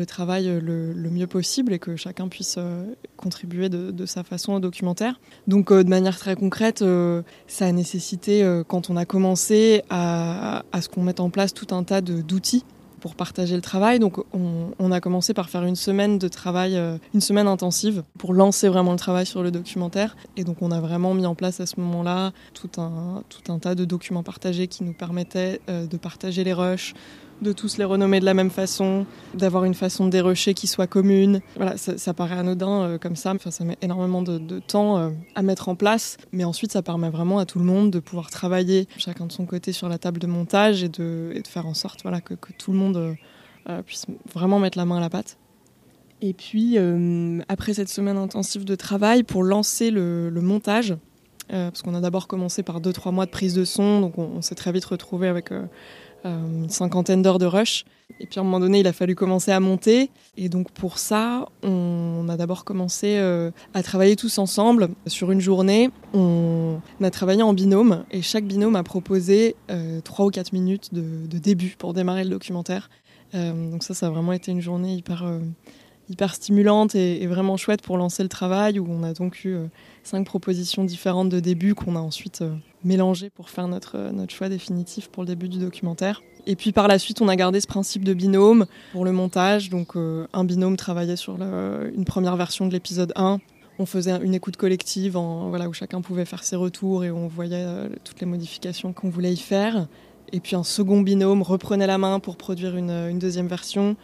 travail 0.05 0.59
le, 0.61 1.09
mieux 1.09 1.27
possible 1.27 1.73
et 1.73 1.79
que 1.79 1.95
chacun 1.95 2.27
puisse 2.27 2.55
euh, 2.57 2.85
contribuer 3.23 3.69
de, 3.69 4.05
sa 4.05 4.23
façon 4.23 4.53
au 4.53 4.59
documentaire. 4.59 5.19
Donc 5.47 5.71
euh, 5.71 5.83
de 5.83 5.89
manière 5.89 6.17
très 6.17 6.35
concrète, 6.35 6.81
euh, 6.81 7.21
ça 7.47 7.65
a 7.65 7.71
nécessité, 7.71 8.43
euh, 8.43 8.63
quand 8.67 8.89
on 8.89 8.97
a 8.97 9.05
commencé, 9.05 9.81
à 9.89 10.61
ce 10.81 10.89
qu'on 10.89 11.03
mette 11.03 11.19
en 11.19 11.29
place 11.29 11.53
tout 11.53 11.73
un 11.73 11.83
tas 11.83 12.01
d'outils 12.01 12.65
pour 13.03 13.15
partager 13.15 13.57
le 13.57 13.61
travail. 13.61 13.99
Donc 13.99 14.23
on, 14.31 14.91
a 14.93 15.01
commencé 15.01 15.33
par 15.33 15.49
faire 15.49 15.65
une 15.65 15.75
semaine 15.75 16.17
de 16.17 16.29
travail, 16.29 16.77
euh, 16.77 16.97
une 17.13 17.19
semaine 17.19 17.49
intensive 17.49 18.03
pour 18.17 18.33
lancer 18.33 18.69
vraiment 18.69 18.93
le 18.93 18.97
travail 18.97 19.25
sur 19.25 19.43
le 19.43 19.51
documentaire. 19.51 20.15
Et 20.37 20.45
donc 20.45 20.61
on 20.61 20.71
a 20.71 20.79
vraiment 20.79 21.13
mis 21.13 21.25
en 21.25 21.35
place 21.35 21.59
à 21.59 21.65
ce 21.65 21.81
moment-là 21.81 22.31
tout 22.53 22.69
un, 22.79 23.23
tout 23.27 23.51
un 23.51 23.59
tas 23.59 23.75
de 23.75 23.83
documents 23.83 24.23
partagés 24.23 24.67
qui 24.67 24.85
nous 24.85 24.93
permettaient 24.93 25.59
euh, 25.69 25.85
de 25.85 25.97
partager 25.97 26.45
les 26.45 26.53
rushs, 26.53 26.93
de 27.43 27.51
tous 27.51 27.77
les 27.77 27.83
renommer 27.83 28.19
de 28.19 28.25
la 28.25 28.33
même 28.33 28.49
façon, 28.49 29.05
d'avoir 29.33 29.65
une 29.65 29.73
façon 29.73 30.05
de 30.05 30.09
dérocher 30.09 30.53
qui 30.53 30.67
soit 30.67 30.87
commune. 30.87 31.41
Voilà, 31.55 31.77
ça, 31.77 32.13
paraît 32.13 32.37
anodin 32.37 32.83
euh, 32.83 32.97
comme 32.97 33.15
ça, 33.15 33.33
enfin, 33.33 33.51
ça 33.51 33.63
met 33.63 33.77
énormément 33.81 34.21
de, 34.21 34.59
temps 34.59 34.97
euh, 34.97 35.09
à 35.35 35.43
mettre 35.43 35.69
en 35.69 35.75
place, 35.75 36.17
mais 36.31 36.43
ensuite 36.43 36.71
ça 36.71 36.81
permet 36.81 37.09
vraiment 37.09 37.37
à 37.37 37.45
tout 37.45 37.59
le 37.59 37.65
monde 37.65 37.91
de 37.91 37.99
pouvoir 37.99 38.29
travailler 38.31 38.87
chacun 38.97 39.25
de 39.25 39.31
son 39.31 39.45
côté 39.45 39.71
sur 39.71 39.89
la 39.89 39.97
table 39.97 40.19
de 40.19 40.27
montage 40.27 40.83
et 40.83 40.89
de, 40.89 41.33
faire 41.47 41.67
en 41.67 41.73
sorte 41.73 42.01
voilà, 42.01 42.21
que, 42.21 42.33
tout 42.57 42.71
le 42.71 42.77
monde 42.77 43.15
euh, 43.69 43.81
puisse 43.83 44.05
vraiment 44.33 44.59
mettre 44.59 44.77
la 44.77 44.85
main 44.85 44.97
à 44.97 45.01
la 45.01 45.09
pâte. 45.09 45.37
Et 46.21 46.33
puis, 46.33 46.77
après 47.49 47.73
cette 47.73 47.89
semaine 47.89 48.15
intensive 48.15 48.63
de 48.63 48.75
travail, 48.75 49.23
pour 49.23 49.43
lancer 49.43 49.91
le, 49.91 50.31
montage, 50.41 50.95
parce 51.49 51.81
qu'on 51.81 51.93
a 51.95 51.99
d'abord 51.99 52.29
commencé 52.29 52.63
par 52.63 52.79
2-3 52.79 53.11
mois 53.11 53.25
de 53.25 53.31
prise 53.31 53.53
de 53.53 53.65
son, 53.65 53.99
donc 53.99 54.17
on, 54.17 54.29
on 54.37 54.41
s'est 54.41 54.55
très 54.55 54.71
vite 54.71 54.85
retrouvé 54.85 55.27
avec 55.27 55.51
une 56.23 56.69
cinquantaine 56.69 57.21
d'heures 57.21 57.39
de 57.39 57.45
rush. 57.45 57.85
Et 58.19 58.27
puis 58.27 58.39
à 58.39 58.41
un 58.41 58.45
moment 58.45 58.59
donné, 58.59 58.79
il 58.79 58.87
a 58.87 58.93
fallu 58.93 59.15
commencer 59.15 59.51
à 59.51 59.59
monter. 59.59 60.09
Et 60.37 60.49
donc 60.49 60.71
pour 60.71 60.97
ça, 60.97 61.47
on 61.63 62.27
a 62.29 62.37
d'abord 62.37 62.63
commencé 62.63 63.17
euh, 63.17 63.51
à 63.73 63.83
travailler 63.83 64.15
tous 64.15 64.37
ensemble 64.37 64.89
sur 65.07 65.31
une 65.31 65.41
journée. 65.41 65.89
On 66.13 66.79
a 67.01 67.09
travaillé 67.09 67.43
en 67.43 67.53
binôme 67.53 68.05
et 68.11 68.21
chaque 68.21 68.45
binôme 68.45 68.75
a 68.75 68.83
proposé 68.83 69.55
euh, 69.71 69.99
3 70.01 70.25
ou 70.25 70.29
4 70.29 70.53
minutes 70.53 70.93
de, 70.93 71.37
début 71.37 71.75
pour 71.77 71.93
démarrer 71.93 72.23
le 72.23 72.29
documentaire. 72.29 72.89
Euh, 73.35 73.71
donc 73.71 73.83
ça, 73.83 73.93
ça 73.93 74.07
a 74.07 74.09
vraiment 74.09 74.33
été 74.33 74.51
une 74.51 74.61
journée 74.61 74.93
hyper, 74.93 75.23
euh, 75.23 75.39
hyper 76.09 76.35
stimulante 76.35 76.95
et, 76.95 77.25
vraiment 77.27 77.57
chouette 77.57 77.81
pour 77.81 77.97
lancer 77.97 78.23
le 78.23 78.29
travail 78.29 78.79
où 78.79 78.87
on 78.89 79.03
a 79.03 79.13
donc 79.13 79.43
eu 79.45 79.55
euh, 79.55 79.65
cinq 80.03 80.25
propositions 80.25 80.83
différentes 80.83 81.29
de 81.29 81.39
début 81.39 81.75
qu'on 81.75 81.95
a 81.95 81.99
ensuite 81.99 82.43
mélangées 82.83 83.29
pour 83.29 83.49
faire 83.49 83.67
notre, 83.67 83.97
euh, 83.97 84.11
notre 84.11 84.33
choix 84.33 84.49
définitif 84.49 85.09
pour 85.09 85.23
le 85.23 85.27
début 85.27 85.49
du 85.49 85.59
documentaire. 85.59 86.21
Et 86.45 86.55
puis 86.55 86.71
par 86.71 86.87
la 86.87 86.99
suite, 86.99 87.21
on 87.21 87.27
a 87.27 87.35
gardé 87.35 87.61
ce 87.61 87.67
principe 87.67 88.03
de 88.03 88.13
binôme 88.13 88.65
pour 88.91 89.05
le 89.05 89.11
montage. 89.11 89.69
Donc 89.69 89.95
euh, 89.95 90.27
un 90.33 90.43
binôme 90.43 90.75
travaillait 90.75 91.15
sur 91.15 91.35
une 91.35 92.05
première 92.05 92.35
version 92.35 92.67
de 92.67 92.73
l'épisode 92.73 93.13
1. 93.15 93.39
On 93.79 93.85
faisait 93.85 94.11
une 94.23 94.35
écoute 94.35 94.57
collective 94.57 95.17
en, 95.17 95.49
voilà, 95.49 95.67
où 95.67 95.73
chacun 95.73 96.01
pouvait 96.01 96.25
faire 96.25 96.43
ses 96.43 96.55
retours 96.55 97.03
et 97.03 97.11
on 97.11 97.27
voyait 97.27 97.63
euh, 97.65 97.89
toutes 98.03 98.19
les 98.19 98.27
modifications 98.27 98.93
qu'on 98.93 99.09
voulait 99.09 99.33
y 99.33 99.37
faire. 99.37 99.87
Et 100.31 100.39
puis 100.39 100.55
un 100.55 100.63
second 100.63 101.01
binôme 101.01 101.41
reprenait 101.41 101.87
la 101.87 101.97
main 101.97 102.19
pour 102.19 102.35
produire 102.37 102.75
une, 102.75 103.17
deuxième 103.19 103.47
version. 103.47 103.95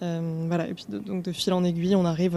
Voilà, 0.00 0.66
et 0.66 0.74
puis 0.74 0.86
de, 0.88 0.98
donc 0.98 1.22
de 1.22 1.30
fil 1.30 1.52
en 1.52 1.62
aiguille, 1.62 1.94
on 1.94 2.04
arrive, 2.04 2.34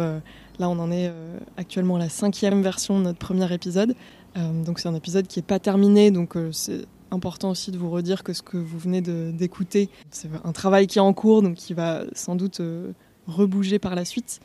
là 0.59 0.69
on 0.69 0.77
en 0.77 0.91
est 0.91 1.11
actuellement 1.57 1.95
à 1.95 1.99
la 1.99 2.09
cinquième 2.09 2.61
version 2.61 2.99
de 2.99 3.05
notre 3.05 3.17
premier 3.17 3.51
épisode. 3.51 3.95
Euh, 4.37 4.63
donc 4.63 4.79
c'est 4.79 4.89
un 4.89 4.95
épisode 4.95 5.27
qui 5.27 5.39
n'est 5.39 5.45
pas 5.45 5.59
terminé, 5.59 6.11
donc 6.11 6.35
euh, 6.35 6.51
c'est 6.51 6.85
important 7.11 7.51
aussi 7.51 7.71
de 7.71 7.77
vous 7.77 7.89
redire 7.89 8.23
que 8.23 8.33
ce 8.33 8.41
que 8.41 8.57
vous 8.57 8.77
venez 8.77 8.99
d'écouter, 9.01 9.89
c'est 10.11 10.27
un 10.43 10.51
travail 10.51 10.87
qui 10.87 10.97
est 10.97 11.01
en 11.01 11.13
cours, 11.13 11.41
donc 11.41 11.55
qui 11.55 11.73
va 11.73 12.01
sans 12.13 12.35
doute 12.35 12.59
euh, 12.59 12.91
rebouger 13.27 13.79
par 13.79 13.95
la 13.95 14.03
suite. 14.03 14.41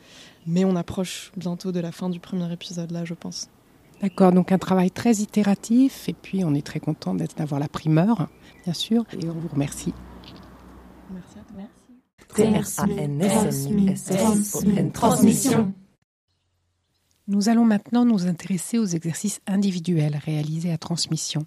Mais 0.47 0.65
on 0.65 0.75
approche 0.75 1.31
bientôt 1.35 1.71
de 1.71 1.79
la 1.79 1.91
fin 1.91 2.09
du 2.09 2.19
premier 2.19 2.51
épisode 2.51 2.89
là, 2.91 3.05
je 3.05 3.13
pense. 3.13 3.47
D'accord, 4.01 4.31
donc 4.31 4.51
un 4.51 4.57
travail 4.57 4.89
très 4.89 5.13
itératif, 5.15 6.09
et 6.09 6.13
puis 6.13 6.43
on 6.43 6.55
est 6.55 6.65
très 6.65 6.79
content 6.79 7.13
d'avoir 7.13 7.59
la 7.59 7.67
primeur, 7.67 8.29
bien 8.63 8.73
sûr, 8.73 9.05
et 9.13 9.29
on 9.29 9.33
vous 9.33 9.49
remercie. 9.49 9.93
Merci 11.11 11.37
à 11.37 11.43
toi. 11.43 11.61
T-R-A-N-S-M-I-S-S-O-N 12.33 14.91
Transmission. 14.91 15.73
Nous 17.31 17.47
allons 17.47 17.63
maintenant 17.63 18.03
nous 18.03 18.27
intéresser 18.27 18.77
aux 18.77 18.85
exercices 18.85 19.39
individuels 19.47 20.19
réalisés 20.25 20.73
à 20.73 20.77
transmission. 20.77 21.45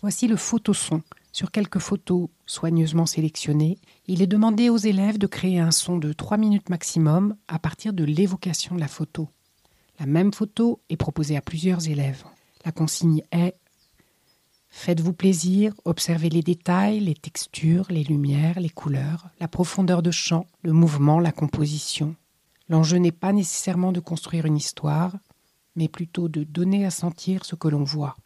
Voici 0.00 0.26
le 0.26 0.36
photoson. 0.36 1.02
Sur 1.32 1.50
quelques 1.50 1.80
photos 1.80 2.30
soigneusement 2.46 3.04
sélectionnées, 3.04 3.76
il 4.06 4.22
est 4.22 4.26
demandé 4.26 4.70
aux 4.70 4.78
élèves 4.78 5.18
de 5.18 5.26
créer 5.26 5.58
un 5.58 5.70
son 5.70 5.98
de 5.98 6.14
3 6.14 6.38
minutes 6.38 6.70
maximum 6.70 7.36
à 7.46 7.58
partir 7.58 7.92
de 7.92 8.04
l'évocation 8.04 8.74
de 8.74 8.80
la 8.80 8.88
photo. 8.88 9.28
La 10.00 10.06
même 10.06 10.32
photo 10.32 10.80
est 10.88 10.96
proposée 10.96 11.36
à 11.36 11.42
plusieurs 11.42 11.86
élèves. 11.90 12.24
La 12.64 12.72
consigne 12.72 13.22
est 13.32 13.54
Faites-vous 14.70 15.12
plaisir, 15.12 15.74
observez 15.84 16.30
les 16.30 16.42
détails, 16.42 17.00
les 17.00 17.14
textures, 17.14 17.84
les 17.90 18.04
lumières, 18.04 18.60
les 18.60 18.70
couleurs, 18.70 19.28
la 19.40 19.48
profondeur 19.48 20.00
de 20.00 20.10
champ, 20.10 20.46
le 20.62 20.72
mouvement, 20.72 21.20
la 21.20 21.32
composition. 21.32 22.16
L'enjeu 22.68 22.98
n'est 22.98 23.12
pas 23.12 23.32
nécessairement 23.32 23.92
de 23.92 24.00
construire 24.00 24.46
une 24.46 24.56
histoire, 24.56 25.12
mais 25.76 25.88
plutôt 25.88 26.28
de 26.28 26.42
donner 26.42 26.84
à 26.84 26.90
sentir 26.90 27.44
ce 27.44 27.54
que 27.54 27.68
l'on 27.68 27.84
voit. 27.84 28.16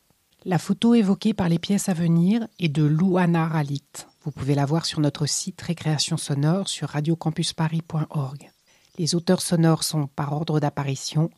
La 0.47 0.59
photo 0.59 0.95
évoquée 0.95 1.35
par 1.35 1.51
les 1.51 1.59
pièces 1.59 1.91
à 1.91 1.95
venir 1.95 2.47
est 2.59 2.71
de 2.71 2.83
Louana 2.83 3.47
Ralit. 3.47 4.07
Vous 4.23 4.31
pouvez 4.31 4.55
la 4.55 4.65
voir 4.65 4.87
sur 4.87 5.01
notre 5.01 5.27
site 5.27 5.61
Récréation 5.61 6.17
sonore 6.17 6.69
sur 6.69 6.89
radiocampusparis.org. 6.89 8.51
Les 8.99 9.15
auteurs 9.15 9.43
sonores 9.43 9.85
sont, 9.85 10.07
par 10.07 10.33
ordre 10.33 10.59
d'apparition, 10.61 11.31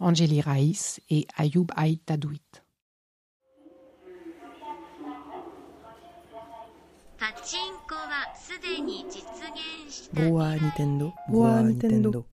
Angélie 0.00 0.40
Raïs 0.40 1.00
et 1.10 1.26
Ayoub 1.36 1.66
Aït 1.76 2.04
Tadouit. 2.04 2.40
Nintendo. 10.56 11.12
Boa 11.28 11.62
Nintendo. 11.62 12.26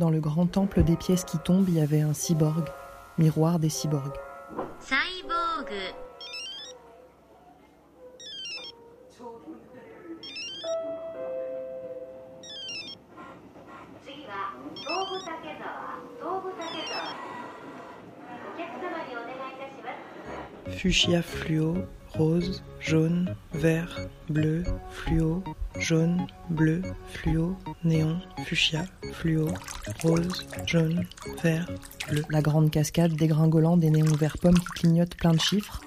Dans 0.00 0.08
le 0.08 0.18
grand 0.18 0.46
temple 0.46 0.82
des 0.82 0.96
pièces 0.96 1.24
qui 1.24 1.36
tombent, 1.36 1.68
il 1.68 1.74
y 1.74 1.80
avait 1.82 2.00
un 2.00 2.14
cyborg, 2.14 2.64
miroir 3.18 3.58
des 3.58 3.68
cyborgs. 3.68 4.16
Cyborg. 4.80 5.74
Fuchsia 20.78 21.20
fluo, 21.20 21.74
rose, 22.16 22.62
jaune, 22.80 23.34
vert, 23.52 24.00
bleu, 24.28 24.64
fluo, 24.90 25.42
jaune, 25.78 26.26
bleu, 26.48 26.82
fluo, 27.08 27.56
néon, 27.84 28.20
fuchsia, 28.44 28.84
fluo, 29.12 29.48
rose, 30.02 30.46
jaune, 30.66 31.06
vert, 31.42 31.68
bleu. 32.08 32.22
La 32.30 32.40
grande 32.40 32.70
cascade 32.70 33.12
dégringolant 33.12 33.76
des 33.76 33.90
néons 33.90 34.14
vert 34.14 34.38
pomme 34.38 34.58
qui 34.58 34.66
clignotent 34.80 35.14
plein 35.16 35.32
de 35.32 35.40
chiffres. 35.40 35.80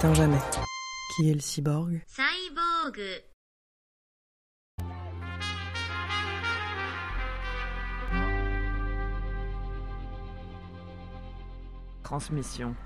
Qui 0.00 1.28
est 1.28 1.34
le 1.34 1.40
cyborg? 1.40 2.00
Cyborg. 2.06 3.00
Transmission. 12.04 12.76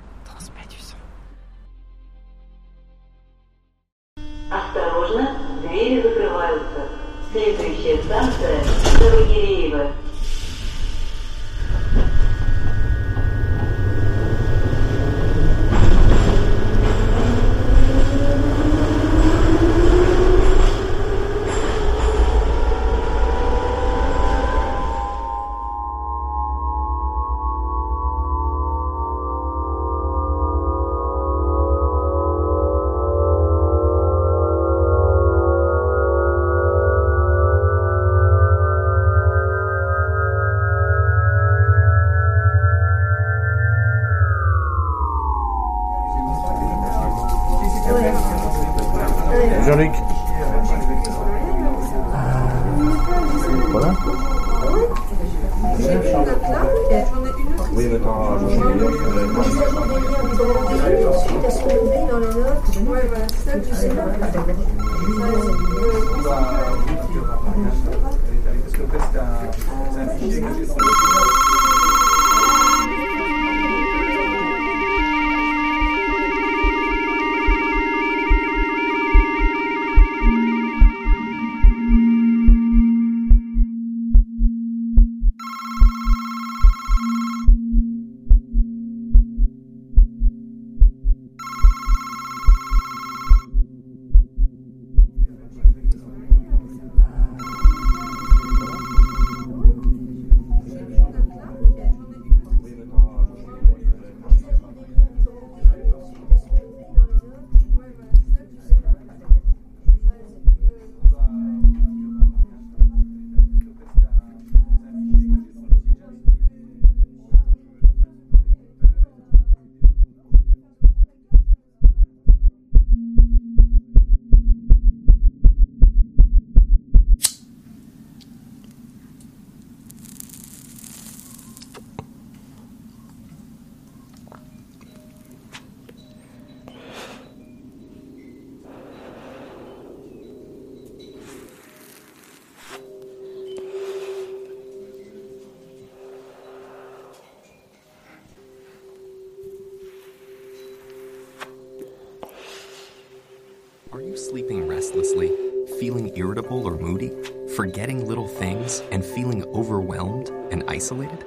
Sleeping 154.33 154.67
restlessly, 154.67 155.31
feeling 155.79 156.11
irritable 156.17 156.67
or 156.67 156.79
moody, 156.79 157.13
forgetting 157.55 158.09
little 158.09 158.27
things, 158.27 158.83
and 158.91 159.05
feeling 159.05 159.45
overwhelmed 159.55 160.31
and 160.51 160.65
isolated? 160.69 161.23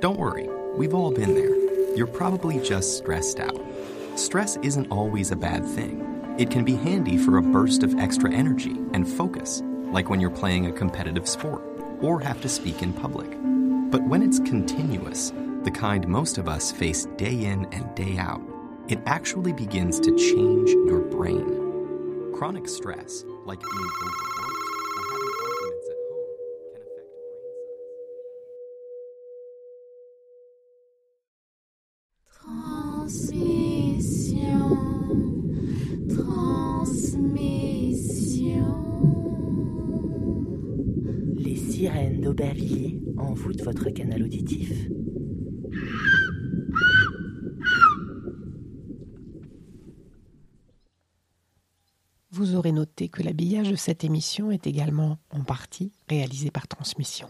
Don't 0.00 0.18
worry, 0.18 0.46
we've 0.76 0.92
all 0.92 1.10
been 1.10 1.34
there. 1.34 1.56
You're 1.96 2.06
probably 2.06 2.60
just 2.60 2.98
stressed 2.98 3.40
out. 3.40 3.58
Stress 4.14 4.56
isn't 4.56 4.90
always 4.90 5.30
a 5.30 5.36
bad 5.36 5.64
thing. 5.64 6.04
It 6.38 6.50
can 6.50 6.62
be 6.62 6.76
handy 6.76 7.16
for 7.16 7.38
a 7.38 7.42
burst 7.42 7.82
of 7.82 7.98
extra 7.98 8.30
energy 8.30 8.76
and 8.92 9.08
focus, 9.08 9.62
like 9.90 10.10
when 10.10 10.20
you're 10.20 10.28
playing 10.28 10.66
a 10.66 10.72
competitive 10.72 11.26
sport 11.26 11.62
or 12.02 12.20
have 12.20 12.42
to 12.42 12.48
speak 12.50 12.82
in 12.82 12.92
public. 12.92 13.30
But 13.90 14.06
when 14.06 14.22
it's 14.22 14.38
continuous, 14.40 15.32
the 15.62 15.70
kind 15.70 16.06
most 16.06 16.36
of 16.36 16.46
us 16.46 16.70
face 16.70 17.06
day 17.16 17.42
in 17.46 17.64
and 17.72 17.94
day 17.94 18.18
out, 18.18 18.42
it 18.88 19.00
actually 19.06 19.54
begins 19.54 19.98
to 20.00 20.14
change 20.14 20.68
your 20.68 21.00
brain. 21.00 21.59
Chronic 22.40 22.68
stress, 22.68 23.26
like 23.44 23.60
being 23.60 23.90
overworked 24.02 24.39
cette 53.80 54.04
émission 54.04 54.50
est 54.50 54.66
également 54.66 55.16
en 55.30 55.40
partie 55.40 55.90
réalisé 56.08 56.50
par 56.50 56.68
Transmission. 56.68 57.28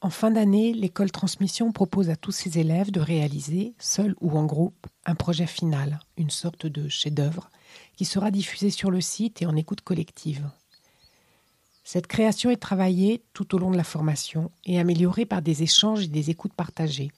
En 0.00 0.08
fin 0.08 0.30
d'année, 0.30 0.72
l'école 0.72 1.12
Transmission 1.12 1.72
propose 1.72 2.08
à 2.08 2.16
tous 2.16 2.32
ses 2.32 2.58
élèves 2.58 2.90
de 2.90 3.00
réaliser, 3.00 3.74
seul 3.78 4.16
ou 4.22 4.36
en 4.38 4.46
groupe, 4.46 4.86
un 5.04 5.14
projet 5.14 5.46
final, 5.46 6.00
une 6.16 6.30
sorte 6.30 6.66
de 6.66 6.88
chef-d'œuvre, 6.88 7.50
qui 7.96 8.06
sera 8.06 8.30
diffusé 8.30 8.70
sur 8.70 8.90
le 8.90 9.02
site 9.02 9.42
et 9.42 9.46
en 9.46 9.54
écoute 9.54 9.82
collective. 9.82 10.48
Cette 11.84 12.06
création 12.06 12.50
est 12.50 12.56
travaillée 12.56 13.22
tout 13.34 13.54
au 13.54 13.58
long 13.58 13.70
de 13.70 13.76
la 13.76 13.84
formation 13.84 14.50
et 14.64 14.80
améliorée 14.80 15.26
par 15.26 15.42
des 15.42 15.62
échanges 15.62 16.04
et 16.04 16.08
des 16.08 16.30
écoutes 16.30 16.54
partagées. 16.54 17.12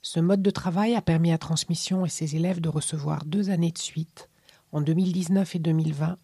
Ce 0.00 0.20
mode 0.20 0.42
de 0.42 0.50
travail 0.50 0.94
a 0.94 1.02
permis 1.02 1.32
à 1.32 1.38
Transmission 1.38 2.06
et 2.06 2.10
ses 2.10 2.34
élèves 2.34 2.62
de 2.62 2.70
recevoir 2.70 3.26
deux 3.26 3.50
années 3.50 3.72
de 3.72 3.78
suite, 3.78 4.30
en 4.72 4.80
2019 4.80 5.56
et 5.56 5.58
2020, 5.58 6.16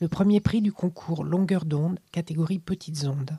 le 0.00 0.08
premier 0.08 0.40
prix 0.40 0.62
du 0.62 0.72
concours 0.72 1.24
Longueur 1.24 1.66
d'onde, 1.66 1.98
catégorie 2.10 2.58
Petites 2.58 3.04
ondes. 3.04 3.36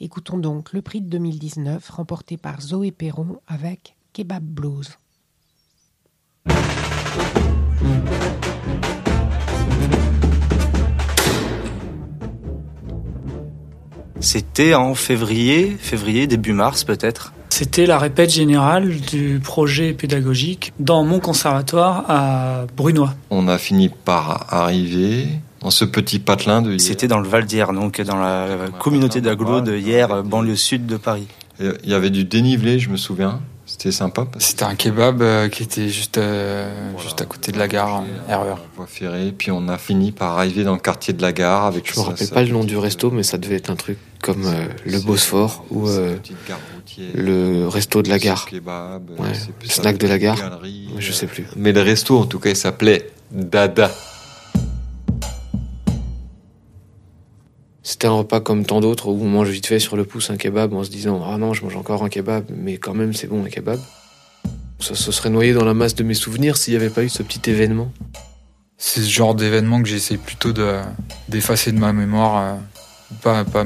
Écoutons 0.00 0.38
donc 0.38 0.72
le 0.72 0.82
prix 0.82 1.00
de 1.00 1.08
2019 1.08 1.88
remporté 1.88 2.36
par 2.36 2.60
Zoé 2.60 2.90
Perron 2.90 3.38
avec 3.46 3.94
Kebab 4.12 4.42
Blues. 4.42 4.98
C'était 14.18 14.74
en 14.74 14.94
février, 14.96 15.76
février, 15.78 16.26
début 16.26 16.54
mars 16.54 16.82
peut-être? 16.82 17.32
C'était 17.50 17.86
la 17.86 17.98
répète 17.98 18.30
générale 18.30 18.98
du 19.00 19.38
projet 19.38 19.92
pédagogique 19.92 20.72
dans 20.80 21.04
mon 21.04 21.20
conservatoire 21.20 22.04
à 22.08 22.66
Brunois. 22.76 23.14
On 23.30 23.46
a 23.46 23.58
fini 23.58 23.90
par 23.90 24.52
arriver 24.52 25.28
dans 25.64 25.70
ce 25.70 25.86
petit 25.86 26.18
patelin 26.18 26.60
de 26.60 26.76
C'était 26.76 27.08
dans 27.08 27.18
le 27.18 27.26
Val 27.26 27.46
d'Hier, 27.46 27.72
donc 27.72 28.00
dans 28.02 28.16
la 28.20 28.68
communauté 28.78 29.22
d'agglo 29.22 29.62
de 29.62 29.74
Hier, 29.74 30.22
banlieue 30.22 30.56
sud 30.56 30.86
de 30.86 30.98
Paris. 30.98 31.26
Il 31.58 31.90
y 31.90 31.94
avait 31.94 32.10
du 32.10 32.24
dénivelé, 32.24 32.78
je 32.78 32.90
me 32.90 32.96
souviens. 32.96 33.40
C'était 33.66 33.92
sympa. 33.92 34.26
C'était 34.38 34.64
un 34.64 34.74
kebab 34.74 35.22
euh, 35.22 35.48
qui 35.48 35.62
était 35.62 35.88
juste, 35.88 36.18
euh, 36.18 36.92
juste 37.02 37.22
à 37.22 37.24
côté 37.24 37.50
de 37.50 37.58
la 37.58 37.66
gare, 37.66 38.04
RER. 38.28 38.56
Voie 38.76 38.86
ferrée, 38.86 39.32
puis 39.36 39.50
on 39.50 39.68
a 39.68 39.78
fini 39.78 40.12
par 40.12 40.38
arriver 40.38 40.64
dans 40.64 40.74
le 40.74 40.80
quartier 40.80 41.14
de 41.14 41.22
la 41.22 41.32
gare 41.32 41.64
avec. 41.64 41.90
Je 41.90 41.98
me 41.98 42.04
rappelle 42.04 42.28
pas 42.28 42.42
le 42.42 42.50
nom 42.50 42.62
du 42.62 42.76
resto, 42.76 43.10
mais 43.10 43.22
ça 43.22 43.38
devait 43.38 43.56
être 43.56 43.70
un 43.70 43.76
truc 43.76 43.96
comme 44.20 44.44
euh, 44.44 44.66
le 44.84 45.00
Bosphore 45.00 45.64
ou 45.70 45.88
euh, 45.88 46.16
le 47.14 47.66
resto 47.66 48.02
de 48.02 48.10
la 48.10 48.18
gare. 48.18 48.44
Kebab, 48.44 49.10
Ouais, 49.18 49.32
le 49.62 49.68
snack 49.68 49.96
de 49.96 50.08
la 50.08 50.18
gare. 50.18 50.60
Je 50.98 51.12
sais 51.12 51.26
plus. 51.26 51.46
Mais 51.56 51.72
le 51.72 51.80
resto, 51.80 52.18
en 52.18 52.26
tout 52.26 52.40
cas, 52.40 52.50
il 52.50 52.56
s'appelait 52.56 53.10
Dada. 53.30 53.90
C'était 57.86 58.06
un 58.06 58.12
repas 58.12 58.40
comme 58.40 58.64
tant 58.64 58.80
d'autres 58.80 59.08
où 59.08 59.22
on 59.22 59.28
mange 59.28 59.50
vite 59.50 59.66
fait 59.66 59.78
sur 59.78 59.94
le 59.94 60.06
pouce 60.06 60.30
un 60.30 60.38
kebab 60.38 60.72
en 60.72 60.82
se 60.84 60.90
disant 60.90 61.22
Ah 61.30 61.36
non, 61.36 61.52
je 61.52 61.62
mange 61.62 61.76
encore 61.76 62.02
un 62.02 62.08
kebab, 62.08 62.46
mais 62.48 62.78
quand 62.78 62.94
même 62.94 63.12
c'est 63.12 63.26
bon 63.26 63.44
un 63.44 63.50
kebab. 63.50 63.78
Ça 64.80 64.94
se 64.94 65.12
serait 65.12 65.28
noyé 65.28 65.52
dans 65.52 65.66
la 65.66 65.74
masse 65.74 65.94
de 65.94 66.02
mes 66.02 66.14
souvenirs 66.14 66.56
s'il 66.56 66.72
n'y 66.72 66.80
avait 66.80 66.88
pas 66.92 67.04
eu 67.04 67.10
ce 67.10 67.22
petit 67.22 67.50
événement. 67.50 67.92
C'est 68.78 69.02
ce 69.02 69.10
genre 69.10 69.34
d'événement 69.34 69.82
que 69.82 69.88
j'essaie 69.88 70.16
plutôt 70.16 70.52
de, 70.54 70.80
d'effacer 71.28 71.72
de 71.72 71.78
ma 71.78 71.92
mémoire, 71.92 72.42
euh, 72.42 73.16
pas, 73.22 73.44
pas 73.44 73.64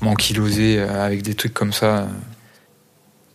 m'enquiloser 0.00 0.80
euh, 0.80 1.04
avec 1.04 1.22
des 1.22 1.34
trucs 1.34 1.54
comme 1.54 1.72
ça. 1.72 2.08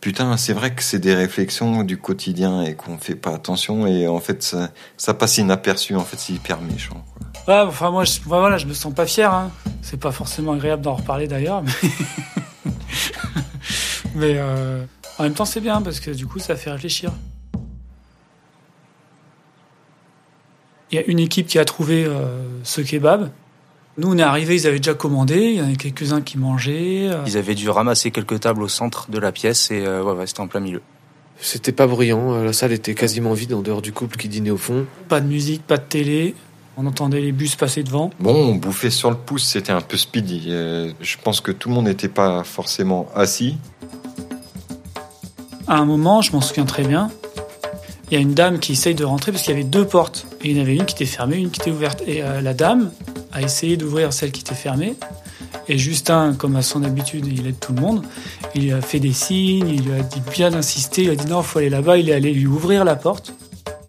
Putain, 0.02 0.36
c'est 0.36 0.52
vrai 0.52 0.74
que 0.74 0.82
c'est 0.82 0.98
des 0.98 1.14
réflexions 1.14 1.82
du 1.82 1.96
quotidien 1.96 2.62
et 2.62 2.74
qu'on 2.74 2.98
fait 2.98 3.16
pas 3.16 3.34
attention 3.34 3.86
et 3.86 4.06
en 4.06 4.20
fait 4.20 4.42
ça, 4.42 4.70
ça 4.98 5.14
passe 5.14 5.38
inaperçu. 5.38 5.94
En 5.96 6.04
fait, 6.04 6.18
c'est 6.18 6.34
hyper 6.34 6.60
méchant. 6.60 7.02
quoi. 7.14 7.19
Ouais, 7.48 7.60
enfin 7.66 7.90
moi, 7.90 8.04
je, 8.04 8.20
bah, 8.20 8.38
voilà, 8.38 8.58
je 8.58 8.66
me 8.66 8.74
sens 8.74 8.94
pas 8.94 9.06
fier. 9.06 9.32
Hein. 9.32 9.50
C'est 9.82 9.98
pas 9.98 10.12
forcément 10.12 10.52
agréable 10.52 10.82
d'en 10.82 10.94
reparler 10.94 11.26
d'ailleurs, 11.26 11.62
mais, 11.62 11.72
mais 14.14 14.34
euh, 14.36 14.84
en 15.18 15.22
même 15.24 15.34
temps 15.34 15.44
c'est 15.46 15.60
bien 15.60 15.80
parce 15.82 16.00
que 16.00 16.10
du 16.10 16.26
coup 16.26 16.38
ça 16.38 16.54
fait 16.54 16.70
réfléchir. 16.70 17.12
Il 20.92 20.96
y 20.96 20.98
a 20.98 21.04
une 21.06 21.18
équipe 21.20 21.46
qui 21.46 21.58
a 21.58 21.64
trouvé 21.64 22.04
euh, 22.04 22.42
ce 22.64 22.80
kebab. 22.80 23.30
Nous, 23.96 24.12
on 24.12 24.18
est 24.18 24.22
arrivés, 24.22 24.56
ils 24.56 24.66
avaient 24.66 24.78
déjà 24.78 24.94
commandé. 24.94 25.36
Il 25.36 25.54
y 25.56 25.62
en 25.62 25.70
a 25.72 25.76
quelques-uns 25.76 26.20
qui 26.20 26.36
mangeaient. 26.38 27.08
euh. 27.10 27.22
Ils 27.26 27.36
avaient 27.36 27.54
dû 27.54 27.68
ramasser 27.70 28.10
quelques 28.10 28.40
tables 28.40 28.62
au 28.62 28.68
centre 28.68 29.10
de 29.10 29.18
la 29.18 29.30
pièce 29.30 29.70
et 29.70 29.84
euh, 29.86 30.02
ouais, 30.02 30.12
ouais, 30.12 30.26
c'était 30.26 30.40
en 30.40 30.48
plein 30.48 30.60
milieu. 30.60 30.82
C'était 31.40 31.72
pas 31.72 31.86
bruyant, 31.86 32.42
la 32.42 32.52
salle 32.52 32.72
était 32.72 32.94
quasiment 32.94 33.32
vide 33.32 33.54
en 33.54 33.62
dehors 33.62 33.80
du 33.80 33.92
couple 33.92 34.16
qui 34.18 34.28
dînait 34.28 34.50
au 34.50 34.58
fond. 34.58 34.84
Pas 35.08 35.20
de 35.22 35.26
musique, 35.26 35.66
pas 35.66 35.78
de 35.78 35.84
télé. 35.84 36.34
On 36.82 36.86
entendait 36.86 37.20
les 37.20 37.32
bus 37.32 37.56
passer 37.56 37.82
devant. 37.82 38.10
Bon, 38.20 38.34
on 38.34 38.54
bouffait 38.54 38.88
sur 38.88 39.10
le 39.10 39.16
pouce, 39.16 39.44
c'était 39.44 39.70
un 39.70 39.82
peu 39.82 39.98
speedy. 39.98 40.46
Euh, 40.48 40.90
je 41.02 41.18
pense 41.22 41.42
que 41.42 41.52
tout 41.52 41.68
le 41.68 41.74
monde 41.74 41.84
n'était 41.84 42.08
pas 42.08 42.42
forcément 42.42 43.06
assis. 43.14 43.58
À 45.66 45.76
un 45.76 45.84
moment, 45.84 46.22
je 46.22 46.32
m'en 46.32 46.40
souviens 46.40 46.64
très 46.64 46.84
bien, 46.84 47.10
il 48.10 48.14
y 48.14 48.16
a 48.16 48.20
une 48.20 48.32
dame 48.32 48.60
qui 48.60 48.72
essaye 48.72 48.94
de 48.94 49.04
rentrer 49.04 49.30
parce 49.30 49.44
qu'il 49.44 49.52
y 49.52 49.56
avait 49.56 49.68
deux 49.68 49.84
portes. 49.84 50.26
Et 50.42 50.50
il 50.50 50.56
y 50.56 50.58
en 50.58 50.62
avait 50.62 50.74
une 50.74 50.86
qui 50.86 50.94
était 50.94 51.04
fermée, 51.04 51.36
une 51.36 51.50
qui 51.50 51.60
était 51.60 51.70
ouverte. 51.70 52.02
Et 52.06 52.22
euh, 52.22 52.40
la 52.40 52.54
dame 52.54 52.90
a 53.30 53.42
essayé 53.42 53.76
d'ouvrir 53.76 54.14
celle 54.14 54.32
qui 54.32 54.40
était 54.40 54.54
fermée. 54.54 54.94
Et 55.68 55.76
Justin, 55.76 56.34
comme 56.34 56.56
à 56.56 56.62
son 56.62 56.82
habitude, 56.82 57.26
il 57.26 57.46
aide 57.46 57.60
tout 57.60 57.74
le 57.74 57.82
monde. 57.82 58.02
Il 58.54 58.62
lui 58.62 58.72
a 58.72 58.80
fait 58.80 59.00
des 59.00 59.12
signes, 59.12 59.68
il 59.68 59.84
lui 59.84 59.92
a 59.92 60.02
dit 60.02 60.22
bien 60.32 60.50
d'insister. 60.50 61.02
Il 61.02 61.10
a 61.10 61.14
dit 61.14 61.26
non, 61.26 61.42
il 61.42 61.44
faut 61.44 61.58
aller 61.58 61.68
là-bas. 61.68 61.98
Il 61.98 62.08
est 62.08 62.14
allé 62.14 62.32
lui 62.32 62.46
ouvrir 62.46 62.86
la 62.86 62.96
porte. 62.96 63.34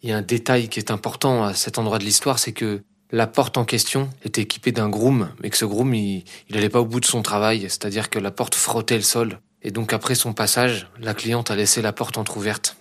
Il 0.04 0.10
y 0.10 0.14
a 0.14 0.18
un 0.18 0.22
détail 0.22 0.68
qui 0.68 0.80
est 0.80 0.92
important 0.92 1.44
à 1.44 1.54
cet 1.54 1.78
endroit 1.78 2.00
de 2.00 2.04
l'histoire, 2.04 2.40
c'est 2.40 2.54
que 2.54 2.82
la 3.12 3.28
porte 3.28 3.58
en 3.58 3.66
question 3.66 4.10
était 4.24 4.42
équipée 4.42 4.72
d'un 4.72 4.90
groom, 4.90 5.30
mais 5.42 5.50
que 5.50 5.58
ce 5.58 5.66
groom, 5.66 5.94
il, 5.94 6.24
il 6.50 6.58
allait 6.58 6.70
pas 6.70 6.80
au 6.80 6.86
bout 6.86 7.00
de 7.00 7.06
son 7.06 7.22
travail, 7.22 7.62
c'est-à-dire 7.62 8.10
que 8.10 8.18
la 8.18 8.32
porte 8.32 8.56
frottait 8.56 8.96
le 8.96 9.04
sol. 9.04 9.40
Et 9.62 9.72
donc 9.72 9.94
après 9.94 10.16
son 10.16 10.34
passage, 10.34 10.88
la 11.00 11.14
cliente 11.14 11.52
a 11.52 11.56
laissé 11.56 11.82
la 11.82 11.94
porte 11.94 12.18
entr'ouverte. 12.18 12.78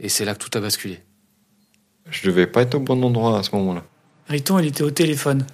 Et 0.00 0.08
c'est 0.08 0.24
là 0.24 0.34
que 0.34 0.44
tout 0.44 0.56
a 0.58 0.60
basculé. 0.60 1.00
Je 2.10 2.26
devais 2.26 2.46
pas 2.46 2.62
être 2.62 2.74
au 2.74 2.80
bon 2.80 3.02
endroit 3.02 3.38
à 3.38 3.42
ce 3.42 3.54
moment-là. 3.56 3.84
Riton, 4.28 4.58
il 4.58 4.66
était 4.66 4.82
au 4.82 4.90
téléphone. 4.90 5.46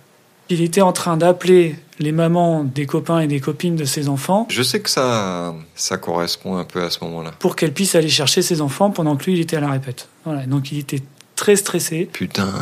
Il 0.49 0.63
était 0.63 0.81
en 0.81 0.93
train 0.93 1.17
d'appeler 1.17 1.77
les 1.99 2.13
mamans 2.13 2.63
des 2.63 2.87
copains 2.87 3.21
et 3.21 3.27
des 3.27 3.41
copines 3.41 3.75
de 3.75 3.85
ses 3.85 4.09
enfants 4.09 4.47
Je 4.51 4.63
sais 4.63 4.81
que 4.81 4.91
ça, 4.91 5.55
ça 5.75 5.97
correspond 5.97 6.57
un 6.57 6.65
peu 6.65 6.83
à 6.83 6.91
ce 6.91 7.03
moment-là. 7.05 7.33
pour 7.39 7.57
qu'elles 7.57 7.73
puissent 7.73 7.95
aller 7.95 8.09
chercher 8.09 8.43
ses 8.43 8.61
enfants 8.61 8.91
pendant 8.91 9.17
que 9.17 9.25
lui, 9.25 9.33
il 9.35 9.41
était 9.41 9.57
à 9.57 9.61
la 9.61 9.71
répète. 9.71 10.09
Voilà, 10.25 10.47
donc 10.47 10.71
il 10.71 10.79
était 10.79 11.03
très 11.35 11.57
stressé. 11.57 12.09
Putain, 12.13 12.53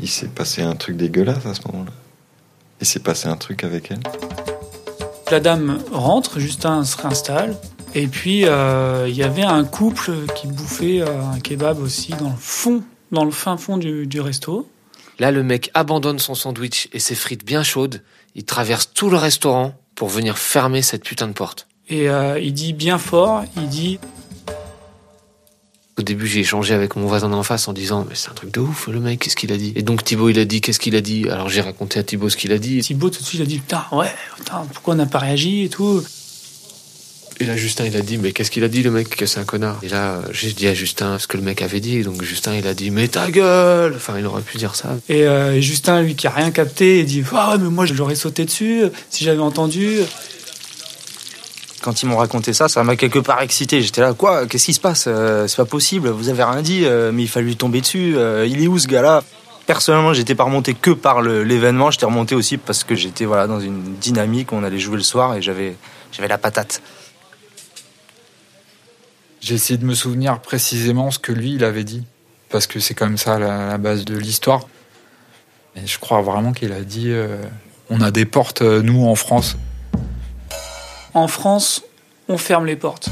il 0.00 0.08
s'est 0.08 0.28
passé 0.28 0.62
un 0.62 0.74
truc 0.76 0.96
dégueulasse 0.96 1.44
à 1.46 1.54
ce 1.54 1.60
moment-là. 1.70 1.92
Il 2.80 2.86
s'est 2.86 3.00
passé 3.00 3.28
un 3.28 3.36
truc 3.36 3.64
avec 3.64 3.90
elle. 3.90 4.00
La 5.30 5.40
dame 5.40 5.78
rentre, 5.92 6.40
Justin 6.40 6.84
se 6.84 6.96
réinstalle. 6.96 7.56
Et 7.94 8.06
puis, 8.06 8.46
euh, 8.46 9.06
il 9.08 9.14
y 9.14 9.22
avait 9.22 9.42
un 9.42 9.64
couple 9.64 10.12
qui 10.34 10.46
bouffait 10.46 11.00
euh, 11.00 11.22
un 11.34 11.38
kebab 11.40 11.80
aussi 11.80 12.12
dans 12.12 12.30
le 12.30 12.36
fond, 12.38 12.82
dans 13.12 13.24
le 13.24 13.30
fin 13.30 13.56
fond 13.56 13.76
du, 13.76 14.06
du 14.06 14.20
resto. 14.20 14.68
Là, 15.20 15.30
le 15.30 15.42
mec 15.42 15.70
abandonne 15.74 16.18
son 16.18 16.34
sandwich 16.34 16.88
et 16.94 16.98
ses 16.98 17.14
frites 17.14 17.44
bien 17.44 17.62
chaudes. 17.62 18.02
Il 18.34 18.44
traverse 18.44 18.90
tout 18.94 19.10
le 19.10 19.18
restaurant 19.18 19.74
pour 19.94 20.08
venir 20.08 20.38
fermer 20.38 20.80
cette 20.80 21.04
putain 21.04 21.28
de 21.28 21.34
porte. 21.34 21.68
Et 21.90 22.08
euh, 22.08 22.40
il 22.40 22.54
dit 22.54 22.72
bien 22.72 22.96
fort, 22.96 23.44
il 23.54 23.68
dit 23.68 23.98
Au 25.98 26.02
début, 26.02 26.26
j'ai 26.26 26.40
échangé 26.40 26.72
avec 26.72 26.96
mon 26.96 27.06
voisin 27.06 27.28
d'en 27.28 27.42
face 27.42 27.68
en 27.68 27.74
disant 27.74 28.06
Mais 28.08 28.14
c'est 28.14 28.30
un 28.30 28.34
truc 28.34 28.50
de 28.50 28.60
ouf, 28.60 28.88
le 28.88 28.98
mec, 28.98 29.20
qu'est-ce 29.20 29.36
qu'il 29.36 29.52
a 29.52 29.58
dit? 29.58 29.74
Et 29.76 29.82
donc 29.82 30.04
Thibaut, 30.04 30.30
il 30.30 30.38
a 30.38 30.46
dit 30.46 30.62
Qu'est-ce 30.62 30.80
qu'il 30.80 30.96
a 30.96 31.02
dit? 31.02 31.28
Alors 31.28 31.50
j'ai 31.50 31.60
raconté 31.60 32.00
à 32.00 32.02
Thibaut 32.02 32.30
ce 32.30 32.38
qu'il 32.38 32.52
a 32.52 32.58
dit. 32.58 32.80
Thibaut 32.80 33.10
tout 33.10 33.20
de 33.20 33.26
suite 33.26 33.40
il 33.40 33.42
a 33.42 33.46
dit 33.46 33.58
putain 33.58 33.84
ouais 33.92 34.10
putain 34.38 34.66
pourquoi 34.72 34.94
on 34.94 34.96
n'a 34.96 35.06
pas 35.06 35.18
réagi 35.18 35.64
et 35.64 35.68
tout? 35.68 36.02
Et 37.40 37.46
là, 37.46 37.56
Justin, 37.56 37.86
il 37.86 37.96
a 37.96 38.02
dit 38.02 38.18
Mais 38.18 38.32
qu'est-ce 38.32 38.50
qu'il 38.50 38.64
a 38.64 38.68
dit, 38.68 38.82
le 38.82 38.90
mec 38.90 39.08
Que 39.16 39.26
c'est 39.26 39.40
un 39.40 39.44
connard? 39.44 39.78
Et 39.82 39.88
là, 39.88 40.20
j'ai 40.30 40.52
dit 40.52 40.66
à 40.66 40.74
Justin 40.74 41.18
ce 41.18 41.26
que 41.26 41.36
le 41.36 41.42
mec 41.42 41.62
avait 41.62 41.80
dit. 41.80 42.02
Donc 42.02 42.22
Justin, 42.22 42.54
il 42.54 42.66
a 42.66 42.74
dit 42.74 42.90
Mais 42.90 43.08
ta 43.08 43.30
gueule 43.30 43.94
Enfin, 43.96 44.14
il 44.18 44.26
aurait 44.26 44.42
pu 44.42 44.58
dire 44.58 44.74
ça. 44.74 44.96
Et, 45.08 45.26
euh, 45.26 45.60
Justin 45.60 46.02
lui 46.02 46.14
qui 46.14 46.26
a 46.26 46.30
rien 46.30 46.50
capté 46.50 47.00
il 47.00 47.06
dit 47.06 47.24
ah 47.32 47.52
ouais 47.52 47.58
mais 47.58 47.70
moi 47.70 47.86
je 47.86 47.94
l'aurais 47.94 48.14
sauté 48.14 48.44
dessus 48.44 48.84
si 49.08 49.24
j'avais 49.24 49.40
entendu. 49.40 50.00
Quand 51.80 52.02
ils 52.02 52.06
m'ont 52.06 52.18
raconté 52.18 52.52
ça, 52.52 52.68
ça 52.68 52.84
m'a 52.84 52.96
quelque 52.96 53.18
part 53.18 53.40
excité. 53.40 53.80
J'étais 53.80 54.02
là, 54.02 54.12
quoi? 54.12 54.46
Qu'est-ce 54.46 54.66
qui 54.66 54.74
se 54.74 54.80
passe? 54.80 55.06
Euh, 55.06 55.46
C'est 55.48 55.56
pas 55.56 55.64
possible. 55.64 56.10
Vous 56.10 56.28
avez 56.28 56.44
rien 56.44 56.60
dit, 56.60 56.84
euh, 56.84 57.10
mais 57.12 57.22
il 57.22 57.28
fallait 57.28 57.46
lui 57.46 57.56
tomber 57.56 57.80
dessus. 57.80 58.14
Euh, 58.16 58.46
il 58.46 58.62
est 58.62 58.66
où 58.66 58.78
ce 58.78 58.86
gars-là 58.86 59.24
Personnellement, 59.66 60.12
j'étais 60.12 60.34
pas 60.34 60.44
remonté 60.44 60.74
que 60.74 60.90
par 60.90 61.22
l'événement. 61.22 61.90
J'étais 61.90 62.04
remonté 62.04 62.34
aussi 62.34 62.58
parce 62.58 62.84
que 62.84 62.94
j'étais 62.94 63.24
voilà 63.24 63.46
dans 63.46 63.60
une 63.60 63.94
dynamique. 63.94 64.52
On 64.52 64.62
allait 64.64 64.78
jouer 64.78 64.96
le 64.96 65.02
soir 65.02 65.36
et 65.36 65.42
j'avais 65.42 65.76
j'avais 66.12 66.28
la 66.28 66.38
patate. 66.38 66.82
J'ai 69.40 69.54
essayé 69.54 69.78
de 69.78 69.84
me 69.84 69.94
souvenir 69.94 70.40
précisément 70.40 71.10
ce 71.10 71.18
que 71.18 71.32
lui, 71.32 71.54
il 71.54 71.64
avait 71.64 71.84
dit. 71.84 72.04
Parce 72.50 72.66
que 72.66 72.78
c'est 72.78 72.94
comme 72.94 73.16
ça 73.16 73.38
la, 73.38 73.68
la 73.68 73.78
base 73.78 74.04
de 74.04 74.16
l'histoire. 74.16 74.66
Et 75.76 75.86
je 75.86 75.98
crois 75.98 76.20
vraiment 76.20 76.52
qu'il 76.52 76.72
a 76.72 76.82
dit 76.82 77.10
euh, 77.10 77.42
on 77.88 78.00
a 78.00 78.10
des 78.10 78.24
portes, 78.24 78.62
euh, 78.62 78.82
nous, 78.82 79.06
en 79.06 79.14
France. 79.14 79.56
En 81.14 81.28
France 81.28 81.82
on 82.28 82.38
ferme 82.38 82.66
les 82.66 82.76
portes. 82.76 83.08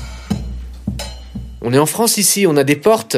On 1.60 1.72
est 1.72 1.78
en 1.78 1.86
France 1.86 2.18
ici, 2.18 2.46
on 2.46 2.56
a 2.56 2.62
des 2.62 2.76
portes. 2.76 3.16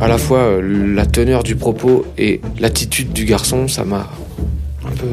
À 0.00 0.06
la 0.06 0.16
fois, 0.16 0.38
euh, 0.38 0.94
la 0.94 1.06
teneur 1.06 1.42
du 1.42 1.56
propos 1.56 2.06
et 2.16 2.40
l'attitude 2.60 3.12
du 3.12 3.24
garçon, 3.24 3.66
ça 3.66 3.84
m'a 3.84 4.08
un 4.86 4.92
peu 4.92 5.08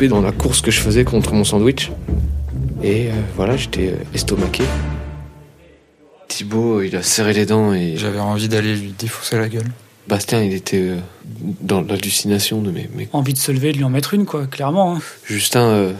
coupé 0.00 0.08
dans 0.08 0.22
la 0.22 0.32
course 0.32 0.62
que 0.62 0.70
je 0.70 0.80
faisais 0.80 1.04
contre 1.04 1.34
mon 1.34 1.44
sandwich. 1.44 1.90
Et 2.82 3.08
euh, 3.08 3.12
voilà, 3.36 3.58
j'étais 3.58 3.88
euh, 3.88 3.96
estomaqué. 4.14 4.62
Thibaut, 6.26 6.80
il 6.80 6.96
a 6.96 7.02
serré 7.02 7.34
les 7.34 7.44
dents 7.44 7.74
et. 7.74 7.98
J'avais 7.98 8.18
envie 8.18 8.48
d'aller 8.48 8.74
lui 8.76 8.94
défausser 8.98 9.36
la 9.36 9.50
gueule. 9.50 9.66
Bastien, 10.08 10.42
il 10.42 10.54
était 10.54 10.78
euh, 10.78 10.96
dans 11.60 11.82
l'hallucination 11.82 12.62
de 12.62 12.70
mes, 12.70 12.88
mes 12.94 13.10
Envie 13.12 13.34
de 13.34 13.38
se 13.38 13.52
lever 13.52 13.68
et 13.68 13.72
de 13.72 13.76
lui 13.76 13.84
en 13.84 13.90
mettre 13.90 14.14
une 14.14 14.24
quoi 14.24 14.46
clairement. 14.46 14.96
hein. 14.96 15.00
Justin, 15.26 15.64
euh, 15.66 15.92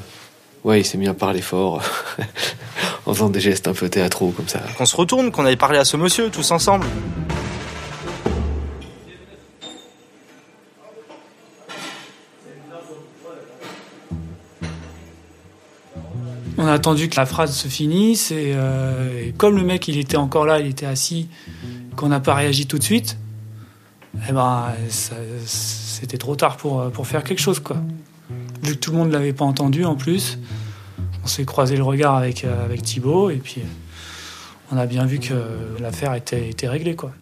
ouais, 0.65 0.81
il 0.81 0.85
s'est 0.87 0.97
mis 0.97 1.07
à 1.09 1.13
parler 1.13 1.43
fort, 1.43 1.83
en 3.05 3.13
faisant 3.13 3.29
des 3.29 3.41
gestes 3.41 3.69
un 3.69 3.75
peu 3.75 3.91
théâtraux 3.91 4.31
comme 4.35 4.49
ça. 4.49 4.63
Qu'on 4.79 4.87
se 4.87 4.97
retourne, 4.97 5.31
qu'on 5.31 5.45
aille 5.45 5.57
parler 5.57 5.79
à 5.79 5.85
ce 5.85 5.99
monsieur 5.99 6.31
tous 6.31 6.53
ensemble. 6.53 6.87
On 16.63 16.67
a 16.67 16.73
attendu 16.75 17.09
que 17.09 17.17
la 17.17 17.25
phrase 17.25 17.57
se 17.57 17.69
finisse 17.69 18.33
et, 18.33 18.53
euh, 18.55 19.29
et 19.29 19.33
comme 19.33 19.57
le 19.57 19.63
mec 19.63 19.89
il 19.89 19.97
était 19.99 20.19
encore 20.19 20.45
là, 20.45 20.61
il 20.61 20.67
était 20.67 20.85
assis, 20.85 21.27
qu'on 21.97 22.09
n'a 22.09 22.21
pas 22.21 22.35
réagi 22.35 22.67
tout 22.67 22.77
de 22.79 22.83
suite, 22.83 23.17
eh 24.29 24.33
ben 24.33 24.67
c'était 25.47 26.19
trop 26.19 26.37
tard 26.37 26.59
pour, 26.59 27.07
faire 27.07 27.25
quelque 27.25 27.41
chose 27.41 27.61
quoi. 27.61 27.79
Vu 28.63 28.75
que 28.75 28.79
tout 28.79 28.91
le 28.91 28.99
monde 28.99 29.11
l'avait 29.11 29.33
pas 29.33 29.47
entendu 29.47 29.87
en 29.87 29.95
plus, 29.97 30.39
on 31.25 31.27
s'est 31.27 31.47
croisé 31.47 31.79
le 31.79 31.83
regard 31.83 32.15
avec, 32.17 32.45
euh, 32.45 32.63
avec 32.63 32.83
Thibaut 32.83 33.31
et 33.31 33.37
puis 33.37 33.63
on 34.71 34.77
a 34.77 34.85
bien 34.85 35.07
vu 35.07 35.19
que 35.19 35.33
l'affaire 35.81 36.13
était, 36.13 36.51
était 36.51 36.69
réglée 36.69 36.95
quoi. 36.95 37.13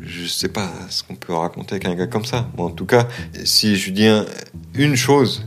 Je 0.00 0.26
sais 0.26 0.48
pas 0.48 0.68
ce 0.90 1.04
qu'on 1.04 1.14
peut 1.14 1.34
raconter 1.34 1.76
avec 1.76 1.86
un 1.86 1.94
gars 1.94 2.08
comme 2.08 2.24
ça. 2.24 2.48
Bon, 2.56 2.64
en 2.64 2.70
tout 2.70 2.84
cas, 2.84 3.06
si 3.44 3.76
je 3.76 3.92
dis 3.92 4.08
un- 4.08 4.26
une 4.74 4.96
chose 4.96 5.46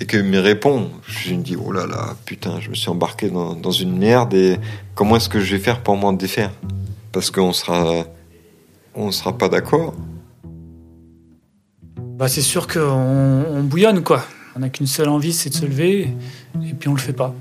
et 0.00 0.06
qu'il 0.06 0.22
me 0.22 0.38
répond, 0.38 0.90
je 1.06 1.34
me 1.34 1.42
dis 1.42 1.56
oh 1.56 1.72
là 1.72 1.86
là, 1.86 2.14
putain, 2.24 2.60
je 2.60 2.70
me 2.70 2.74
suis 2.74 2.88
embarqué 2.88 3.30
dans, 3.30 3.70
une 3.72 3.98
merde 3.98 4.34
et 4.34 4.58
comment 4.94 5.16
est-ce 5.16 5.28
que 5.28 5.40
je 5.40 5.56
vais 5.56 5.62
faire 5.62 5.82
pour 5.82 5.96
m'en 5.96 6.12
défaire? 6.12 6.52
Parce 7.12 7.30
qu'on 7.30 7.52
sera, 7.52 8.04
on 8.94 9.10
sera 9.10 9.36
pas 9.36 9.48
d'accord. 9.48 9.94
Bah 11.96 12.28
c'est 12.28 12.42
sûr 12.42 12.66
qu'on 12.66 12.80
on 12.80 13.62
bouillonne 13.62 14.02
quoi. 14.02 14.24
On 14.56 14.60
n'a 14.60 14.68
qu'une 14.68 14.86
seule 14.86 15.08
envie, 15.08 15.32
c'est 15.32 15.50
de 15.50 15.54
se 15.54 15.66
lever 15.66 16.12
et 16.64 16.74
puis 16.74 16.88
on 16.88 16.94
le 16.94 17.00
fait 17.00 17.12
pas. 17.12 17.34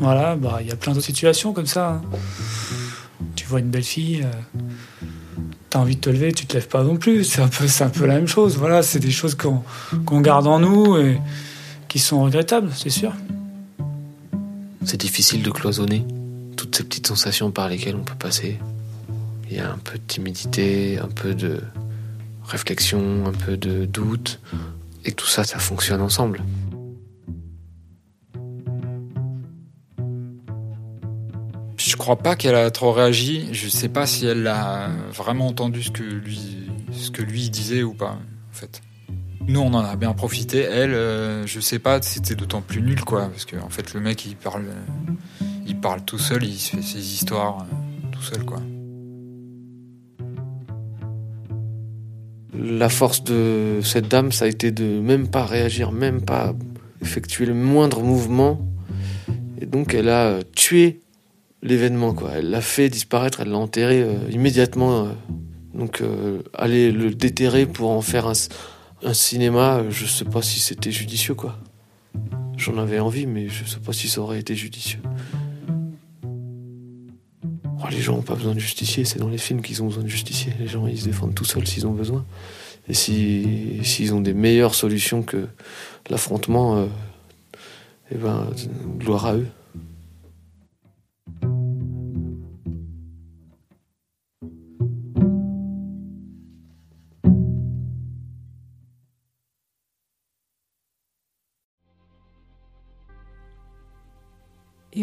Voilà, 0.00 0.36
bah 0.36 0.58
il 0.60 0.68
y 0.68 0.72
a 0.72 0.76
plein 0.76 0.92
d'autres 0.92 1.06
situations 1.06 1.52
comme 1.52 1.66
ça. 1.66 1.90
hein. 1.90 2.02
Tu 3.34 3.46
vois 3.46 3.60
une 3.60 3.68
belle 3.68 3.82
fille, 3.82 4.22
euh, 4.22 5.06
t'as 5.70 5.78
envie 5.78 5.96
de 5.96 6.00
te 6.00 6.10
lever, 6.10 6.32
tu 6.32 6.46
te 6.46 6.54
lèves 6.54 6.68
pas 6.68 6.82
non 6.82 6.96
plus. 6.96 7.24
C'est 7.24 7.40
un 7.40 7.48
peu, 7.48 7.66
c'est 7.66 7.84
un 7.84 7.88
peu 7.88 8.06
la 8.06 8.14
même 8.14 8.28
chose. 8.28 8.56
Voilà, 8.58 8.82
c'est 8.82 8.98
des 8.98 9.10
choses 9.10 9.34
qu'on 9.34 9.62
qu'on 10.04 10.20
garde 10.20 10.46
en 10.46 10.58
nous 10.60 10.96
et 10.96 11.18
qui 11.88 11.98
sont 11.98 12.22
regrettables, 12.22 12.70
c'est 12.74 12.90
sûr. 12.90 13.12
C'est 14.84 15.00
difficile 15.00 15.42
de 15.42 15.50
cloisonner 15.50 16.04
toutes 16.56 16.76
ces 16.76 16.84
petites 16.84 17.06
sensations 17.06 17.50
par 17.50 17.68
lesquelles 17.68 17.96
on 17.96 18.04
peut 18.04 18.14
passer. 18.14 18.58
Il 19.50 19.56
y 19.56 19.60
a 19.60 19.70
un 19.70 19.78
peu 19.78 19.98
de 19.98 20.04
timidité, 20.06 20.98
un 20.98 21.08
peu 21.08 21.34
de 21.34 21.60
réflexion, 22.44 23.26
un 23.26 23.32
peu 23.32 23.56
de 23.56 23.84
doute. 23.84 24.40
Et 25.04 25.12
tout 25.12 25.26
ça, 25.26 25.44
ça 25.44 25.58
fonctionne 25.58 26.00
ensemble. 26.00 26.42
Je 31.76 31.94
crois 31.96 32.16
pas 32.16 32.34
qu'elle 32.34 32.56
a 32.56 32.70
trop 32.70 32.92
réagi. 32.92 33.48
Je 33.52 33.68
sais 33.68 33.88
pas 33.88 34.06
si 34.06 34.26
elle 34.26 34.46
a 34.48 34.88
vraiment 35.12 35.46
entendu 35.46 35.82
ce 35.82 35.90
que 35.90 36.02
lui, 36.02 36.68
ce 36.92 37.10
que 37.10 37.22
lui 37.22 37.48
disait 37.50 37.82
ou 37.82 37.94
pas, 37.94 38.18
en 38.50 38.52
fait. 38.52 38.82
Nous, 39.48 39.60
on 39.60 39.72
en 39.74 39.84
a 39.84 39.94
bien 39.94 40.12
profité. 40.12 40.60
Elle, 40.60 40.92
euh, 40.92 41.46
je 41.46 41.60
sais 41.60 41.78
pas, 41.78 42.02
c'était 42.02 42.34
d'autant 42.34 42.62
plus 42.62 42.82
nul, 42.82 43.00
quoi. 43.02 43.28
Parce 43.28 43.44
que, 43.44 43.56
en 43.56 43.68
fait, 43.68 43.94
le 43.94 44.00
mec, 44.00 44.26
il 44.26 44.34
parle, 44.36 44.64
il 45.66 45.76
parle 45.78 46.04
tout 46.04 46.18
seul, 46.18 46.42
il 46.42 46.58
se 46.58 46.76
fait 46.76 46.82
ses 46.82 46.98
histoires 46.98 47.60
euh, 47.60 48.08
tout 48.10 48.22
seul, 48.22 48.44
quoi. 48.44 48.60
La 52.58 52.88
force 52.88 53.22
de 53.22 53.80
cette 53.84 54.08
dame, 54.08 54.32
ça 54.32 54.46
a 54.46 54.48
été 54.48 54.72
de 54.72 54.98
même 55.00 55.28
pas 55.28 55.44
réagir, 55.44 55.92
même 55.92 56.22
pas 56.22 56.54
effectuer 57.00 57.46
le 57.46 57.54
moindre 57.54 58.02
mouvement. 58.02 58.58
Et 59.60 59.66
donc, 59.66 59.94
elle 59.94 60.08
a 60.08 60.40
tué 60.56 61.00
l'événement, 61.62 62.14
quoi. 62.14 62.32
Elle 62.36 62.50
l'a 62.50 62.60
fait 62.60 62.88
disparaître, 62.88 63.40
elle 63.40 63.50
l'a 63.50 63.58
enterré 63.58 64.02
euh, 64.02 64.14
immédiatement. 64.30 65.04
euh. 65.04 65.08
donc, 65.74 66.00
euh, 66.00 66.40
aller 66.52 66.90
le 66.90 67.14
déterrer 67.14 67.66
pour 67.66 67.90
en 67.90 68.00
faire 68.00 68.26
un, 68.26 68.32
un 69.02 69.14
cinéma, 69.14 69.82
je 69.90 70.06
sais 70.06 70.24
pas 70.24 70.42
si 70.42 70.58
c'était 70.60 70.90
judicieux, 70.92 71.34
quoi. 71.34 71.56
J'en 72.56 72.78
avais 72.78 72.98
envie, 72.98 73.26
mais 73.26 73.48
je 73.48 73.64
sais 73.64 73.80
pas 73.80 73.92
si 73.92 74.08
ça 74.08 74.20
aurait 74.20 74.38
été 74.40 74.54
judicieux. 74.54 75.00
Oh, 77.78 77.88
les 77.90 78.00
gens 78.00 78.16
ont 78.16 78.22
pas 78.22 78.34
besoin 78.34 78.54
de 78.54 78.58
justicier, 78.58 79.04
c'est 79.04 79.18
dans 79.18 79.28
les 79.28 79.38
films 79.38 79.60
qu'ils 79.60 79.82
ont 79.82 79.86
besoin 79.86 80.02
de 80.02 80.08
justicier. 80.08 80.52
Les 80.58 80.66
gens, 80.66 80.86
ils 80.86 80.98
se 80.98 81.04
défendent 81.04 81.34
tout 81.34 81.44
seuls 81.44 81.66
s'ils 81.66 81.86
ont 81.86 81.92
besoin. 81.92 82.24
Et 82.88 82.94
si- 82.94 83.80
s'ils 83.82 84.14
ont 84.14 84.20
des 84.20 84.32
meilleures 84.34 84.74
solutions 84.74 85.22
que 85.22 85.46
l'affrontement, 86.08 86.76
euh, 86.78 86.86
eh 88.10 88.14
ben, 88.16 88.46
gloire 88.98 89.26
à 89.26 89.34
eux. 89.34 89.46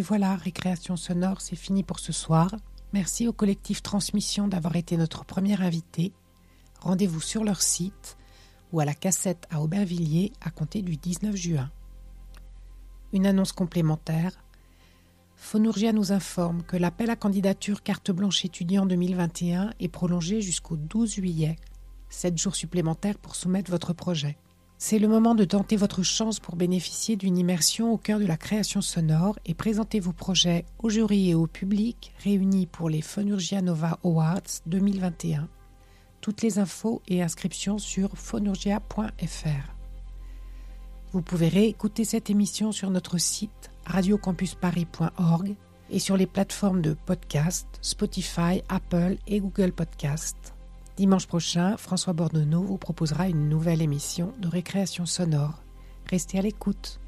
Voilà, 0.03 0.35
Récréation 0.35 0.97
sonore, 0.97 1.39
c'est 1.39 1.55
fini 1.55 1.81
pour 1.81 1.99
ce 1.99 2.11
soir. 2.11 2.53
Merci 2.91 3.25
au 3.27 3.31
collectif 3.31 3.81
Transmission 3.81 4.49
d'avoir 4.49 4.75
été 4.75 4.97
notre 4.97 5.23
premier 5.23 5.59
invité. 5.61 6.11
Rendez-vous 6.81 7.21
sur 7.21 7.45
leur 7.45 7.61
site 7.61 8.17
ou 8.73 8.81
à 8.81 8.85
la 8.85 8.93
cassette 8.93 9.47
à 9.49 9.61
Aubervilliers 9.61 10.33
à 10.41 10.51
compter 10.51 10.81
du 10.81 10.97
19 10.97 11.35
juin. 11.37 11.71
Une 13.13 13.25
annonce 13.25 13.53
complémentaire. 13.53 14.43
Phonurgia 15.37 15.93
nous 15.93 16.11
informe 16.11 16.63
que 16.63 16.75
l'appel 16.75 17.09
à 17.09 17.15
candidature 17.15 17.81
carte 17.81 18.11
blanche 18.11 18.43
étudiant 18.43 18.85
2021 18.85 19.71
est 19.79 19.87
prolongé 19.87 20.41
jusqu'au 20.41 20.75
12 20.75 21.13
juillet. 21.13 21.55
7 22.09 22.37
jours 22.37 22.55
supplémentaires 22.57 23.17
pour 23.17 23.37
soumettre 23.37 23.71
votre 23.71 23.93
projet. 23.93 24.37
C'est 24.85 24.99
le 24.99 25.07
moment 25.07 25.33
de 25.33 25.45
tenter 25.45 25.77
votre 25.77 26.03
chance 26.03 26.41
pour 26.41 26.57
bénéficier 26.57 27.15
d'une 27.15 27.37
immersion 27.37 27.93
au 27.93 27.97
cœur 27.97 28.19
de 28.19 28.25
la 28.25 28.35
création 28.35 28.81
sonore 28.81 29.39
et 29.45 29.53
présenter 29.53 30.01
vos 30.01 30.11
projets 30.11 30.65
au 30.77 30.89
jury 30.89 31.29
et 31.29 31.35
au 31.35 31.47
public 31.47 32.11
réunis 32.21 32.65
pour 32.65 32.89
les 32.89 33.01
Phonurgia 33.01 33.61
Nova 33.61 33.97
Awards 34.03 34.41
2021. 34.65 35.47
Toutes 36.19 36.41
les 36.41 36.59
infos 36.59 37.01
et 37.07 37.23
inscriptions 37.23 37.77
sur 37.77 38.17
phonurgia.fr. 38.17 39.73
Vous 41.13 41.21
pouvez 41.21 41.47
réécouter 41.47 42.03
cette 42.03 42.29
émission 42.29 42.73
sur 42.73 42.89
notre 42.89 43.17
site 43.17 43.71
radiocampusparis.org 43.85 45.55
et 45.91 45.99
sur 45.99 46.17
les 46.17 46.27
plateformes 46.27 46.81
de 46.81 46.93
podcast 47.05 47.69
Spotify, 47.81 48.61
Apple 48.67 49.15
et 49.27 49.39
Google 49.39 49.71
Podcast. 49.71 50.52
Dimanche 50.97 51.25
prochain, 51.27 51.75
François 51.77 52.13
Bordonneau 52.13 52.61
vous 52.61 52.77
proposera 52.77 53.27
une 53.27 53.49
nouvelle 53.49 53.81
émission 53.81 54.31
de 54.39 54.47
récréation 54.47 55.05
sonore. 55.05 55.63
Restez 56.09 56.37
à 56.37 56.41
l'écoute. 56.41 56.99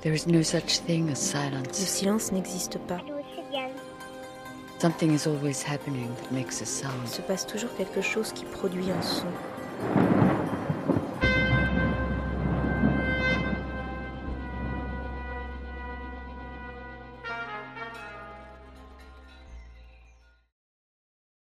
There 0.00 0.14
is 0.14 0.26
no 0.28 0.42
such 0.42 0.80
thing 0.86 1.06
as 1.10 1.10
Le 1.10 1.14
silence. 1.16 1.76
silence 1.76 2.32
n'existe 2.32 2.78
pas. 2.86 3.00
Something 4.80 5.12
is 5.12 5.26
always 5.26 5.64
happening 5.64 6.08
that 6.22 6.32
makes 6.32 6.60
a 6.60 6.64
Il 6.64 6.66
sound. 6.68 7.06
se 7.08 7.20
passe 7.20 7.44
toujours 7.46 7.74
quelque 7.76 8.00
chose 8.00 8.32
qui 8.32 8.44
produit 8.44 8.90
un 8.92 9.02
son. 9.02 9.26